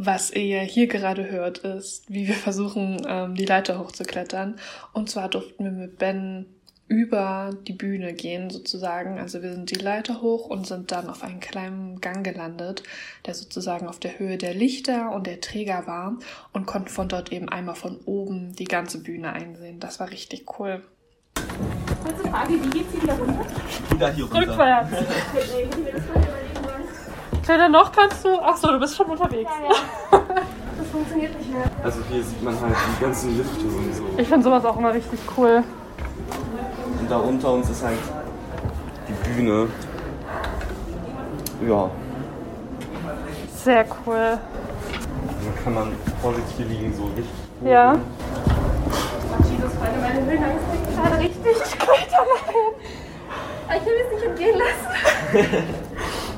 [0.03, 4.57] Was ihr hier gerade hört, ist, wie wir versuchen, ähm, die Leiter hochzuklettern.
[4.95, 6.47] Und zwar durften wir mit Ben
[6.89, 9.19] über die Bühne gehen, sozusagen.
[9.19, 12.83] Also wir sind die Leiter hoch und sind dann auf einen kleinen Gang gelandet,
[13.27, 16.17] der sozusagen auf der Höhe der Lichter und der Träger war
[16.55, 19.81] und konnten von dort eben einmal von oben die ganze Bühne einsehen.
[19.81, 20.83] Das war richtig cool.
[22.03, 23.47] Kurze Frage, wie geht's hier wieder runter?
[23.91, 24.41] Wieder hier runter.
[24.41, 24.93] Rückwärts.
[27.51, 28.39] Kletter noch kannst du.
[28.39, 29.51] Achso, du bist schon unterwegs.
[29.69, 29.75] Ja,
[30.19, 30.23] ja.
[30.79, 31.65] Das funktioniert nicht mehr.
[31.85, 34.05] Also hier sieht man halt die ganzen Lifte und so.
[34.17, 35.63] Ich finde sowas auch immer richtig cool.
[37.01, 37.99] Und da unter uns ist halt
[39.09, 39.67] die Bühne.
[41.69, 41.91] Ja,
[43.63, 44.39] Sehr cool.
[44.39, 45.93] da kann man
[46.23, 47.27] vorsichtig liegen, so richtig.
[47.65, 47.97] Ja.
[49.45, 52.27] Jesus, Freunde, meine Höhenangst bringt gerade richtig Klettern
[53.69, 53.77] ein.
[53.77, 55.65] Ich will es nicht entgehen lassen.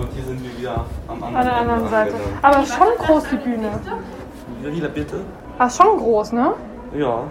[0.00, 2.14] Und hier sind wir wieder am anderen An der anderen Ende Seite.
[2.14, 2.44] angelangt.
[2.44, 3.68] Aber schon groß die Bühne.
[4.62, 5.20] Wieder bitte?
[5.58, 6.52] Ah, ist schon groß, ne?
[6.94, 7.22] Ja.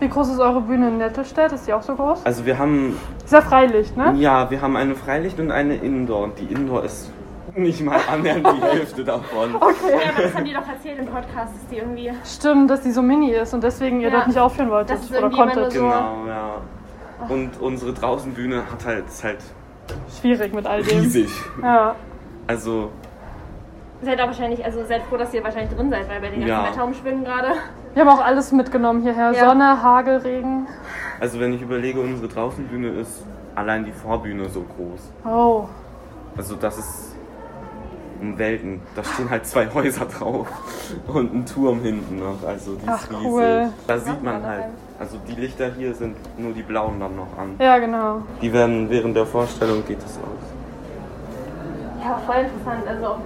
[0.00, 1.52] Wie groß ist eure Bühne in Nettelstedt?
[1.52, 2.24] Ist die auch so groß?
[2.24, 4.14] Also wir haben, Ist ja Freilicht, ne?
[4.16, 6.24] ja, wir haben eine Freilicht und eine Indoor.
[6.24, 7.10] Und die Indoor ist
[7.54, 9.52] nicht mal annähernd die Hälfte davon.
[9.52, 12.10] Ja, aber das haben die doch erzählt im Podcast, dass die irgendwie.
[12.24, 14.14] Stimmt, dass die so mini ist und deswegen ihr Ja.
[14.16, 15.74] dort nicht aufführen wolltet Das ist oder irgendwie immer konntet.
[15.80, 16.54] nur Genau, ja.
[17.28, 19.38] Und unsere Draußenbühne hat halt, ist halt
[20.20, 20.98] Schwierig mit all dem.
[21.00, 21.28] riesig.
[21.62, 21.94] Ja.
[22.46, 22.90] Also,
[24.04, 26.48] Seid auch wahrscheinlich, also seid froh, dass ihr wahrscheinlich drin seid, weil bei den ganzen
[26.48, 26.66] Ja.
[26.66, 27.52] Wetterumschwüngen gerade.
[27.94, 29.30] Wir haben auch alles mitgenommen hierher.
[29.30, 29.48] Ja.
[29.48, 30.66] Sonne, Hagel, Regen.
[31.20, 33.22] also wenn ich überlege, unsere Draußenbühne ist
[33.54, 35.12] allein die Vorbühne so groß.
[35.32, 35.66] Oh.
[36.36, 37.14] Also das ist
[38.20, 38.80] um Welten.
[38.96, 40.48] Da stehen halt zwei Häuser drauf
[41.06, 42.42] und ein Turm hinten noch.
[42.44, 43.24] Also die Ach, ist riesig.
[43.26, 43.68] cool.
[43.86, 44.64] Da sieht man halt.
[44.98, 47.54] Also die Lichter hier sind nur die blauen dann noch an.
[47.60, 48.22] Ja, genau.
[48.40, 50.52] Die werden während der Vorstellung geht es aus.
[52.02, 52.86] Ja, voll interessant.
[52.88, 53.16] Also,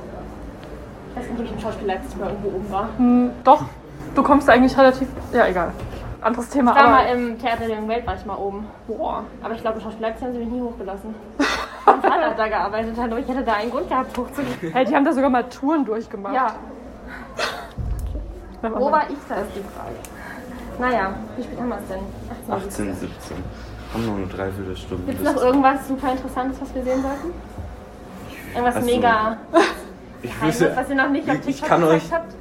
[1.10, 2.88] ich weiß nicht, ob ich im Schauspiel Leipzig mal irgendwo oben war.
[2.98, 3.64] Hm, doch.
[4.14, 5.08] Du kommst eigentlich relativ.
[5.32, 5.72] Ja, egal.
[6.20, 6.72] Anderes Thema.
[6.72, 8.66] Ich war mal im Theater der jungen Welt, war ich mal oben.
[8.86, 9.22] Boah.
[9.42, 11.14] Aber ich glaube, im Schauspiel Leipzig haben sie mich nie hochgelassen.
[11.86, 14.72] Mein Vater hat da gearbeitet, aber ich hätte da einen Grund gehabt, hochzugehen.
[14.72, 16.34] Hey, die haben da sogar mal Touren durchgemacht.
[16.34, 16.54] Ja,
[18.62, 19.94] wo war ich da, ist die Frage.
[20.78, 22.00] Naja, wie spät haben wir es denn?
[22.50, 22.90] 18.
[22.90, 23.36] 18, 17.
[23.94, 25.12] Haben noch eine Dreiviertelstunde.
[25.12, 27.32] Gibt es noch irgendwas super Interessantes, was wir sehen sollten?
[28.57, 29.37] Irgendwas Also, mega
[30.22, 32.33] Ich wüsste- was ihr noch nicht auf ich TikTok kann euch, habt?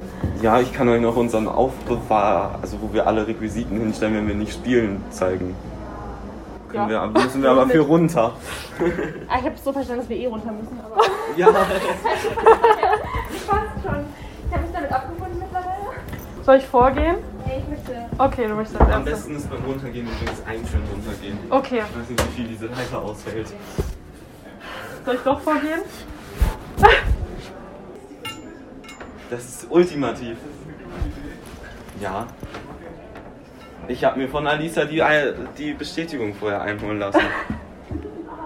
[0.42, 4.34] ja, ich kann euch noch unseren Aufbewahr, also wo wir alle Requisiten hinstellen, wenn wir
[4.34, 5.54] nicht spielen, zeigen.
[6.72, 8.32] Können wir, müssen wir aber für runter.
[9.28, 11.02] Ah, ich habe es so verstanden, dass wir eh runter müssen, aber
[11.36, 11.54] Ja, ich
[13.48, 14.04] weiß schon.
[14.48, 15.76] Ich habe mich damit abgefunden mittlerweile.
[16.44, 17.16] Soll ich vorgehen?
[17.46, 17.92] Ey, ich möchte.
[18.18, 21.38] Okay, du möchtest als am besten ist beim Runtergehen übrigens einzeln runtergehen.
[21.50, 21.82] Okay.
[21.88, 23.52] Ich weiß nicht, wie viel diese Leiter ausfällt.
[25.06, 25.82] Soll ich doch vorgehen?
[29.30, 30.36] Das ist ultimativ.
[32.00, 32.26] Ja.
[33.86, 35.00] Ich habe mir von Alisa die,
[35.56, 37.22] die Bestätigung vorher einholen lassen.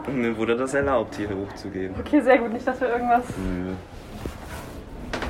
[0.06, 1.94] Und mir wurde das erlaubt, hier hochzugehen.
[1.98, 2.52] Okay, sehr gut.
[2.52, 3.24] Nicht, dass wir irgendwas.
[3.38, 3.72] Nö.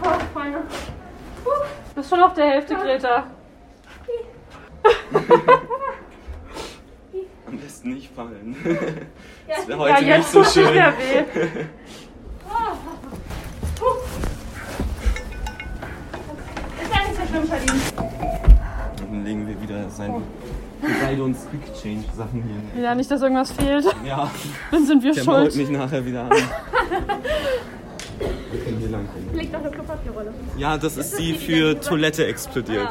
[0.03, 0.59] Oh, Freunde.
[1.45, 3.27] Du bist schon auf der Hälfte, Greta.
[7.81, 8.55] Besten nicht fallen.
[9.49, 10.75] Ja, Das wäre Ja, heute nicht jetzt so nicht schön.
[10.75, 10.81] weh.
[16.93, 17.81] ja nicht so schlimm, Charlene.
[18.99, 20.23] Dann legen wir wieder seine
[21.03, 22.55] beide uns Quick Change Sachen hier.
[22.75, 22.83] hin.
[22.85, 23.85] Ja, nicht, dass irgendwas fehlt.
[24.05, 24.31] Ja,
[24.71, 25.69] Dann sind wir der mault schuld.
[25.69, 26.31] mich nachher wieder an.
[28.21, 29.39] Wir können hier lang gehen.
[29.39, 30.35] Liegt noch eine Klopapierrolle.
[30.59, 32.89] Ja, das ist die für Toilette explodiert.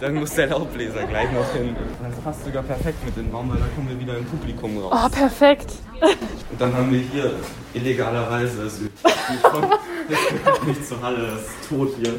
[0.00, 1.74] Dann muss der Laubbläser gleich noch hin.
[2.00, 4.92] Das passt sogar perfekt mit dem Raum, weil da kommen wir wieder im Publikum raus.
[4.94, 5.72] Oh, perfekt.
[6.00, 7.32] Und dann haben wir hier
[7.74, 8.92] illegalerweise, es wird
[10.66, 12.14] nicht, zur Halle, es ist tot hier.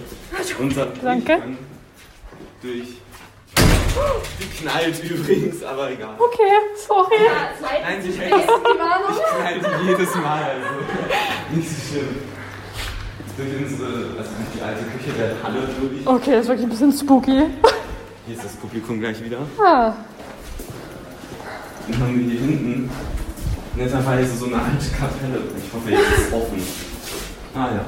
[0.60, 1.42] Unser Danke.
[2.62, 2.88] Durch
[4.40, 6.16] Die knallt übrigens, aber egal.
[6.18, 6.42] Okay,
[6.76, 7.16] sorry.
[7.62, 8.34] Nein, sie hält.
[8.36, 11.56] Ich knall die jedes Mal, also.
[11.56, 12.39] Nicht so schlimm.
[13.40, 16.06] Durch unsere, also durch die alte Küche der Halle durch.
[16.06, 17.46] Okay, das ist wirklich ein bisschen spooky.
[18.26, 19.38] Hier ist das Publikum gleich wieder.
[19.58, 19.94] Ah,
[21.88, 22.90] Dann haben wir hier hinten
[23.78, 25.40] netterweise so eine alte Kapelle.
[25.58, 26.62] Ich hoffe, jetzt ist es offen.
[27.56, 27.86] Ah ja.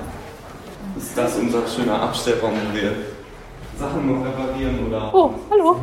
[0.98, 2.94] Ist das unser schöner Abstellraum, wo wir
[3.78, 5.82] Sachen noch reparieren oder oh, hallo.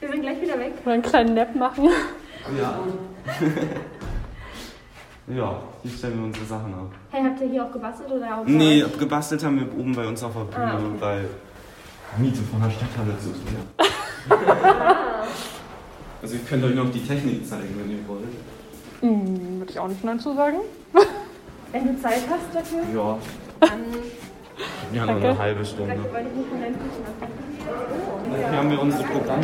[0.00, 0.74] Wir sind gleich wieder weg.
[0.84, 1.88] Oder einen kleinen Nap machen.
[2.60, 2.78] Ja.
[5.26, 6.90] ja, hier stellen wir unsere Sachen ab.
[7.10, 8.44] Hey, habt ihr hier auch gebastelt oder auch?
[8.46, 11.00] Nee, gebastelt haben wir oben bei uns auf der Bühne, Ah, okay.
[11.00, 11.28] weil
[12.18, 13.56] Miete von der Stadthalle zu tun.
[16.22, 18.24] also ich könnte euch noch die Technik zeigen, wenn ihr wollt.
[19.00, 20.58] Hm, würde ich auch nicht nein zu sagen.
[21.72, 23.18] Wenn du Zeit hast dafür, Ja,
[23.60, 23.80] dann
[24.92, 25.96] wir haben noch eine halbe Stunde.
[26.12, 28.48] weil ich nicht von deinen Küchen abhänge.
[28.48, 29.42] Hier haben wir unsere Programme.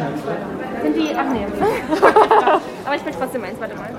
[0.83, 1.09] Sind die.
[1.17, 1.45] Ach nee.
[2.87, 3.91] Aber ich will trotzdem eins, warte mal.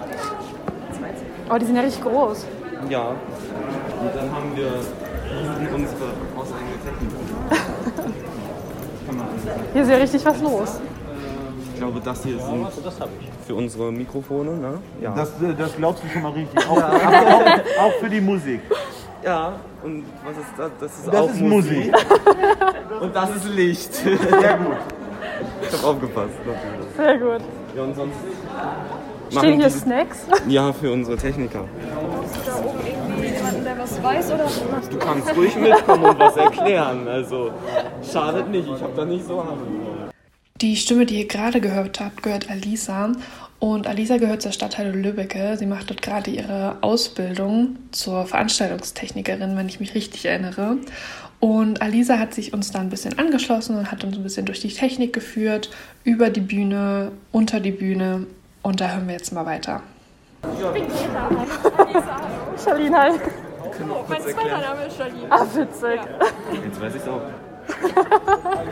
[1.54, 2.46] Oh, die sind ja richtig groß.
[2.90, 3.10] Ja.
[3.10, 4.72] Und dann haben wir
[5.60, 7.12] hier unsere hauseigene Technik.
[9.74, 10.80] Hier ist ja richtig was los.
[11.74, 12.68] Ich glaube, das hier sind
[13.46, 14.78] für unsere Mikrofone, ne?
[15.02, 15.14] Ja.
[15.14, 16.70] Das, äh, das glaubst du schon mal richtig.
[16.70, 18.62] Auch, auch, auch für die Musik.
[19.24, 19.54] ja,
[19.84, 20.72] und was ist das?
[20.80, 21.94] Das ist Das auch ist Musik.
[23.02, 23.94] Und das ist Licht.
[23.94, 24.14] Sehr
[24.58, 24.78] gut.
[25.64, 26.96] Ich hab aufgepasst, natürlich.
[26.96, 27.42] Sehr gut.
[27.76, 28.16] Ja, und sonst.
[29.32, 30.20] Stehen hier die- Snacks?
[30.48, 31.66] Ja, für unsere Techniker.
[32.46, 34.48] Da oben irgendwie jemanden, der was weiß oder
[34.90, 37.08] Du kannst ruhig mitkommen und was erklären.
[37.08, 37.52] Also,
[38.12, 38.68] schadet nicht.
[38.68, 39.58] Ich habe da nicht so Ahnung.
[40.60, 43.14] Die Stimme, die ihr gerade gehört habt, gehört Alisa.
[43.60, 45.56] Und Alisa gehört zur Stadtteil Lübbecke.
[45.58, 50.78] Sie macht dort gerade ihre Ausbildung zur Veranstaltungstechnikerin, wenn ich mich richtig erinnere.
[51.40, 54.60] Und Alisa hat sich uns da ein bisschen angeschlossen und hat uns ein bisschen durch
[54.60, 55.72] die Technik geführt,
[56.04, 58.28] über die Bühne, unter die Bühne.
[58.64, 59.82] Und da hören wir jetzt mal weiter.
[62.64, 63.22] Charlene halt.
[64.08, 65.28] Mein zweiter Name ist Charlene.
[65.30, 66.00] Ah, witzig.
[66.64, 67.22] Jetzt weiß ich's auch.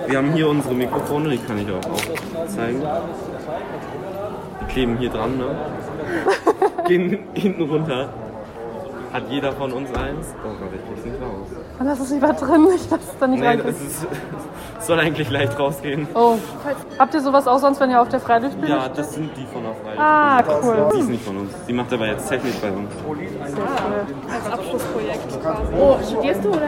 [0.07, 2.81] Wir haben hier unsere Mikrofone, die kann ich auch aufzeigen.
[4.61, 5.55] Die kleben hier dran, ne?
[6.87, 8.09] Gehen hinten runter.
[9.11, 10.35] Hat jeder von uns eins.
[10.45, 11.47] Oh Gott, ich krieg's nicht raus.
[11.79, 13.69] Und das ist lieber drin, nicht, dass es da nicht Nee, reinkommt.
[13.73, 14.07] das ist,
[14.85, 16.07] soll eigentlich leicht rausgehen.
[16.13, 16.35] Oh.
[16.99, 18.97] Habt ihr sowas auch sonst, wenn ihr auf der Freiluftbühne Ja, steht?
[18.99, 19.99] das sind die von der Freien.
[19.99, 20.89] Ah, cool.
[20.93, 21.53] Die ist nicht von uns.
[21.67, 22.91] Die macht aber jetzt Technik bei uns.
[24.31, 25.73] Als Abschlussprojekt quasi.
[25.79, 26.61] Oh, studierst du oder?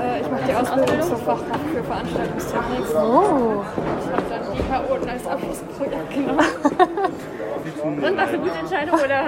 [0.00, 2.84] Äh, ich mache die Ausbildung zur Fachkraft für Veranstaltungstechnik.
[2.94, 3.62] Oh.
[4.00, 6.40] Ich habe dann die Chaoten als Abschlussprojekt genommen.
[7.84, 9.22] Und was eine gute Entscheidung oder?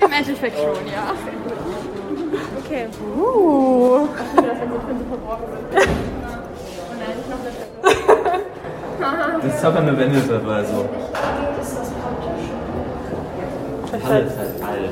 [0.00, 1.12] Im Endeffekt schon, ja.
[2.64, 2.86] Okay.
[3.16, 4.08] Uh.
[9.42, 10.88] Das ist aber eine Wendeltreppe, also.
[13.92, 14.90] Alles halt alt.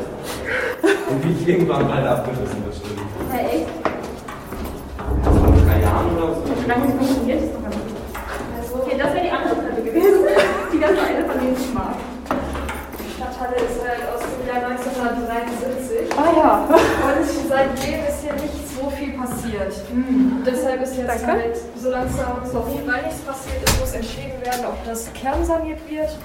[1.10, 3.00] Und wie ich irgendwann mal abgerissen, das stimmt.
[3.30, 3.66] Hey, echt?
[5.22, 6.42] Vor drei Jahren oder so.
[6.44, 7.80] Wie lange funktioniert das noch nicht?
[8.74, 10.24] Okay, das wäre die andere Seite gewesen.
[10.72, 11.94] Die ganze eine von denen ich mag.
[13.44, 16.08] Die Stadthalle ist halt aus dem Jahr 1973.
[16.16, 16.64] Ah ja.
[16.64, 19.74] Und seitdem ist hier nicht so viel passiert.
[20.46, 21.26] Deshalb ist jetzt Danke.
[21.26, 26.16] halt so langsam, sorry, weil nichts passiert ist, muss entschieden werden, ob das kernsaniert wird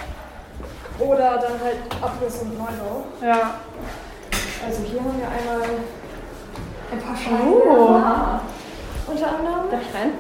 [1.00, 3.06] oder dann halt Abriss und Neubau.
[3.22, 3.56] Ja.
[4.66, 5.70] Also hier haben wir einmal
[6.92, 7.54] ein paar Scheiben.
[7.54, 9.12] Oh.
[9.12, 9.72] Unter anderem.
[9.72, 10.12] Darf ich rein?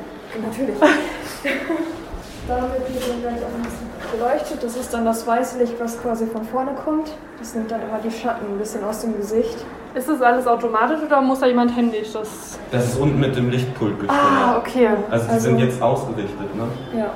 [0.42, 0.78] Natürlich.
[2.50, 4.64] da wird hier dann gleich auch ein bisschen beleuchtet.
[4.64, 7.12] Das ist dann das Weißlicht, was quasi von vorne kommt.
[7.40, 9.58] Das nimmt dann immer die Schatten ein bisschen aus dem Gesicht.
[9.94, 12.60] Ist das alles automatisch oder muss da jemand händisch das?
[12.72, 14.20] Das ist unten mit dem Lichtpult gesteuert.
[14.22, 14.90] Ah, okay.
[15.10, 16.64] Also die also- sind jetzt ausgerichtet, ne?
[16.98, 17.12] Ja.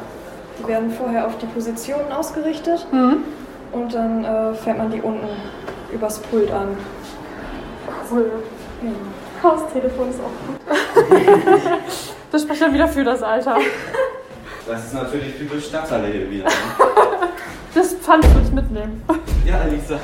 [0.59, 3.17] Die werden vorher auf die Positionen ausgerichtet Mhm.
[3.71, 5.27] und dann äh, fährt man die unten
[5.91, 6.77] übers Pult an.
[8.11, 8.31] Cool.
[9.41, 11.09] Haustelefon ist auch gut.
[12.31, 13.57] das spricht ja wieder für das Alter.
[14.67, 16.45] Das ist natürlich typisch Stadthalle hier wieder.
[16.45, 16.51] Ne?
[17.75, 19.01] Das Pfand würde ich mitnehmen.
[19.45, 19.95] Ja, Alisa.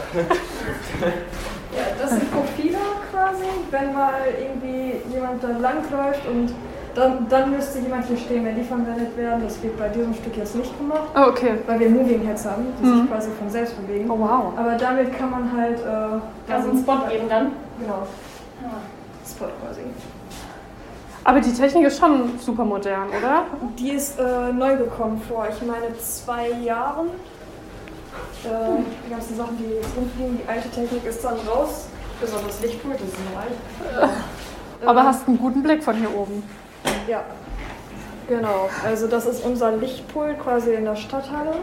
[1.72, 2.78] Ja, das sind Profile
[3.12, 6.52] quasi, wenn mal irgendwie jemand da langläuft und
[6.96, 9.44] dann, dann müsste jemand hier stehen, wenn die verwendet werden.
[9.46, 11.54] Das wird bei diesem Stück jetzt nicht gemacht, Oh, okay.
[11.68, 13.02] weil wir Moving Heads haben, die Mhm.
[13.02, 14.10] sich quasi von selbst bewegen.
[14.10, 14.54] Oh, wow.
[14.58, 17.52] Aber damit kann man halt äh, Kannst du dann- einen Spot geben dann?
[17.80, 18.08] Genau.
[19.30, 19.82] Spot quasi.
[21.30, 23.44] Aber die Technik ist schon super modern, oder?
[23.78, 27.10] Die ist äh, neu gekommen vor, ich meine, zwei Jahren.
[28.44, 31.86] Äh, die ganzen Sachen, die jetzt rumfliegen, die alte Technik ist dann raus.
[32.20, 34.08] Das Lichtpult, das ist neu.
[34.90, 36.42] Aber Ähm, hast einen guten Blick von hier oben.
[37.08, 37.22] Ja.
[38.28, 41.58] Genau, also das ist unser Lichtpult quasi in der Stadthalle.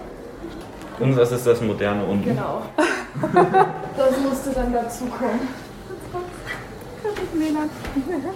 [1.01, 2.25] Und das ist das Moderne unten.
[2.25, 2.63] Genau.
[3.97, 5.49] das musste dann dazu kommen.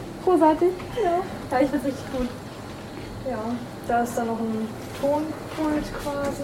[0.24, 0.70] Großartig.
[1.02, 1.10] Ja.
[1.50, 2.28] Ja, ich find's richtig gut.
[3.28, 3.38] Ja,
[3.88, 4.68] da ist dann noch ein
[5.00, 6.42] Tonpult quasi.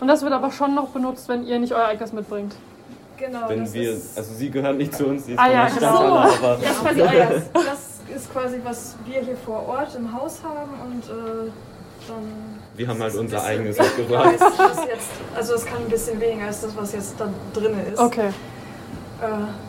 [0.00, 2.54] Und das wird aber schon noch benutzt, wenn ihr nicht euer eigenes mitbringt.
[3.18, 5.52] Genau, Wenn das wir, ist, also sie gehört nicht zu uns, sie ist Ah, von
[5.52, 6.30] ja, der genau.
[6.30, 10.10] Stadthalle, aber das, ist quasi euer, das ist quasi, was wir hier vor Ort im
[10.18, 11.50] Haus haben und äh,
[12.08, 14.36] dann wir haben halt unser eigenes mitgebracht.
[15.36, 17.98] also es kann ein bisschen weniger als das, was jetzt da drin ist.
[17.98, 18.30] Okay.
[19.20, 19.26] Äh,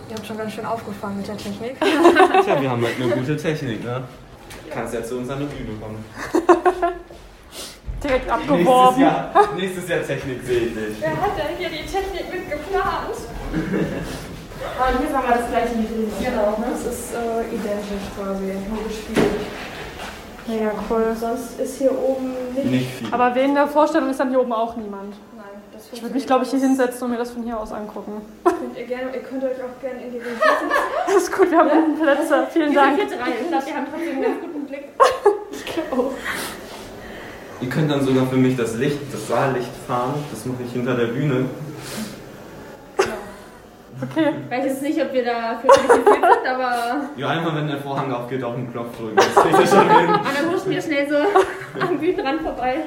[0.09, 1.75] ihr habt schon ganz schön aufgefangen mit der Technik.
[2.43, 4.03] Tja, wir haben halt eine gute Technik, ne?
[4.69, 6.05] Kannst ja zu uns an die Bühne kommen.
[8.01, 9.01] Direkt Nächstes abgeworben.
[9.01, 10.95] Jahr, nächstes Jahr Technik sehe ich dich.
[11.01, 13.15] Wer hat denn hier die Technik mit geplant?
[14.79, 16.13] Aber hier haben wir das gleiche wie drüben.
[16.23, 19.41] Genau, das ist äh, identisch quasi, nur gespielt.
[20.47, 21.15] Mega cool.
[21.19, 22.65] Sonst ist hier oben nicht.
[22.65, 23.07] Nicht viel.
[23.13, 25.13] Aber wegen der Vorstellung ist dann hier oben auch niemand.
[25.93, 28.21] Ich würde mich, glaube ich, hier hinsetzen und mir das von hier aus angucken.
[28.45, 30.71] Könnt ihr, gerne, ihr könnt euch auch gerne in die Regie setzen.
[31.07, 32.47] Das ist gut, wir haben hinten Plätze.
[32.51, 32.97] Vielen Dank.
[32.97, 33.29] Wir sind drei.
[33.41, 34.83] Ich glaube, wir haben trotzdem einen ganz guten Blick.
[37.61, 40.13] Ihr könnt dann sogar für mich das Licht, das Saallicht fahren.
[40.31, 41.45] Das mache ich hinter der Bühne.
[42.97, 44.33] Okay.
[44.45, 46.07] Ich weiß jetzt nicht, ob wir da für sind,
[46.47, 47.01] aber.
[47.17, 49.15] Ja, einmal wenn der Vorhang aufgeht, auf den Knopf drücken.
[49.15, 50.09] Das kriegt ihr schon hin.
[50.09, 51.17] Und dann huschen wir schnell so
[51.79, 52.79] am Bühnenrand vorbei.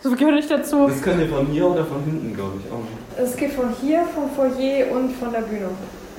[0.00, 0.86] So gehöre ich dazu.
[0.88, 3.22] Das könnt ihr von hier oder von hinten, glaube ich, auch.
[3.24, 5.68] Es geht von hier, vom Foyer und von der Bühne.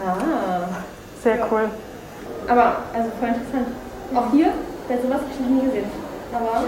[0.06, 0.68] Ah.
[1.24, 1.70] Sehr cool.
[2.48, 3.68] Aber, also voll interessant.
[4.16, 4.48] Auch hier,
[4.88, 5.86] bei sowas habe ich noch nie gesehen.
[6.34, 6.64] Aber.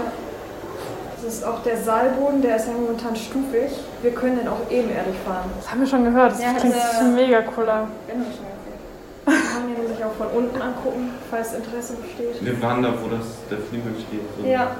[1.24, 3.70] Das ist auch der Saalboden, der ist ja momentan stufig.
[4.02, 5.50] Wir können den auch ebenerdig fahren.
[5.56, 6.32] Das haben wir schon gehört.
[6.32, 7.86] Das Ja, klingt also- mega cooler.
[8.06, 12.44] Wir können den sich auch von unten angucken, falls Interesse besteht.
[12.44, 14.22] Wir waren da, wo das, der Flügel steht.
[14.40, 14.48] So.
[14.48, 14.72] Ja.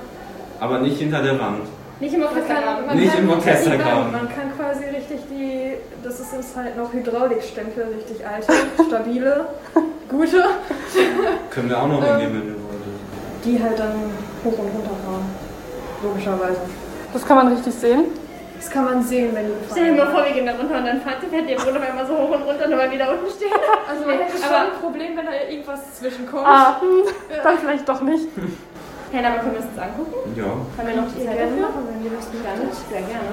[0.59, 1.69] Aber nicht hinter der Wand.
[2.03, 2.87] Nicht im Orchestergraben.
[2.87, 4.03] man Nicht kann im die Orchestergraben.
[4.05, 8.53] Wand- Man kann quasi richtig die, das ist jetzt halt noch Hydraulikstempel, richtig alte,
[8.89, 9.47] stabile,
[10.09, 10.45] gute,
[11.51, 12.09] Können wir auch noch Ähm.
[12.19, 13.45] hingehen, wenn ihr wollt.
[13.45, 13.95] die halt dann
[14.45, 15.27] hoch und runter fahren.
[16.03, 16.61] Logischerweise.
[17.13, 18.05] Das kann man richtig sehen.
[18.59, 20.09] Das kann man sehen, wenn die Stell dir fahren.
[20.13, 22.31] mal vor, wir gehen da runter und dann fährt fährt der Bruder einmal so hoch
[22.31, 23.51] und runter und dann wieder unten stehen.
[23.89, 26.47] Also man hätte schon Aber- ein Problem, wenn da irgendwas zwischenkommt.
[26.47, 26.81] Ah,
[27.45, 28.27] dann vielleicht doch nicht.
[29.13, 30.15] Ja, aber können wir uns das angucken?
[30.35, 30.45] Ja.
[30.47, 31.69] Haben wir noch die Zeit gerne dafür?
[31.69, 33.33] machen, wenn ihr das nicht Gerne, sehr gerne.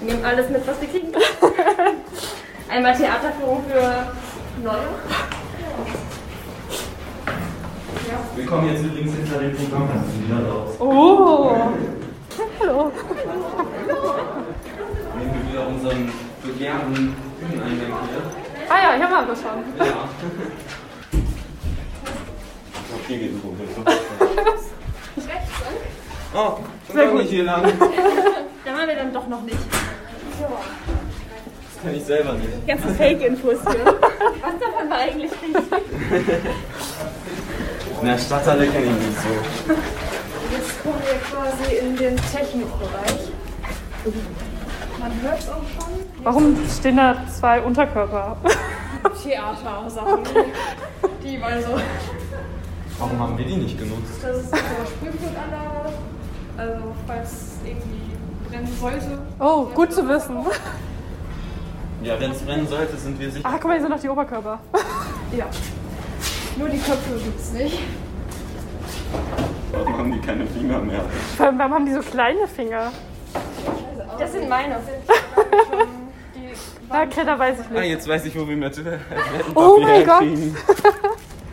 [0.00, 1.12] Wir nehmen alles mit, was wir kriegen.
[2.68, 4.12] Einmal Theaterführung für
[4.64, 4.88] Neue.
[8.34, 9.88] Wir kommen jetzt übrigens hinter dem Programm
[10.26, 10.74] wieder raus.
[10.80, 11.56] Oh.
[12.60, 12.92] Hallo.
[15.16, 16.10] Nehmen wir wieder unseren
[16.42, 18.22] begehrten Bühneneingang hier.
[18.68, 19.62] Ah ja, hier waren wir schon.
[19.78, 20.08] Ja.
[22.94, 23.40] Auch hier geht ein
[25.34, 25.78] Vogel.
[26.34, 27.20] Oh, schon Sehr gut.
[27.20, 27.62] nicht hier lang.
[28.64, 29.56] Da waren wir dann doch noch nicht.
[30.38, 32.66] Das kann ich selber nicht.
[32.66, 33.84] Ganze Fake-Infos hier.
[33.86, 35.54] Was davon war eigentlich richtig?
[38.02, 39.28] In der Stadthalle kenne ich nicht so.
[40.54, 43.30] Jetzt kommen wir quasi in den Technikbereich.
[44.98, 45.94] Man hört es auch schon.
[46.22, 48.36] Warum stehen da zwei Unterkörper?
[49.22, 50.20] Theatersachen.
[51.24, 51.80] Die mal so.
[52.98, 54.12] Warum haben wir die nicht genutzt?
[54.22, 55.92] Das ist unsere Sprühflutanlage.
[56.56, 57.30] Also falls
[57.64, 58.10] irgendwie
[58.48, 59.18] brennen sollte.
[59.38, 60.36] Oh, gut zu wissen.
[62.02, 63.46] Ja, wenn es brennen sollte, sind wir sicher.
[63.48, 64.58] Ah, guck mal, hier sind noch die Oberkörper.
[65.36, 65.44] Ja.
[66.56, 67.80] Nur die Köpfe gibt's nicht.
[69.72, 71.02] Warum haben die keine Finger mehr?
[71.36, 72.90] Vor allem, warum haben die so kleine Finger?
[74.18, 74.76] Das sind meine.
[76.88, 77.90] Ah, okay, da weiß ich Ah, nicht.
[77.90, 80.22] jetzt weiß ich, wo wir mit Toilettenpapier Oh mein Gott.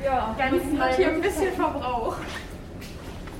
[0.05, 2.15] Ja, Ganz wir hat hier ein bisschen Verbrauch.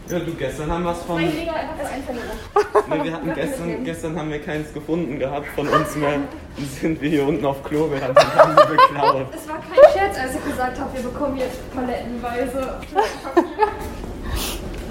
[0.10, 1.16] Ja, du, gestern haben wir es von.
[1.22, 2.90] Mein Lego einfach so einzeln.
[2.90, 6.14] Ne, wir hatten gestern, gestern haben wir keins gefunden gehabt von uns mehr.
[6.14, 9.28] Dann sind wir hier unten auf Klo gerannt und haben die beklaut.
[9.36, 12.80] Es war kein Scherz, als ich gesagt habe, wir bekommen jetzt palettenweise.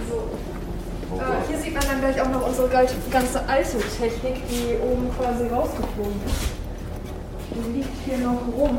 [0.09, 1.17] So.
[1.17, 5.49] Äh, hier sieht man dann gleich auch noch unsere ganze alte Technik, die oben quasi
[5.49, 6.53] rausgeflogen ist.
[7.51, 8.79] Die liegt hier noch rum.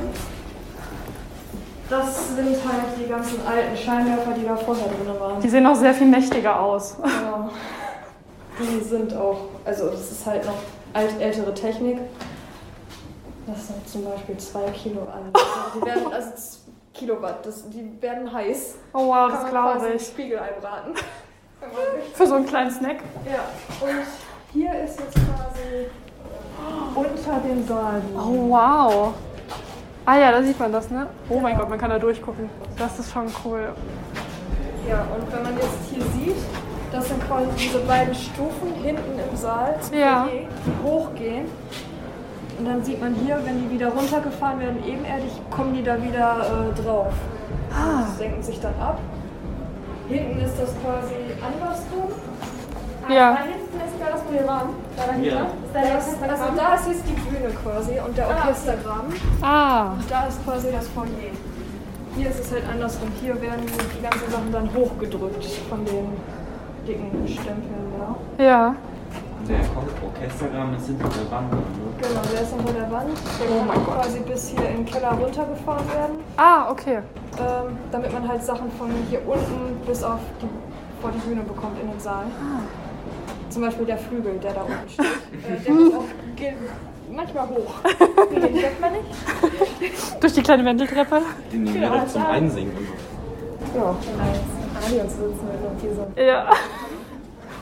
[1.89, 5.39] Das sind halt die ganzen alten Scheinwerfer, die da vorher drin waren.
[5.39, 6.97] Die sehen auch sehr viel mächtiger aus.
[7.03, 7.49] Ja.
[8.59, 10.57] Die sind auch, also das ist halt noch
[10.93, 11.99] alt, ältere Technik.
[13.45, 15.31] Das sind zum Beispiel 2 Kilo an.
[15.33, 15.45] Also
[15.79, 16.31] die werden, also
[16.93, 18.75] Kilowatt, das, die werden heiß.
[18.93, 20.01] Oh wow, Kann das glaube ich.
[20.07, 20.93] Spiegelei braten.
[21.59, 22.01] Wenn man will.
[22.13, 22.97] Für so einen kleinen Snack.
[23.25, 24.03] Ja, und
[24.53, 25.87] hier ist jetzt quasi
[26.95, 28.01] unter dem Saal.
[28.15, 29.13] Oh wow.
[30.05, 31.07] Ah ja, da sieht man das, ne?
[31.29, 32.49] Oh mein Gott, man kann da durchgucken.
[32.77, 33.69] Das ist schon cool.
[34.87, 36.35] Ja, und wenn man jetzt hier sieht,
[36.91, 40.23] Das sind quasi diese beiden Stufen hinten im Saal, zum Ja.
[40.23, 41.45] Foyer, die hochgehen.
[42.57, 46.71] Und dann sieht man hier, wenn die wieder runtergefahren werden, ebenerdig, kommen die da wieder
[46.71, 47.11] äh, drauf.
[47.69, 48.03] Ah.
[48.07, 48.99] Die senken sich dann ab.
[50.07, 52.11] Hinten ist das quasi andersrum.
[53.09, 53.31] Ja.
[53.33, 54.69] Da hinten ist da das, waren.
[54.97, 55.29] Da dahinter.
[55.29, 55.41] Ja.
[55.43, 59.13] Ist da das, also da ist jetzt die Bühne quasi und der Orchestergraben.
[59.41, 59.91] Ah.
[59.93, 61.33] Und da ist quasi das Foyer.
[62.15, 63.11] Hier ist es halt andersrum.
[63.21, 66.07] Hier werden die ganzen Sachen dann hochgedrückt von den
[66.87, 68.43] dicken Stempeln da.
[68.43, 68.75] Ja.
[69.47, 69.59] Der
[70.03, 71.51] Orchestergraben ist hinter der Wand.
[71.51, 71.57] Ne?
[72.01, 73.17] Genau, der ist unter der Wand.
[73.39, 76.15] Der kann quasi bis hier in den Keller runtergefahren werden.
[76.37, 76.99] Ah, okay.
[77.37, 80.47] Ähm, damit man halt Sachen von hier unten bis auf die,
[81.01, 82.25] vor die Bühne bekommt in den Saal.
[83.49, 85.05] Zum Beispiel der Flügel, der da unten steht.
[85.05, 86.03] äh, der muss auch
[86.35, 86.53] geht
[87.11, 87.73] manchmal hoch.
[88.31, 90.23] Den entdeckt man nicht.
[90.23, 91.21] Durch die kleine Wendeltreppe.
[91.51, 92.25] Den nehmen wir Ja, doch zum.
[92.25, 92.71] Einsingen.
[93.75, 96.21] Ja, als Stadion sitzen wir irgendwie so.
[96.21, 96.49] Ja.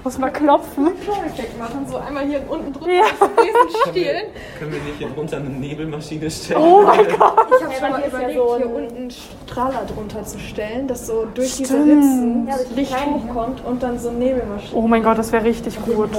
[0.04, 0.88] Muss mal klopfen.
[1.26, 3.04] Effekt machen, so einmal hier unten drüber Ja.
[3.22, 4.14] diesen Stiel.
[4.60, 6.62] Können wir nicht hier drunter eine Nebelmaschine stellen?
[6.62, 7.48] Oh mein Gott.
[7.58, 11.08] Ich habe schon mal ja überlegt, so hier unten einen Strahler drunter zu stellen, dass
[11.08, 11.88] so durch diese Stimmt.
[11.88, 14.76] Ritzen Ja, Licht hochkommt und dann so Nebelmaschine.
[14.76, 16.10] Oh mein Gott, das wäre richtig gut.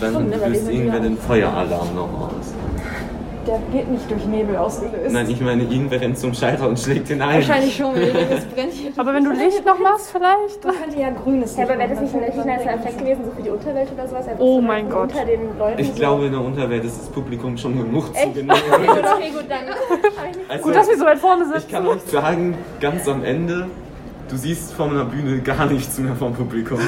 [0.00, 2.52] Dann löst irgendwer den Feueralarm noch aus.
[3.46, 5.10] Der wird nicht durch Nebel ausgelöst.
[5.12, 7.36] Nein, ich meine, irgendwer rennt zum Schalter und schlägt ihn ein.
[7.36, 8.90] Wahrscheinlich schon, wenn das brennt hier.
[8.96, 10.64] Aber wenn du Licht noch machst, vielleicht?
[10.64, 13.30] Man könnte ja grünes Ja, aber wäre das nicht ein richtig nicer Effekt gewesen, so
[13.32, 14.26] für die Unterwelt oder sowas?
[14.26, 15.12] Einfach Oh so mein Gott.
[15.12, 15.94] Unter den Leuten Ich so.
[15.94, 18.28] glaube, in der Unterwelt ist das Publikum schon genug zu Echt?
[18.38, 19.64] Okay, gut, okay, gut, dann.
[20.44, 21.70] Ich Also, Gut, dass wir so weit vorne ich sitzen.
[21.70, 23.66] kann euch sagen, ganz am Ende,
[24.30, 26.78] du siehst von einer Bühne gar nichts mehr vom Publikum.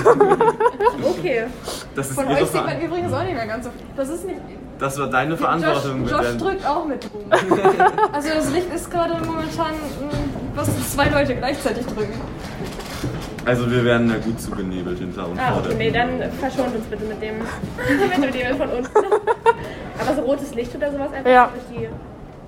[1.19, 1.45] Okay.
[1.95, 3.81] Das ist Von euch sieht man übrigens auch nicht mehr ganz so viel.
[3.97, 4.39] Das ist nicht.
[4.79, 6.03] Das war deine Verantwortung.
[6.07, 7.23] Josh, Josh drückt auch mit rum.
[8.13, 10.19] also das Licht ist gerade momentan, mh,
[10.55, 12.21] was zwei Leute gleichzeitig drücken.
[13.47, 16.85] Also wir werden da gut zugenebelt hinter und Ah, vor okay, nee, dann verschont uns
[16.87, 18.91] bitte mit dem, mit dem Nebel von unten.
[19.99, 21.51] Aber so rotes Licht oder sowas einfach Ja.
[21.55, 21.89] durch die.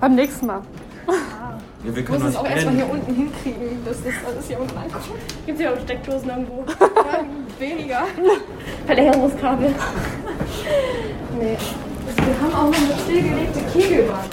[0.01, 0.61] Beim nächsten Mal.
[1.07, 4.61] Ja, wir können muss es euch auch erstmal hier unten hinkriegen, dass das alles hier
[4.61, 5.05] unten ankommt.
[5.47, 6.65] Gibt es ja auch Steckdosen irgendwo?
[6.69, 7.25] Ja,
[7.59, 8.03] weniger.
[8.87, 9.75] Verlängerungskabel.
[11.41, 11.57] Nee.
[12.09, 14.25] Also wir haben auch noch eine stillgelegte Kegelbahn.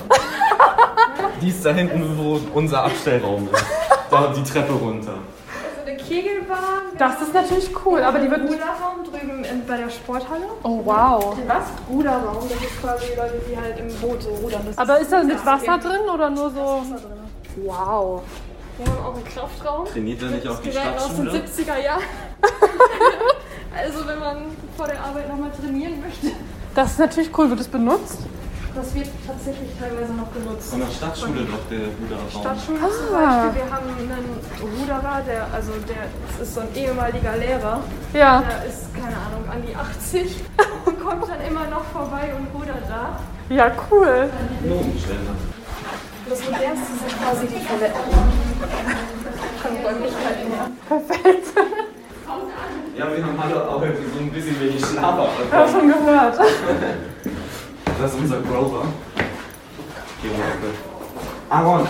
[1.41, 3.65] Die ist da hinten, wo unser Abstellraum ist.
[4.09, 5.15] Da die Treppe runter.
[5.15, 6.95] Also eine Kegelbahn.
[6.97, 8.41] Das ist natürlich cool, aber die wird.
[8.41, 10.45] Ruderraum drüben in, bei der Sporthalle.
[10.63, 11.37] Oh, wow.
[11.47, 11.65] Was?
[11.89, 14.61] Ruderraum, das ist quasi Leute, die halt im Boot so rudern.
[14.65, 16.59] Das Aber ist da mit Wasser drin oder nur so.
[16.59, 17.65] Wasser drin.
[17.65, 18.21] Wow.
[18.77, 19.85] Wir haben auch einen Kraftraum.
[19.85, 21.75] Trainiert ihr nicht auch die Gerät aus den Stadtschule?
[21.75, 22.03] 70er Jahren.
[23.77, 24.37] also wenn man
[24.77, 26.31] vor der Arbeit nochmal trainieren möchte.
[26.75, 27.49] Das ist natürlich cool.
[27.49, 28.19] Wird es benutzt?
[28.75, 30.71] Das wird tatsächlich teilweise noch genutzt.
[30.71, 32.29] Von der Stadtschule doch der Ruderraum.
[32.29, 33.63] Stadtschule zum Beispiel.
[33.63, 37.79] Wir haben einen Ruderer, der, also der das ist so ein ehemaliger Lehrer.
[38.13, 38.41] Ja.
[38.41, 40.43] Der ist, keine Ahnung, an die 80
[40.85, 43.19] und kommt dann immer noch vorbei und rudert da.
[43.47, 44.29] Ja, cool.
[46.27, 48.11] Das modernste sind quasi die Toiletten.
[49.61, 50.71] Von Räumlichkeiten her.
[50.89, 51.47] Perfekt.
[52.97, 56.39] Ja, wir haben alle auch irgendwie so ein bisschen wenig Schlaf Ich habe schon gehört.
[57.99, 58.85] Das ist unser Grover.
[60.21, 60.75] Geh mal bitte.
[61.49, 61.87] Aaron!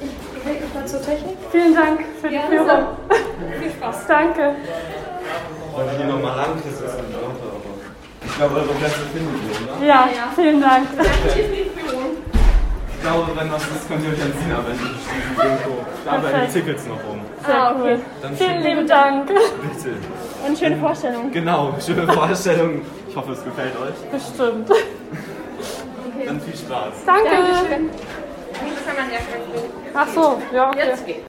[0.00, 1.36] Ich bewege mich mal zur Technik.
[1.50, 2.38] Vielen Dank für die.
[2.38, 2.86] Führung.
[3.60, 4.06] Viel Spaß.
[4.06, 4.54] Danke.
[5.74, 8.26] Wollte hier nochmal lang, Chris ist ein Grover, aber.
[8.26, 9.86] Ich glaube, eure Plätze findet ihr, oder?
[9.86, 10.86] Ja, vielen Dank.
[12.98, 14.98] Ich glaube, wenn was ist, könnt ihr euch an Sina wenden.
[15.36, 15.84] Irgendwo.
[16.04, 16.52] Da bleiben die.
[16.52, 17.20] Tickets noch rum.
[17.46, 18.00] Sehr cool.
[18.20, 19.26] Dann Vielen schön- lieben Dank.
[19.28, 19.96] Bitte.
[20.46, 21.30] Und schöne Vorstellung.
[21.30, 22.82] Genau, schöne Vorstellung.
[23.08, 24.10] Ich hoffe, es gefällt euch.
[24.10, 24.68] Bestimmt.
[26.26, 26.92] Dann viel Spaß.
[27.06, 27.30] Danke.
[27.30, 29.18] Das kann man ja
[29.94, 31.22] Ach so, ja, okay.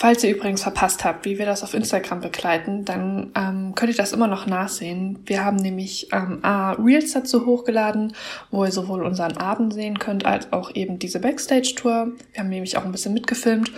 [0.00, 3.98] Falls ihr übrigens verpasst habt, wie wir das auf Instagram begleiten, dann ähm, könnt ihr
[3.98, 5.18] das immer noch nachsehen.
[5.26, 8.14] Wir haben nämlich ähm, A, Reels dazu hochgeladen,
[8.50, 12.12] wo ihr sowohl unseren Abend sehen könnt, als auch eben diese Backstage-Tour.
[12.32, 13.72] Wir haben nämlich auch ein bisschen mitgefilmt.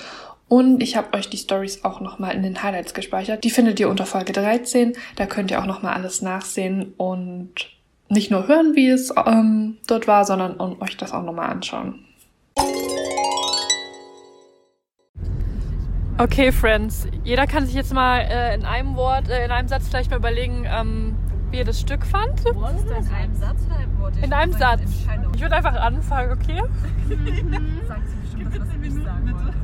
[0.47, 3.43] Und ich habe euch die Stories auch nochmal in den Highlights gespeichert.
[3.43, 4.93] Die findet ihr unter Folge 13.
[5.16, 7.53] Da könnt ihr auch nochmal alles nachsehen und
[8.09, 12.05] nicht nur hören, wie es ähm, dort war, sondern euch das auch nochmal anschauen.
[16.18, 17.06] Okay, Friends.
[17.24, 20.18] Jeder kann sich jetzt mal äh, in einem Wort, äh, in einem Satz vielleicht mal
[20.18, 21.16] überlegen, ähm,
[21.51, 22.44] wie ihr das Stück fand.
[22.47, 24.16] In einem Satz oder im Wort?
[24.22, 25.06] In einem Satz.
[25.34, 26.60] Ich würde einfach anfangen, okay?
[27.89, 29.34] Sagt sie bestimmt das, was ich sagen.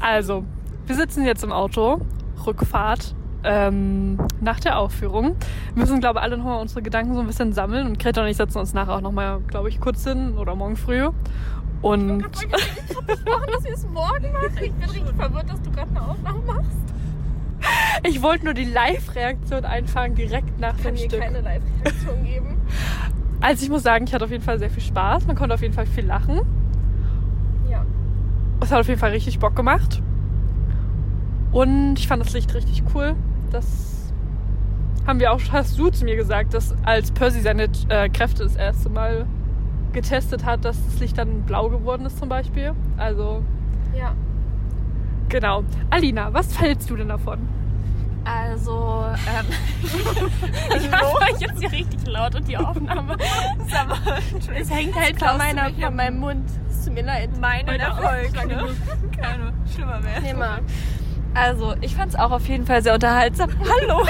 [0.00, 0.44] Also,
[0.86, 2.00] wir sitzen jetzt im Auto,
[2.46, 5.36] Rückfahrt, ähm, nach der Aufführung.
[5.74, 8.28] Wir müssen, glaube ich, alle nochmal unsere Gedanken so ein bisschen sammeln und Greta und
[8.28, 11.08] ich setzen uns nachher auch nochmal, glaube ich, kurz hin oder morgen früh.
[11.82, 12.22] Und
[13.06, 14.48] Versprochen, dass wir es morgen machen.
[14.62, 16.94] Ich bin richtig verwirrt, dass du gerade eine Aufnahme machst.
[18.06, 21.20] ich wollte nur die Live-Reaktion einfangen, direkt nach Kann dem mir Stück.
[21.20, 22.56] keine Live-Reaktion geben.
[23.40, 25.26] Also ich muss sagen, ich hatte auf jeden Fall sehr viel Spaß.
[25.26, 26.40] Man konnte auf jeden Fall viel lachen.
[27.70, 27.84] Ja.
[28.60, 30.02] Es hat auf jeden Fall richtig Bock gemacht.
[31.52, 33.14] Und ich fand das Licht richtig cool.
[33.52, 34.12] Das
[35.06, 38.56] haben wir auch, hast du zu mir gesagt, dass als Percy seine äh, Kräfte das
[38.56, 39.26] erste Mal
[39.92, 42.74] getestet hat, dass das Licht dann blau geworden ist zum Beispiel.
[42.96, 43.42] Also,
[43.96, 44.14] Ja.
[45.28, 45.64] genau.
[45.90, 47.38] Alina, was hältst du denn davon?
[48.24, 49.46] Also, ähm,
[50.76, 53.14] ich mache euch jetzt hier richtig laut und die Aufnahme.
[53.66, 53.96] ist aber,
[54.54, 56.50] es hängt halt von, meiner, von meinem Mund.
[56.68, 57.30] Es tut mir leid.
[57.40, 58.32] Meinen Erfolg.
[58.46, 58.68] Ne?
[59.18, 60.20] Keine schlimmer mehr.
[60.20, 60.60] Nee, mal.
[61.32, 63.50] Also, ich fand es auch auf jeden Fall sehr unterhaltsam.
[63.60, 64.04] Hallo!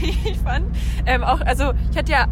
[0.00, 0.66] ich fand
[1.06, 2.26] ähm, auch, also ich hatte ja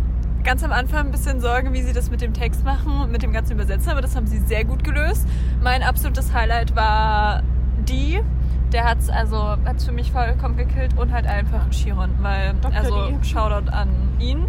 [0.47, 3.20] ganz am Anfang ein bisschen Sorge, wie sie das mit dem Text machen und mit
[3.20, 5.27] dem ganzen Übersetzen, aber das haben sie sehr gut gelöst.
[5.60, 7.43] Mein absolutes Highlight war
[7.89, 8.20] die.
[8.73, 12.78] Der hat es also hat's für mich vollkommen gekillt und halt einfach Chiron, weil Dr.
[12.78, 13.16] also Lee.
[13.24, 13.89] Shoutout an
[14.20, 14.47] ihn,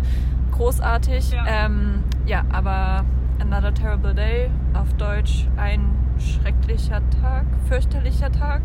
[0.52, 1.32] großartig.
[1.32, 1.46] Ja.
[1.48, 3.04] Ähm, ja, aber
[3.40, 8.62] Another Terrible Day auf Deutsch ein schrecklicher Tag, fürchterlicher Tag.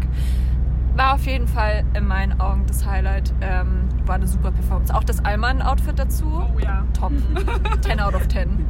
[0.95, 3.33] War auf jeden Fall in meinen Augen das Highlight.
[3.41, 4.95] Ähm, war eine super Performance.
[4.95, 6.27] Auch das Allmann-Outfit dazu.
[6.27, 6.85] Oh ja.
[6.99, 7.13] Top.
[7.81, 8.65] 10 out of 10.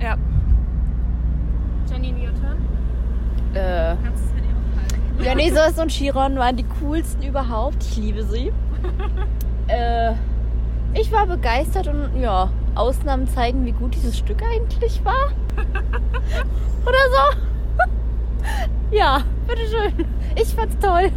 [0.00, 0.16] Ja.
[1.90, 2.58] Janine, your turn.
[3.54, 3.96] Äh.
[5.22, 7.82] Ja, nee, Soos und Chiron waren die coolsten überhaupt.
[7.82, 8.52] Ich liebe sie.
[9.68, 10.12] äh,
[10.94, 15.30] ich war begeistert und ja, Ausnahmen zeigen, wie gut dieses Stück eigentlich war.
[16.86, 17.51] Oder so.
[18.90, 20.06] ja, bitteschön.
[20.36, 21.10] Ich fand's toll.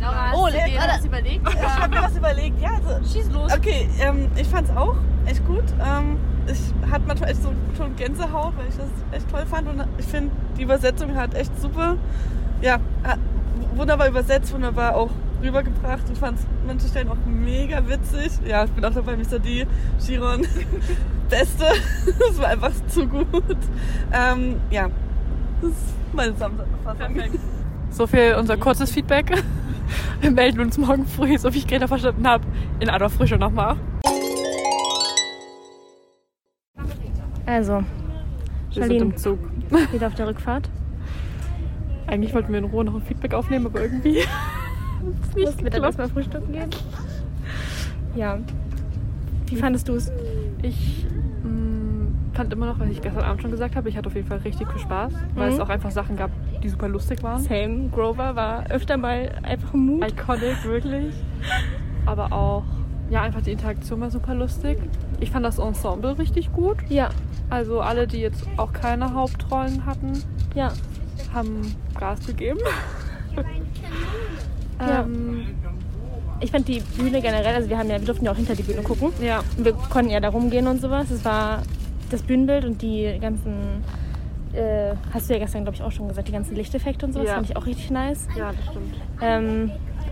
[0.00, 1.48] Laura, Oh, hast du dir was überlegt?
[1.48, 2.60] Ich habe mir was überlegt.
[2.60, 3.52] Ja, also, Schieß los.
[3.52, 4.96] Okay, ähm, ich fand's auch
[5.26, 5.64] echt gut.
[5.84, 6.60] Ähm, ich
[6.90, 9.68] hatte manchmal echt so schon Gänsehaut, weil ich das echt toll fand.
[9.68, 11.96] Und ich finde, die Übersetzung hat echt super,
[12.60, 13.18] ja, hat
[13.74, 15.10] wunderbar übersetzt, wunderbar auch
[15.42, 16.02] rübergebracht.
[16.12, 18.32] Ich fand es manche Stellen auch mega witzig.
[18.46, 19.38] Ja, ich bin auch dabei, Mr.
[19.38, 19.66] D,
[20.04, 20.46] Chiron,
[21.30, 21.64] Beste.
[22.18, 23.56] Das war einfach zu gut.
[24.12, 24.88] Ähm, ja,
[25.64, 27.38] das ist meine Zusammenfassung.
[27.90, 29.42] So viel unser kurzes Feedback.
[30.20, 32.44] Wir melden uns morgen früh, so wie ich Greta verstanden habe,
[32.80, 33.76] in aller Frische nochmal.
[37.46, 37.84] Also,
[38.72, 39.38] Wir sind im Zug.
[39.92, 40.70] wieder auf der Rückfahrt.
[42.06, 44.22] Eigentlich wollten wir in Ruhe noch ein Feedback aufnehmen, aber irgendwie
[45.36, 46.70] Mussten wir dann erstmal frühstücken gehen?
[48.14, 48.38] Ja.
[49.46, 50.10] Wie fandest du es?
[50.62, 51.06] Ich
[52.34, 54.38] fand immer noch, was ich gestern Abend schon gesagt habe, ich hatte auf jeden Fall
[54.38, 55.54] richtig viel Spaß, weil Mhm.
[55.54, 56.30] es auch einfach Sachen gab,
[56.62, 57.40] die super lustig waren.
[57.40, 57.88] Same.
[57.90, 60.06] Grover war öfter mal einfach ein Mut.
[60.10, 61.14] Iconic, wirklich.
[62.06, 62.64] Aber auch,
[63.10, 64.78] ja, einfach die Interaktion war super lustig.
[65.20, 66.76] Ich fand das Ensemble richtig gut.
[66.88, 67.08] Ja.
[67.50, 70.12] Also alle, die jetzt auch keine Hauptrollen hatten,
[70.54, 70.72] Ja.
[71.32, 72.58] haben Gas gegeben.
[74.80, 75.00] Ja.
[75.02, 75.46] ähm,
[76.40, 78.64] Ich fand die Bühne generell, also wir haben ja, wir durften ja auch hinter die
[78.64, 79.10] Bühne gucken.
[79.22, 79.40] Ja.
[79.56, 81.10] Und wir konnten ja da rumgehen und sowas.
[81.10, 81.62] Es war
[82.14, 83.82] das Bühnenbild und die ganzen,
[84.52, 87.26] äh, hast du ja gestern, glaube ich, auch schon gesagt, die ganzen Lichteffekte und sowas
[87.28, 87.34] Ja.
[87.34, 88.26] fand ich auch richtig nice.
[88.36, 88.94] ja, das stimmt.
[89.20, 89.70] Ähm,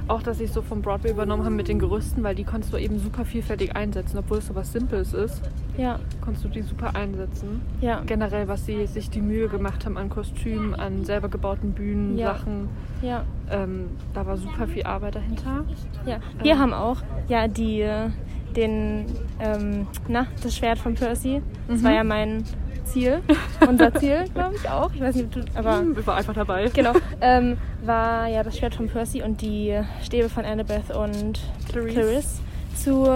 [0.09, 2.73] Auch, dass sie es so vom Broadway übernommen haben mit den Gerüsten, weil die konntest
[2.73, 4.19] du eben super vielfältig einsetzen.
[4.19, 5.41] Obwohl es so was Simples ist,
[5.79, 7.63] ja, konntest du die super einsetzen.
[7.81, 12.19] ja, Generell, was sie sich die Mühe gemacht haben an Kostümen, an selber gebauten Bühnen,
[12.19, 12.35] Ja.
[12.35, 12.69] Sachen.
[13.01, 15.65] ja, Ähm, da war super viel Arbeit dahinter.
[16.05, 16.17] ja.
[16.43, 16.97] Wir haben auch
[17.29, 18.09] ja die, äh,
[18.57, 19.07] den,
[19.41, 21.43] ähm, na, das Schwert von Percy.
[21.69, 21.85] Das Mhm.
[21.85, 22.45] war ja mein
[22.85, 23.21] Ziel,
[23.69, 24.91] unser Ziel, glaube ich auch.
[24.95, 26.69] Ich weiß nicht, aber Hm, ich war einfach dabei.
[26.75, 31.93] genau, ähm, war ja das Schwert von Percy und die Stäbe von Annabeth und Clarice.
[31.95, 32.41] Clarice
[32.75, 33.07] zu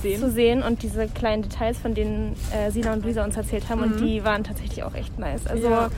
[0.00, 0.20] Sehen.
[0.20, 3.82] zu sehen und diese kleinen Details, von denen äh, Sina und Luisa uns erzählt haben
[3.82, 4.06] und Mhm.
[4.06, 5.46] die waren tatsächlich auch echt nice.
[5.46, 5.90] Also Ja.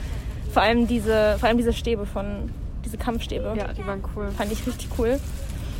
[0.51, 2.49] vor allem diese, vor allem diese Stäbe von,
[2.83, 4.29] diese Kampfstäbe, Ja, die waren cool.
[4.37, 5.19] fand ich richtig cool.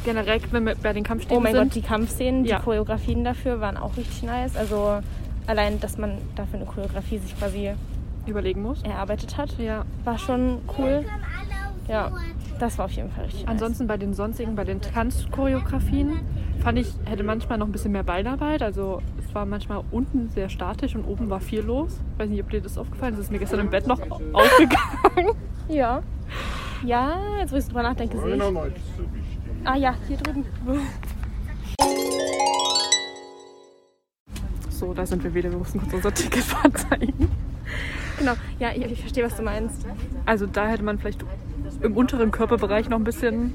[0.05, 2.57] Generell, wenn wir bei den Kampfstäben Oh mein sind, Gott, die Kampfszenen, Ja.
[2.59, 4.55] die Choreografien dafür waren auch richtig nice.
[4.55, 4.99] Also
[5.47, 7.71] allein, dass man dafür eine Choreografie sich quasi
[8.27, 8.81] überlegen muss.
[8.83, 9.83] erarbeitet hat, Ja.
[10.03, 11.03] war schon cool.
[11.87, 12.11] Ja,
[12.59, 13.51] das war auf jeden Fall richtig nice.
[13.51, 16.19] Ansonsten bei den sonstigen, bei den Tanzchoreografien,
[16.63, 18.63] fand ich, hätte manchmal noch ein bisschen mehr Beinarbeit.
[18.63, 21.99] Also es war manchmal unten sehr statisch und oben war viel los.
[22.17, 23.19] Weiß nicht, ob dir das aufgefallen ist.
[23.19, 23.99] Das ist mir gestern im Bett noch
[24.33, 25.35] aufgegangen.
[25.67, 26.01] Ja.
[26.83, 28.41] Ja, jetzt wo ich drüber nachdenke, sehe ich.
[29.65, 30.45] Ah ja, hier drüben.
[34.69, 35.49] So, da sind wir wieder.
[35.51, 37.29] Wir mussten kurz unser Ticket vorzeigen.
[38.19, 39.85] Genau, ja, ich, ich verstehe, was du meinst.
[40.25, 41.23] Also da hätte man vielleicht
[41.81, 43.53] im unteren Körperbereich noch ein bisschen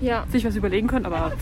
[0.00, 0.24] Ja.
[0.30, 1.06] sich was überlegen können.
[1.06, 1.32] Aber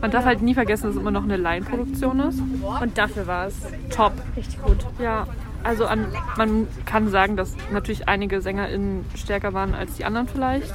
[0.00, 2.40] man darf halt nie vergessen, dass es immer noch eine Laienproduktion ist.
[2.82, 3.54] Und dafür war es
[3.90, 4.12] Top.
[4.36, 4.78] richtig gut.
[5.00, 5.26] Ja,
[5.62, 6.06] also an,
[6.36, 10.72] man kann sagen, dass natürlich einige SängerInnen stärker waren als die anderen vielleicht.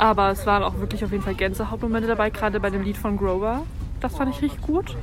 [0.00, 3.18] Aber es waren auch wirklich auf jeden Fall Gänsehautmomente dabei, gerade bei dem Lied von
[3.18, 3.64] Grover.
[4.00, 4.96] Das fand ich richtig gut.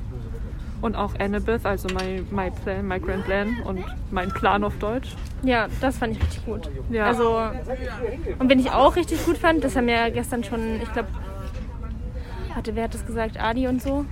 [0.82, 5.15] Und auch Annabeth, also my, my Plan, my Grand Plan und mein Plan auf Deutsch.
[5.44, 6.68] Ja, das fand ich richtig gut.
[6.90, 7.06] Ja.
[7.06, 7.40] Also,
[8.40, 11.10] und wenn ich auch richtig gut fand, das haben ja gestern schon, ich glaube,
[12.56, 13.40] hatte, wer hat das gesagt?
[13.40, 14.03] Adi und so.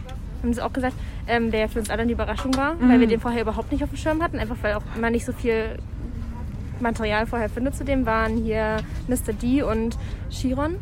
[0.44, 0.94] Haben sie auch gesagt,
[1.28, 3.02] ähm, der für uns alle eine Überraschung war, weil Mhm.
[3.02, 5.34] wir den vorher überhaupt nicht auf dem Schirm hatten, einfach weil auch man nicht so
[5.34, 5.78] viel
[6.82, 8.78] Material vorher findet zu dem, waren hier
[9.08, 9.34] Mr.
[9.34, 9.98] D und
[10.30, 10.78] Chiron.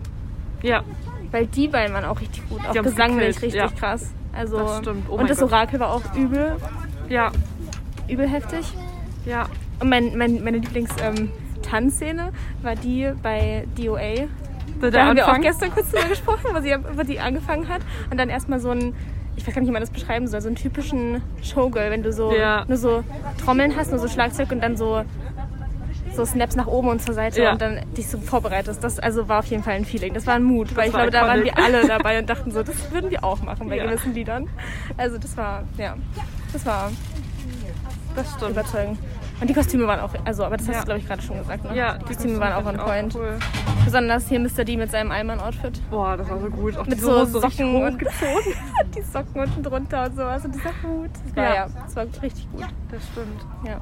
[0.61, 0.83] Ja.
[1.31, 2.59] Weil die beiden waren auch richtig gut.
[2.67, 3.67] Auch gesanglich richtig ja.
[3.67, 4.11] krass.
[4.33, 5.05] Also, Das stimmt.
[5.09, 5.51] Oh und das Gott.
[5.51, 6.55] Orakel war auch übel.
[7.09, 7.31] Ja.
[8.07, 8.65] Übel heftig.
[9.25, 9.47] Ja.
[9.79, 14.27] Und mein, mein, meine Lieblings-Tanzszene war die bei DOA.
[14.81, 17.81] Der da haben wir auch gestern kurz drüber gesprochen, wo sie, wo die angefangen hat.
[18.11, 18.93] Und dann erstmal so ein,
[19.35, 22.11] ich weiß gar nicht, wie man das beschreiben soll, so einen typischen Showgirl, wenn du
[22.11, 22.65] so Ja.
[22.67, 23.03] nur so
[23.43, 25.03] Trommeln hast, nur so Schlagzeug und dann so,
[26.15, 27.51] so Snaps nach oben und zur Seite Ja.
[27.53, 28.83] und dann dich so vorbereitest.
[28.83, 30.13] Das also war auf jeden Fall ein Feeling.
[30.13, 32.63] Das war ein Mut, weil ich glaube, da waren wir alle dabei und dachten so,
[32.63, 33.85] das würden wir auch machen bei Ja.
[33.85, 34.47] gewissen Liedern.
[34.97, 35.95] Also das war, ja,
[36.51, 36.91] das war
[38.15, 38.51] das stimmt.
[38.51, 38.99] überzeugend.
[39.41, 40.79] Und die Kostüme waren auch, also, aber das hast Ja.
[40.81, 41.75] du, glaube ich, gerade schon gesagt, ne?
[41.75, 43.13] Ja, die die Kostüme waren auch on point.
[43.15, 43.37] cool.
[43.83, 44.63] Besonders hier Mr.
[44.63, 45.81] D mit seinem Allmann-Outfit.
[45.89, 46.77] Boah, das war so gut.
[46.77, 48.53] Auch Mit so Socken und hochgezogen.
[48.95, 51.09] die Socken unten drunter und sowas und dieser Hut.
[51.25, 51.53] Das war, Ja.
[51.55, 51.67] ja.
[51.83, 52.65] das war richtig gut.
[52.91, 53.41] Das stimmt.
[53.65, 53.81] Ja.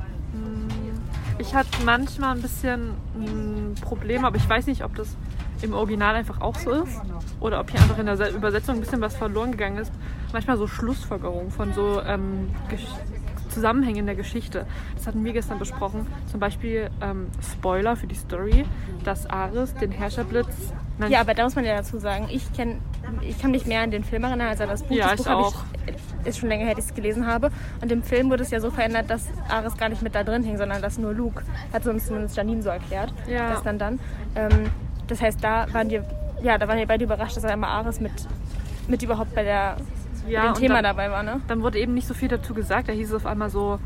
[1.41, 5.18] Ich hatte manchmal ein bisschen ein Problem, aber ich weiß nicht, ob das
[5.63, 7.01] im Original einfach auch so ist
[7.39, 9.91] oder ob hier einfach in der Se- Übersetzung ein bisschen was verloren gegangen ist.
[10.34, 12.51] Manchmal so Schlussfolgerungen von so ähm,
[13.52, 14.65] Gesch Zusammenhängen in der Geschichte.
[14.95, 16.07] Das hatten wir gestern besprochen.
[16.28, 18.65] Zum Beispiel ähm, Spoiler für die Story,
[19.03, 20.73] dass Ares den Herrscherblitz.
[20.98, 22.78] Nein, Ja, aber da muss man ja dazu sagen, ich kenne,
[23.22, 24.95] ich kann mich mehr an den Film erinnern als an das Buch.
[24.95, 25.64] Ja, das ich Buch hab auch.
[25.88, 27.52] Ich, ist schon länger her, dass ich es gelesen habe.
[27.82, 30.44] Und im Film wurde es ja so verändert, dass Ares gar nicht mit da drin
[30.44, 31.44] hing, sondern dass nur Luke.
[31.73, 33.14] Hat uns zumindest Janine so erklärt.
[33.28, 33.53] Ja.
[33.53, 33.99] Gestern dann.
[34.36, 34.69] Ähm,
[35.07, 36.06] das heißt, da waren wir,
[36.41, 38.14] ja, da waren wir beide überrascht, dass einmal Ares mit,
[38.88, 39.78] mit überhaupt bei der
[40.27, 41.41] ja, und Thema dann, dabei war, ne?
[41.48, 42.89] Dann wurde eben nicht so viel dazu gesagt.
[42.89, 43.80] Da hieß es auf einmal so,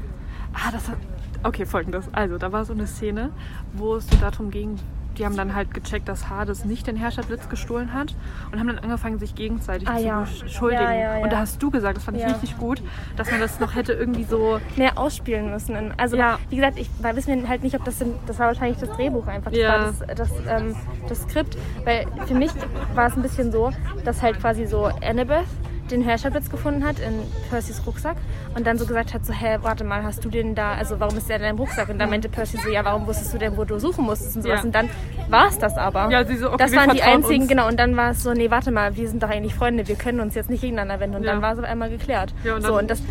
[0.53, 0.97] ah, das hat.
[1.43, 2.09] Okay, folgendes.
[2.11, 3.29] Also, da war so eine Szene,
[3.73, 4.77] wo es so darum ging,
[5.17, 8.13] die haben dann halt gecheckt, dass Hades nicht den Herrscherblitz gestohlen hat
[8.51, 10.19] und haben dann angefangen, sich gegenseitig Ah, zu ja.
[10.43, 10.83] beschuldigen.
[10.83, 11.23] Ja, ja, ja.
[11.23, 12.81] Und da hast du gesagt, das fand ich richtig gut,
[13.15, 14.59] dass man das noch hätte irgendwie so.
[14.75, 15.93] mehr ausspielen müssen.
[15.97, 16.17] Also
[16.49, 18.89] wie gesagt, ich da wissen wir halt nicht, ob das sind, das war wahrscheinlich das
[18.89, 20.75] Drehbuch einfach, das war das, das, ähm,
[21.07, 22.51] das Skript, weil für mich
[22.93, 23.71] war es ein bisschen so,
[24.03, 25.45] dass halt quasi so Annabeth
[25.91, 27.13] den Herrscherblitz gefunden hat in
[27.49, 28.17] Percys Rucksack
[28.55, 31.17] und dann so gesagt hat, so, hä, warte mal, hast du den da, also warum
[31.17, 31.89] ist der in deinem Rucksack?
[31.89, 34.41] Und dann meinte Percy so, ja, warum wusstest du denn, wo du suchen musstest und
[34.43, 34.59] sowas?
[34.59, 34.65] Ja.
[34.65, 34.89] Und dann
[35.29, 36.09] war es das aber.
[36.09, 37.49] Ja, sie so, okay, das waren die einzigen, uns.
[37.49, 39.95] genau, und dann war es so, nee, warte mal, wir sind doch eigentlich Freunde, wir
[39.95, 41.17] können uns jetzt nicht gegeneinander wenden.
[41.17, 41.33] Und Ja.
[41.33, 42.33] dann war es auf einmal geklärt.
[42.43, 43.01] Ja, und so, dann- und das,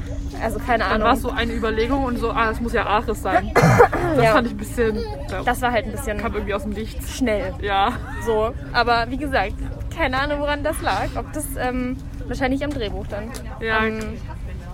[0.42, 1.06] also keine Dann Ahnung.
[1.08, 3.52] war es so eine Überlegung und so, ah, das muss ja Ares sein.
[4.16, 4.32] Das Ja.
[4.32, 4.98] fand ich ein bisschen.
[5.44, 7.16] Das war halt ein bisschen kam irgendwie aus dem Nichts.
[7.16, 7.52] schnell.
[7.62, 7.92] Ja.
[8.24, 8.52] So.
[8.72, 9.54] Aber wie gesagt,
[9.96, 11.08] keine Ahnung, woran das lag.
[11.16, 11.96] Ob das ähm,
[12.26, 13.30] wahrscheinlich am Drehbuch dann.
[13.60, 14.00] Ja, Ähm,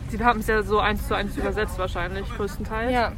[0.09, 2.93] sie haben es ja so eins zu eins übersetzt wahrscheinlich, größtenteils.
[2.93, 3.13] Ja.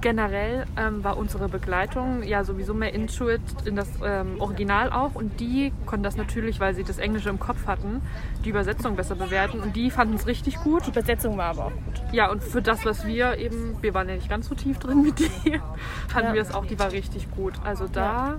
[0.00, 5.16] Generell ähm, war unsere Begleitung ja sowieso mehr into it in das ähm, Original auch
[5.16, 8.00] und die konnten das natürlich, weil sie das Englische im Kopf hatten,
[8.44, 10.86] die Übersetzung besser bewerten und die fanden es richtig gut.
[10.86, 12.00] Die Übersetzung war aber auch gut.
[12.12, 15.04] Ja, und für das, was wir eben, wir waren ja nicht ganz so tief drin
[15.04, 15.60] wie die,
[16.08, 16.34] fanden Ja.
[16.34, 17.54] wir es auch, die war richtig gut.
[17.64, 18.36] Also da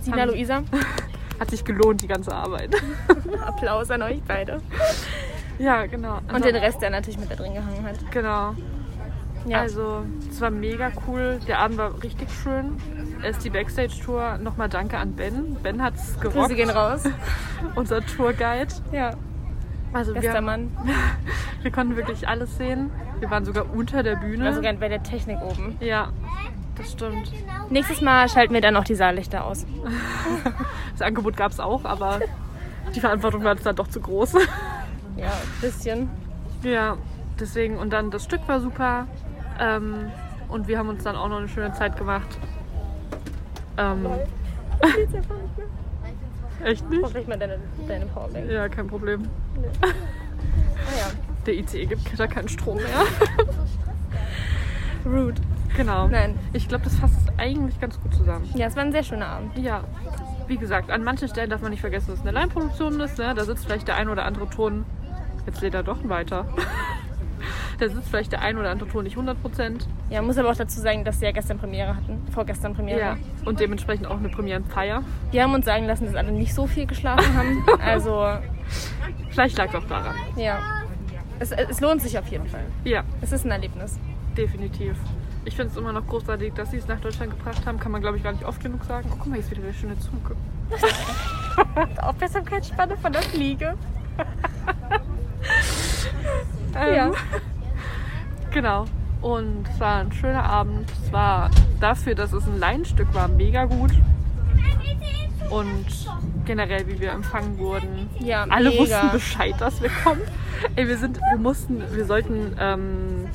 [0.00, 0.62] Sina, haben- Luisa,
[1.40, 2.70] hat sich gelohnt, die ganze Arbeit.
[3.46, 4.60] Applaus an euch beide.
[5.58, 6.18] ja, genau.
[6.32, 8.10] Und den Rest, der natürlich mit da drin gehangen hat.
[8.10, 8.54] Genau.
[9.46, 9.60] Ja.
[9.60, 11.40] Also, es war mega cool.
[11.48, 12.76] Der Abend war richtig schön.
[13.22, 14.38] Erst die Backstage-Tour.
[14.38, 15.56] Nochmal danke an Ben.
[15.62, 16.36] Ben hat es gerockt.
[16.36, 17.02] Grüße gehen raus.
[17.74, 18.72] Unser Tourguide.
[18.92, 19.14] Ja.
[19.92, 20.70] Also Bester wir, Mann.
[21.62, 22.90] wir konnten wirklich alles sehen.
[23.18, 24.44] Wir waren sogar unter der Bühne.
[24.44, 25.76] War sogar bei der Technik oben.
[25.80, 26.12] ja,
[26.82, 27.32] das stimmt.
[27.70, 29.66] Nächstes Mal schalten wir dann noch die Saallichter aus.
[30.92, 32.20] Das Angebot gab es auch, aber
[32.94, 34.34] die Verantwortung war jetzt dann doch zu groß.
[35.16, 36.10] Ja, ein bisschen.
[36.62, 36.98] Ja,
[37.40, 37.78] deswegen.
[37.78, 39.06] Und dann das Stück war super.
[39.58, 40.10] Ähm,
[40.48, 42.38] und wir haben uns dann auch noch eine schöne Zeit gemacht.
[43.78, 44.06] Ähm,
[46.62, 47.02] echt nicht?
[47.02, 48.50] Brauch ich mal deine, deine Powerbank.
[48.50, 49.22] Ja, kein Problem.
[50.84, 51.06] Ah ja.
[51.46, 53.04] Der ICE gibt da keinen Strom mehr.
[55.06, 55.40] Rude.
[55.76, 56.08] Genau.
[56.08, 56.38] Nein.
[56.52, 58.48] Ich glaube, das fasst es eigentlich ganz gut zusammen.
[58.54, 59.56] Ja, es war ein sehr schöner Abend.
[59.58, 59.84] Ja.
[60.46, 63.18] Wie gesagt, an manchen Stellen darf man nicht vergessen, dass es eine Laienproduktion ist.
[63.18, 63.32] Ne?
[63.34, 64.84] Da sitzt vielleicht der ein oder andere Ton.
[65.46, 66.46] Jetzt lädt er doch weiter.
[67.78, 69.88] da sitzt vielleicht der ein oder andere Ton nicht 100 Prozent.
[70.10, 72.20] Ja, muss aber auch dazu sagen, dass sie ja gestern Premiere hatten.
[72.32, 73.00] Vorgestern Premiere.
[73.00, 73.16] Ja.
[73.44, 75.02] Und dementsprechend auch eine Premierenfeier.
[75.30, 77.64] Wir haben uns sagen lassen, dass alle nicht so viel geschlafen haben.
[77.82, 78.26] Also,
[79.30, 80.14] Vielleicht lag es auch daran.
[80.36, 80.58] ja.
[81.38, 82.64] Es, es lohnt sich auf jeden Fall.
[82.84, 83.98] Ja, Es ist ein Erlebnis.
[84.36, 84.96] definitiv.
[85.44, 87.78] Ich finde es immer noch großartig, dass sie es nach Deutschland gebracht haben.
[87.80, 89.08] Kann man, glaube ich, gar nicht oft genug sagen.
[89.12, 90.36] Oh, guck mal, hier ist wieder der schöne Zug.
[92.00, 93.74] Aufmerksamkeitsspanne von der Fliege.
[96.74, 97.10] Ähm, Ja.
[98.52, 98.86] Genau.
[99.20, 100.90] Und es war ein schöner Abend.
[101.04, 101.50] Es war
[101.80, 103.90] dafür, dass es ein Laienstück war, mega gut.
[105.50, 105.84] Und
[106.46, 108.08] generell, wie wir empfangen wurden.
[108.20, 108.80] Ja, Alle mega.
[108.82, 110.22] wussten Bescheid, dass wir kommen.
[110.76, 113.26] Ey, wir sind, wir mussten, wir sollten ähm,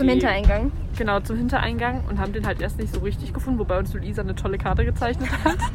[0.00, 0.70] Zum die- Genau.
[0.98, 4.22] Genau, zum Hintereingang und haben den halt erst nicht so richtig gefunden, wobei uns Luisa
[4.22, 5.56] eine tolle Karte gezeichnet hat.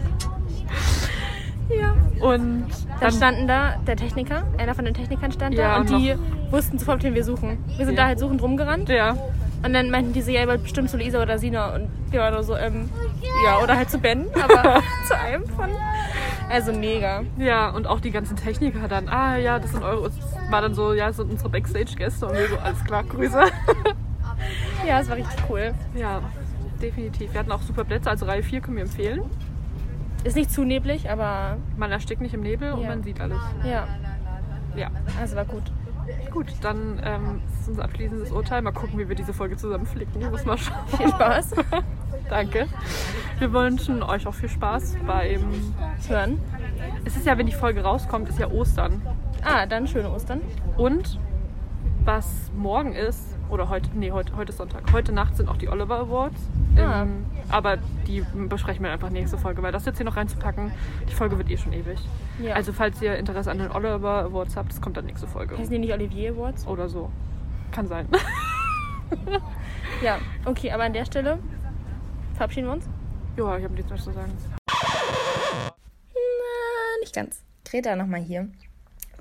[1.68, 1.95] Ja.
[2.23, 2.68] Und
[3.02, 6.15] Dann standen da der Techniker, einer von den Technikern stand Ja, da und und die
[6.52, 7.57] wussten sofort, wen wir suchen.
[7.77, 8.03] Wir sind Ja.
[8.03, 8.88] da halt suchend rumgerannt.
[8.88, 9.18] Ja.
[9.64, 11.73] Und dann meinten die so, ja, bestimmt zu Luisa oder Sina.
[11.73, 12.88] Und wir waren nur so, ähm,
[13.45, 15.69] ja, oder halt zu Ben, aber zu einem von.
[16.52, 17.23] Also mega.
[17.39, 20.11] Ja, und auch die ganzen Techniker dann, ah ja, das sind eure,
[20.52, 23.39] war dann so, ja, das sind unsere Backstage-Gäste und wir so, alles klar, Grüße.
[24.88, 25.73] Ja, es war richtig cool.
[25.95, 26.22] Ja,
[26.81, 27.34] definitiv.
[27.34, 29.22] Wir hatten auch super Plätze, also Reihe 4 können wir empfehlen.
[30.23, 32.89] Ist nicht zu neblig, aber Man erstickt nicht im Nebel und Ja.
[32.89, 33.39] man sieht alles.
[33.63, 33.88] ja,
[34.76, 34.89] Ja.
[35.19, 35.72] also war gut.
[36.31, 38.61] Gut, dann ähm, ist unser abschließendes Urteil.
[38.61, 40.30] Mal gucken, wie wir diese Folge zusammen flicken.
[40.30, 40.77] Muss mal schauen.
[40.97, 41.51] Viel Spaß.
[42.30, 42.67] Danke.
[43.39, 45.41] Wir wünschen euch auch viel Spaß beim
[46.07, 46.39] Hören.
[47.05, 49.01] Es ist ja, wenn die Folge rauskommt, ist ja Ostern.
[49.43, 50.41] Ah, dann schöne Ostern.
[50.77, 51.19] Und
[52.03, 54.91] was morgen ist, oder heute, nee, heute, heute ist Sonntag.
[54.91, 56.39] Heute Nacht sind auch die Oliver Awards.
[56.77, 57.03] Ah.
[57.03, 57.77] Ähm, aber
[58.07, 60.72] die besprechen wir einfach nächste Folge, weil das jetzt hier noch reinzupacken,
[61.09, 61.99] die Folge wird eh schon ewig.
[62.41, 62.55] Ja.
[62.55, 65.57] Also falls ihr Interesse an den Oliver Awards habt, das kommt dann nächste Folge.
[65.57, 66.67] Heißen die nicht Olivier Awards?
[66.67, 67.11] Oder so.
[67.72, 68.07] Kann sein.
[70.01, 71.39] Ja, okay, aber an der Stelle
[72.35, 72.85] verabschieden wir uns.
[73.38, 74.31] ja, ich habe nichts mehr zu sagen.
[76.13, 77.43] Na, nicht ganz.
[77.63, 78.49] Greta nochmal hier.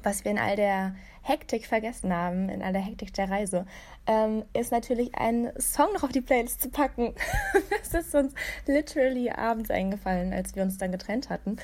[0.03, 0.95] Was wir in all der
[1.27, 3.65] Hektik vergessen haben, in all der Hektik der Reise,
[4.07, 7.15] ähm, ist natürlich einen Song noch auf die Playlist zu packen.
[7.81, 8.35] das ist uns
[8.67, 11.57] literally abends eingefallen, als wir uns dann getrennt hatten.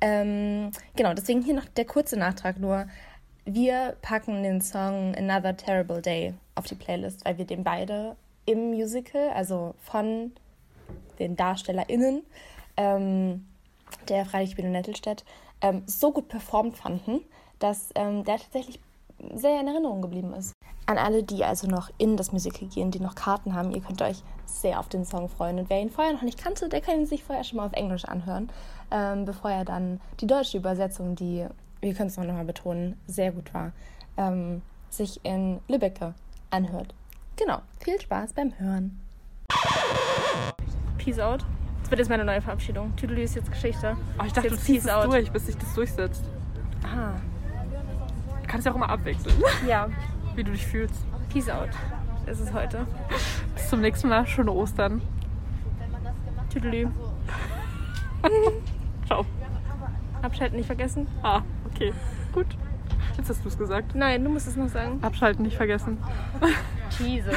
[0.00, 2.86] Ähm, genau, deswegen hier noch der kurze Nachtrag nur.
[3.44, 8.14] Wir packen den Song Another Terrible Day auf die Playlist, weil wir den beide
[8.46, 10.32] im Musical, also von
[11.18, 12.22] den DarstellerInnen,
[12.76, 13.46] ähm,
[14.08, 15.24] der Freilichtbühne Nettelstedt,
[15.60, 17.20] ähm, so gut performt fanden,
[17.58, 18.80] dass ähm, der tatsächlich
[19.34, 20.54] sehr in Erinnerung geblieben ist.
[20.86, 24.00] An alle, die also noch in das Musical gehen, die noch Karten haben, ihr könnt
[24.00, 25.58] euch sehr auf den Song freuen.
[25.58, 27.72] Und wer ihn vorher noch nicht kannte, der kann ihn sich vorher schon mal auf
[27.72, 28.48] Englisch anhören,
[28.90, 31.46] ähm, bevor er dann die deutsche Übersetzung, die,
[31.80, 33.72] wir können es noch mal betonen, sehr gut war,
[34.16, 36.14] ähm, sich in Lübbecke
[36.50, 36.94] anhört.
[37.36, 38.98] Genau, viel Spaß beim Hören.
[40.96, 41.44] Peace out.
[41.82, 42.94] Das wird jetzt meine neue Verabschiedung.
[42.96, 43.96] Tüdelü ist jetzt Geschichte.
[44.18, 46.24] Oh, ich dachte, du Jetzt ziehst es durch, bis sich das durchsetzt.
[46.82, 47.14] Ah,
[48.48, 49.34] kannst ja auch immer abwechseln,
[49.66, 49.88] ja.
[50.34, 51.06] wie du dich fühlst.
[51.32, 51.70] Peace out.
[52.26, 52.86] Ist es heute.
[53.54, 54.26] Bis zum nächsten Mal.
[54.26, 55.00] Schöne Ostern.
[56.50, 56.88] Tüdelü.
[59.06, 59.24] Ciao.
[60.22, 61.06] Abschalten nicht vergessen.
[61.22, 61.92] Ah, okay.
[62.32, 62.46] Gut.
[63.16, 63.94] Jetzt hast du es gesagt.
[63.94, 64.98] Nein, du musst es noch sagen.
[65.02, 65.98] Abschalten nicht vergessen.
[66.98, 67.34] Jesus.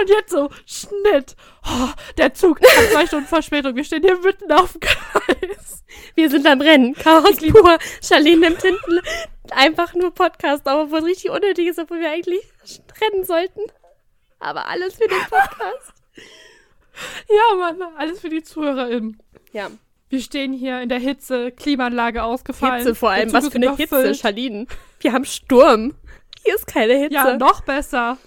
[0.00, 1.34] Und jetzt so, Schnitt.
[1.64, 3.74] Oh, der Zug hat zwei Stunden Verspätung.
[3.74, 5.84] Wir stehen hier mitten auf dem Gleis.
[6.14, 6.94] Wir sind am Rennen.
[6.94, 7.78] Chaos pur.
[8.02, 9.00] Charlene nimmt hinten
[9.50, 12.44] einfach nur Podcast auf, es richtig unnötig ist, obwohl wir eigentlich
[13.00, 13.60] rennen sollten.
[14.38, 15.94] Aber alles für den Podcast.
[17.28, 19.22] Ja, Mann, alles für die ZuhörerInnen.
[19.52, 19.70] Ja.
[20.08, 22.78] Wir stehen hier in der Hitze, Klimaanlage ausgefallen.
[22.78, 23.32] Hitze vor allem.
[23.32, 24.16] Was für eine Hitze.
[24.16, 24.66] Charlene.
[24.98, 25.94] Wir haben Sturm.
[26.42, 27.14] Hier ist keine Hitze.
[27.14, 28.18] Ja, noch besser.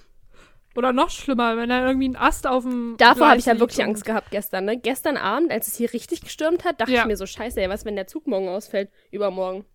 [0.76, 2.95] Oder noch schlimmer, wenn da irgendwie ein Ast auf dem.
[2.98, 4.65] Davor habe ich ja wirklich Angst gehabt gestern.
[4.65, 4.77] Ne?
[4.77, 7.02] Gestern Abend, als es hier richtig gestürmt hat, dachte Ja.
[7.02, 8.89] ich mir so, scheiße, ey, was, wenn der Zug morgen ausfällt?
[9.11, 9.65] Übermorgen.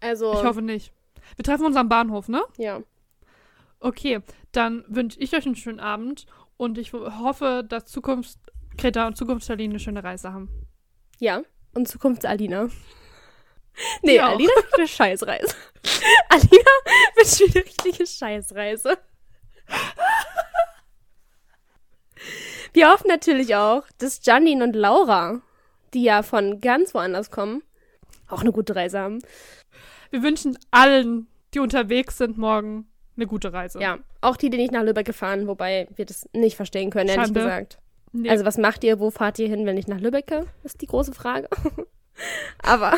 [0.00, 0.92] Also, Ich hoffe nicht.
[1.36, 2.42] Wir treffen uns am Bahnhof, ne?
[2.58, 2.80] ja.
[3.80, 4.20] Okay,
[4.52, 6.24] dann wünsche ich euch einen schönen Abend
[6.56, 8.38] und ich hoffe, dass Zukunft
[8.78, 10.48] Greta und Zukunft Charlene eine schöne Reise haben.
[11.18, 11.42] Ja.
[11.74, 12.68] Und Zukunfts-Alina.
[14.02, 14.28] Nee, auch.
[14.34, 15.52] Alina wird eine Scheißreise.
[16.28, 16.70] Alina
[17.16, 18.96] wird schon eine richtige Scheißreise.
[22.72, 25.40] Wir hoffen natürlich auch, dass Janine und Laura,
[25.94, 27.62] die ja von ganz woanders kommen,
[28.28, 29.20] auch eine gute Reise haben.
[30.10, 33.80] Wir wünschen allen, die unterwegs sind, morgen eine gute Reise.
[33.80, 37.26] Ja, auch die, die nicht nach Lübeck gefahren, wobei wir das nicht verstehen können, ehrlich
[37.26, 37.40] Schande.
[37.40, 37.78] gesagt.
[38.12, 38.30] Nee.
[38.30, 40.32] Also was macht ihr, wo fahrt ihr hin, wenn nicht nach Lübeck?
[40.62, 41.48] Ist die große Frage.
[42.62, 42.96] Aber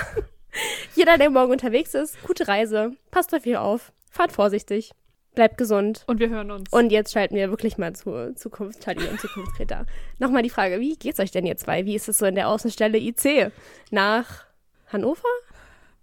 [0.94, 4.92] jeder, der morgen unterwegs ist, gute Reise, passt auf ihr auf, fahrt vorsichtig,
[5.36, 6.02] bleibt gesund.
[6.08, 6.72] Und wir hören uns.
[6.72, 9.86] Und jetzt schalten wir wirklich mal zur Zukunft Charlie und Zukunft Greta.
[10.18, 11.86] Nochmal die Frage, wie geht's euch denn ihr zwei?
[11.86, 13.52] Wie ist es so in der Außenstelle IC
[13.92, 14.44] nach
[14.92, 15.28] Hannover?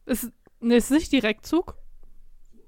[0.05, 0.31] Ist,
[0.61, 1.75] nee, ist nicht Direktzug?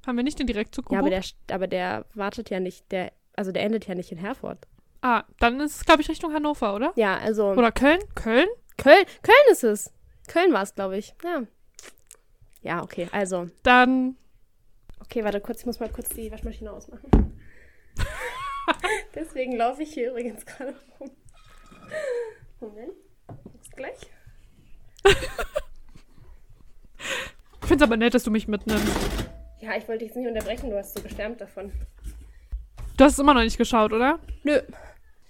[0.05, 1.35] Haben wir nicht den Direktzug Ja, aber gebucht?
[1.47, 4.67] der, aber der wartet ja nicht, der, also der endet ja nicht in Herford.
[5.01, 6.91] Ah, dann ist es, glaube ich, Richtung Hannover, oder?
[6.95, 7.51] Ja, also.
[7.51, 7.99] Oder Köln?
[8.15, 8.47] Köln?
[8.77, 9.93] Köln, Köln ist es.
[10.27, 11.13] Köln war es, glaube ich.
[11.23, 11.43] Ja.
[12.61, 13.47] Ja, okay, also.
[13.61, 14.17] Dann.
[15.05, 17.39] Okay, warte kurz, ich muss mal kurz die Waschmaschine ausmachen.
[19.15, 21.11] Deswegen laufe ich hier übrigens gerade rum.
[22.59, 22.93] Moment.
[23.61, 23.99] Bis gleich.
[27.61, 28.85] Ich finde es aber nett, dass du mich mitnimmst.
[29.61, 31.71] Ja, ich wollte dich jetzt nicht unterbrechen, du hast so geschwärmt davon.
[32.97, 34.19] Du hast es immer noch nicht geschaut, oder?
[34.43, 34.59] Nö.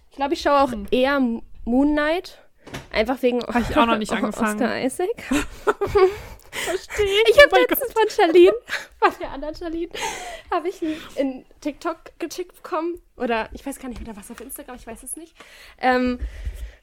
[0.10, 2.40] Ich glaube, ich schaue auch eher M- Moon Knight.
[2.92, 4.54] Einfach wegen Habe ich auch noch nicht angefangen.
[4.62, 5.10] Oscar Isaac.
[6.56, 8.54] Verstehe Ich habe letztens von Charlene,
[9.00, 9.90] von der anderen Charlene,
[10.52, 10.82] habe ich
[11.16, 13.02] in TikTok geschickt bekommen.
[13.18, 15.36] Oder ich weiß gar nicht, oder was auf Instagram, ich weiß es nicht.
[15.80, 16.20] Ähm,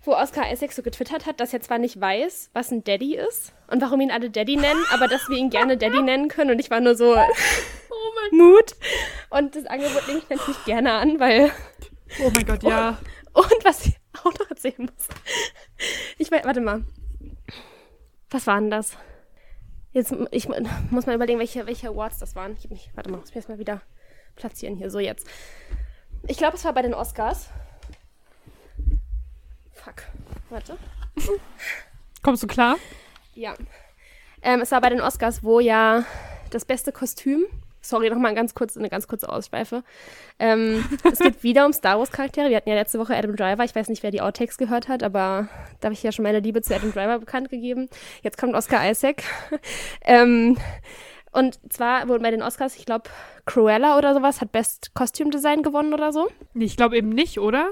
[0.04, 3.52] wo Oscar Isaac so getwittert hat, dass er zwar nicht weiß, was ein Daddy ist
[3.68, 6.50] und warum ihn alle Daddy nennen, aber dass wir ihn gerne Daddy nennen können.
[6.50, 7.16] Und ich war nur so
[8.32, 8.74] Mut.
[9.30, 11.50] Und das Angebot nehme ich natürlich gerne an, weil.
[12.22, 12.98] Oh mein Gott, ja.
[13.32, 15.08] Und was ich auch noch erzählen muss.
[16.18, 16.84] Ich weiß, warte mal.
[18.30, 18.96] Was war denn das?
[19.92, 20.48] Jetzt, ich
[20.90, 22.56] muss mal überlegen, welche, welche Awards das waren.
[22.58, 23.82] Ich mich, warte mal, muss mich erstmal wieder
[24.36, 24.90] platzieren hier.
[24.90, 25.26] So, jetzt.
[26.26, 27.48] Ich glaube, es war bei den Oscars.
[29.72, 30.04] Fuck.
[30.50, 30.78] Warte.
[32.22, 32.76] Kommst du klar?
[33.34, 33.54] Ja.
[34.42, 36.04] Ähm, es war bei den Oscars, wo ja
[36.50, 37.44] das beste Kostüm.
[37.82, 39.82] Sorry, nochmal ganz kurz, eine ganz kurze Ausschweife.
[40.38, 42.48] Ähm, es geht wieder um Star Wars Charaktere.
[42.48, 43.64] Wir hatten ja letzte Woche Adam Driver.
[43.64, 45.48] Ich weiß nicht, wer die Outtakes gehört hat, aber
[45.80, 47.88] da habe ich ja schon meine Liebe zu Adam Driver bekannt gegeben.
[48.22, 49.24] Jetzt kommt Oscar Isaac.
[50.04, 50.56] ähm,
[51.32, 53.10] und zwar wurden bei den Oscars, ich glaube,
[53.46, 56.28] Cruella oder sowas hat Best Costume Design gewonnen oder so.
[56.54, 57.70] Nee, ich glaube eben nicht, oder?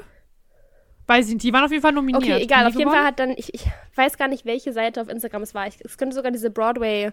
[1.07, 1.45] Weiß ich nicht.
[1.45, 2.23] Die waren auf jeden Fall nominiert.
[2.23, 2.67] Okay, egal.
[2.67, 2.97] Auf jeden gewonnen?
[2.97, 3.67] Fall hat dann, ich, ich
[3.97, 5.67] weiß gar nicht, welche Seite auf Instagram es war.
[5.67, 7.11] Ich, es könnte sogar diese Broadway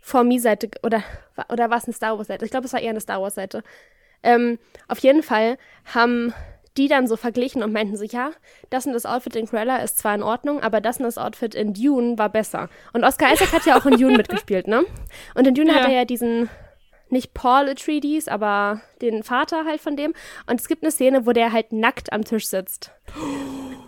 [0.00, 1.02] For Me-Seite oder,
[1.50, 2.44] oder war es eine Star Wars-Seite?
[2.44, 3.62] Ich glaube, es war eher eine Star Wars-Seite.
[4.22, 4.58] Ähm,
[4.88, 5.58] auf jeden Fall
[5.94, 6.32] haben
[6.76, 8.30] die dann so verglichen und meinten so, ja,
[8.70, 11.54] das und das Outfit in Cruella ist zwar in Ordnung, aber das und das Outfit
[11.54, 12.68] in Dune war besser.
[12.92, 14.84] Und Oscar Isaac hat ja auch in Dune mitgespielt, ne?
[15.34, 15.76] Und in Dune Ja.
[15.80, 16.48] hat er ja diesen,
[17.10, 20.14] nicht Paul Atreides, aber den Vater halt von dem.
[20.46, 22.92] Und es gibt eine Szene, wo der halt nackt am Tisch sitzt.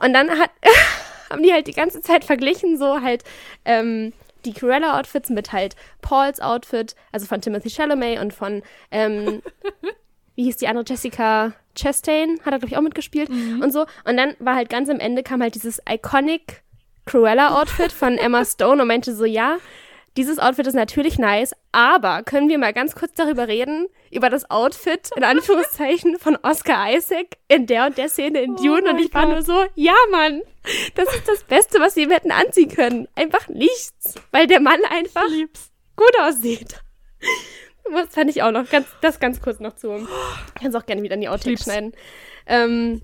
[0.01, 0.51] Und dann hat,
[1.31, 3.23] haben die halt die ganze Zeit verglichen, so halt
[3.65, 4.13] ähm,
[4.45, 9.43] die Cruella-Outfits mit halt Pauls Outfit, also von Timothy Chalamet und von, ähm,
[10.35, 13.87] wie hieß die andere, Jessica Chastain, hat er, glaube ich, auch mitgespielt und so.
[14.05, 16.63] Und dann war halt ganz am Ende kam halt dieses iconic
[17.07, 19.59] Cruella-Outfit von Emma Stone und meinte so, ja,
[20.17, 24.51] dieses Outfit ist natürlich nice, aber können wir mal ganz kurz darüber reden, über das
[24.51, 28.91] Outfit, in Anführungszeichen, von Oscar Isaac in der und der Szene in Dune.
[28.91, 30.43] und ich war nur so, ja, Mann,
[30.97, 33.09] das ist das Beste, was sie ihm hätten anziehen können.
[33.15, 35.29] Einfach nichts, weil der Mann einfach
[35.97, 36.81] gut aussieht.
[37.93, 40.09] Das fand ich auch noch, ganz, das ganz kurz noch zu.
[40.61, 41.93] Kannst auch gerne wieder in die Outtakes schneiden.
[42.47, 43.03] Ähm,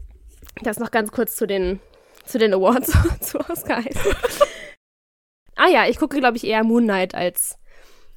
[0.62, 1.80] das noch ganz kurz zu den,
[2.24, 4.48] zu den Awards, zu Oscar Isaac.
[5.56, 7.58] Ah ja, ich gucke, glaube ich, eher Moon Knight als,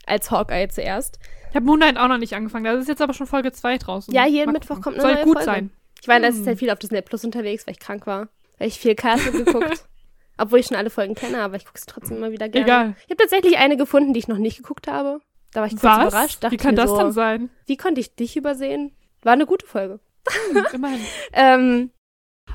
[0.05, 1.19] als Hawkeye zuerst.
[1.49, 2.65] Ich habe Moon Knight auch noch nicht angefangen.
[2.65, 4.13] Das ist jetzt aber schon Folge 2 draußen.
[4.13, 5.45] Ja, jeden Mal Mittwoch kommt eine Soll neue gut Folge.
[5.51, 5.71] sein.
[6.01, 6.45] Ich war in letzter Hm.
[6.45, 8.29] Zeit viel auf Disney Plus unterwegs, weil ich krank war.
[8.57, 9.85] Weil ich viel Castle geguckt.
[10.37, 12.65] Obwohl ich schon alle Folgen kenne, aber ich gucke sie trotzdem immer wieder gerne.
[12.65, 12.95] Egal.
[13.05, 15.19] Ich habe tatsächlich eine gefunden, die ich noch nicht geguckt habe.
[15.51, 15.97] Da war ich kurz Was?
[16.13, 16.43] überrascht.
[16.43, 17.49] Dachte Wie kann das so, denn sein?
[17.65, 18.95] Wie konnte ich dich übersehen?
[19.23, 19.99] War eine gute Folge.
[20.71, 21.01] Immerhin.
[21.33, 21.91] Ähm,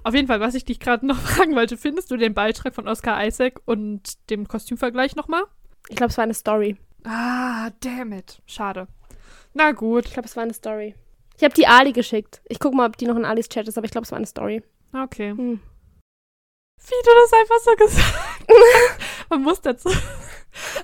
[0.05, 2.87] Auf jeden Fall, was ich dich gerade noch fragen wollte, findest du den Beitrag von
[2.87, 5.45] Oscar Isaac und dem Kostümvergleich nochmal?
[5.89, 6.77] ich glaube, es war eine Story.
[7.05, 8.41] Ah, damn it.
[8.47, 8.87] Schade.
[9.53, 10.07] Na gut.
[10.07, 10.95] Ich glaube, es war eine Story.
[11.37, 12.41] Ich habe die Ali geschickt.
[12.47, 14.17] Ich gucke mal, ob die noch in Alis Chat ist, aber ich glaube, es war
[14.17, 14.63] eine Story.
[14.93, 15.31] Okay.
[15.31, 15.61] Hm.
[16.81, 19.31] Wie du das einfach so gesagt hast.
[19.31, 19.91] Man muss dazu.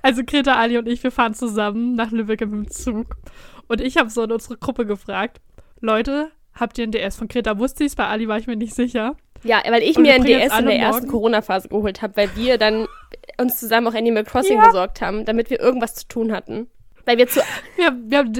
[0.03, 3.17] Also Greta, Ali und ich, wir fahren zusammen nach Lübeck dem Zug.
[3.69, 5.41] Und ich habe so in unsere Gruppe gefragt,
[5.79, 7.17] Leute, habt ihr ein DS?
[7.17, 9.17] Von Greta wusste ich es, bei Ali war ich mir nicht sicher.
[9.43, 12.03] Ja, weil ich Und mir wir ein bringen jetzt DS in der ersten Corona-Phase geholt
[12.03, 12.87] habe, weil wir dann
[13.41, 14.67] uns zusammen auch Animal Crossing Ja.
[14.67, 16.69] besorgt haben, damit wir irgendwas zu tun hatten.
[17.07, 17.41] Weil wir zu.
[17.77, 18.33] Wir, wir haben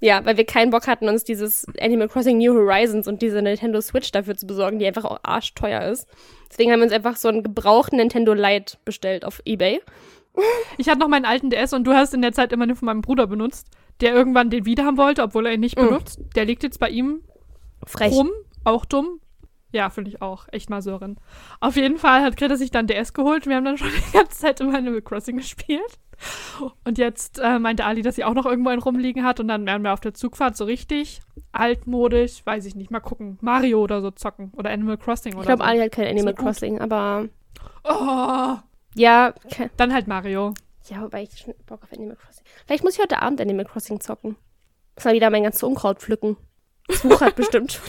[0.00, 3.80] Ja, weil wir keinen Bock hatten, uns dieses Animal Crossing New Horizons und diese Nintendo
[3.80, 6.06] Switch dafür zu besorgen, die einfach auch arschteuer ist.
[6.50, 9.80] Deswegen haben wir uns einfach so einen gebrauchten Nintendo Lite bestellt auf Ebay.
[10.78, 12.86] ich hatte noch meinen alten DS und du hast in der Zeit immer den von
[12.86, 13.66] meinem Bruder benutzt,
[14.00, 15.86] der irgendwann den wieder haben wollte, obwohl er ihn nicht Mhm.
[15.88, 16.20] benutzt.
[16.36, 17.22] Der liegt jetzt bei ihm
[17.86, 18.12] Frech.
[18.12, 18.30] rum,
[18.64, 19.20] auch dumm.
[19.72, 20.46] Ja, finde ich auch.
[20.52, 21.16] Echt mal Sören.
[21.58, 23.46] Auf jeden Fall hat Greta sich dann DS geholt.
[23.48, 25.98] Wir haben dann schon die ganze Zeit immer Animal Crossing gespielt.
[26.84, 29.40] Und jetzt äh, meinte Ali, dass sie auch noch irgendwo einen rumliegen hat.
[29.40, 31.20] Und dann werden wir auf der Zugfahrt so richtig
[31.50, 34.52] altmodisch, weiß ich nicht, mal gucken, Mario oder so zocken.
[34.56, 35.68] Oder Animal Crossing Ich oder glaube, so.
[35.68, 36.34] Ali hat kein Animal.
[36.34, 37.28] Crossing, aber
[37.82, 38.56] Oh,
[38.94, 40.54] ja, ke- dann halt Mario.
[40.88, 42.44] Ja, wobei ich schon Bock auf Animal Crossing.
[42.66, 44.36] Vielleicht muss ich heute Abend Animal Crossing zocken.
[44.94, 46.36] Muss mal wieder mein ganzes Unkraut pflücken.
[46.86, 47.84] Das wuchert bestimmt schon.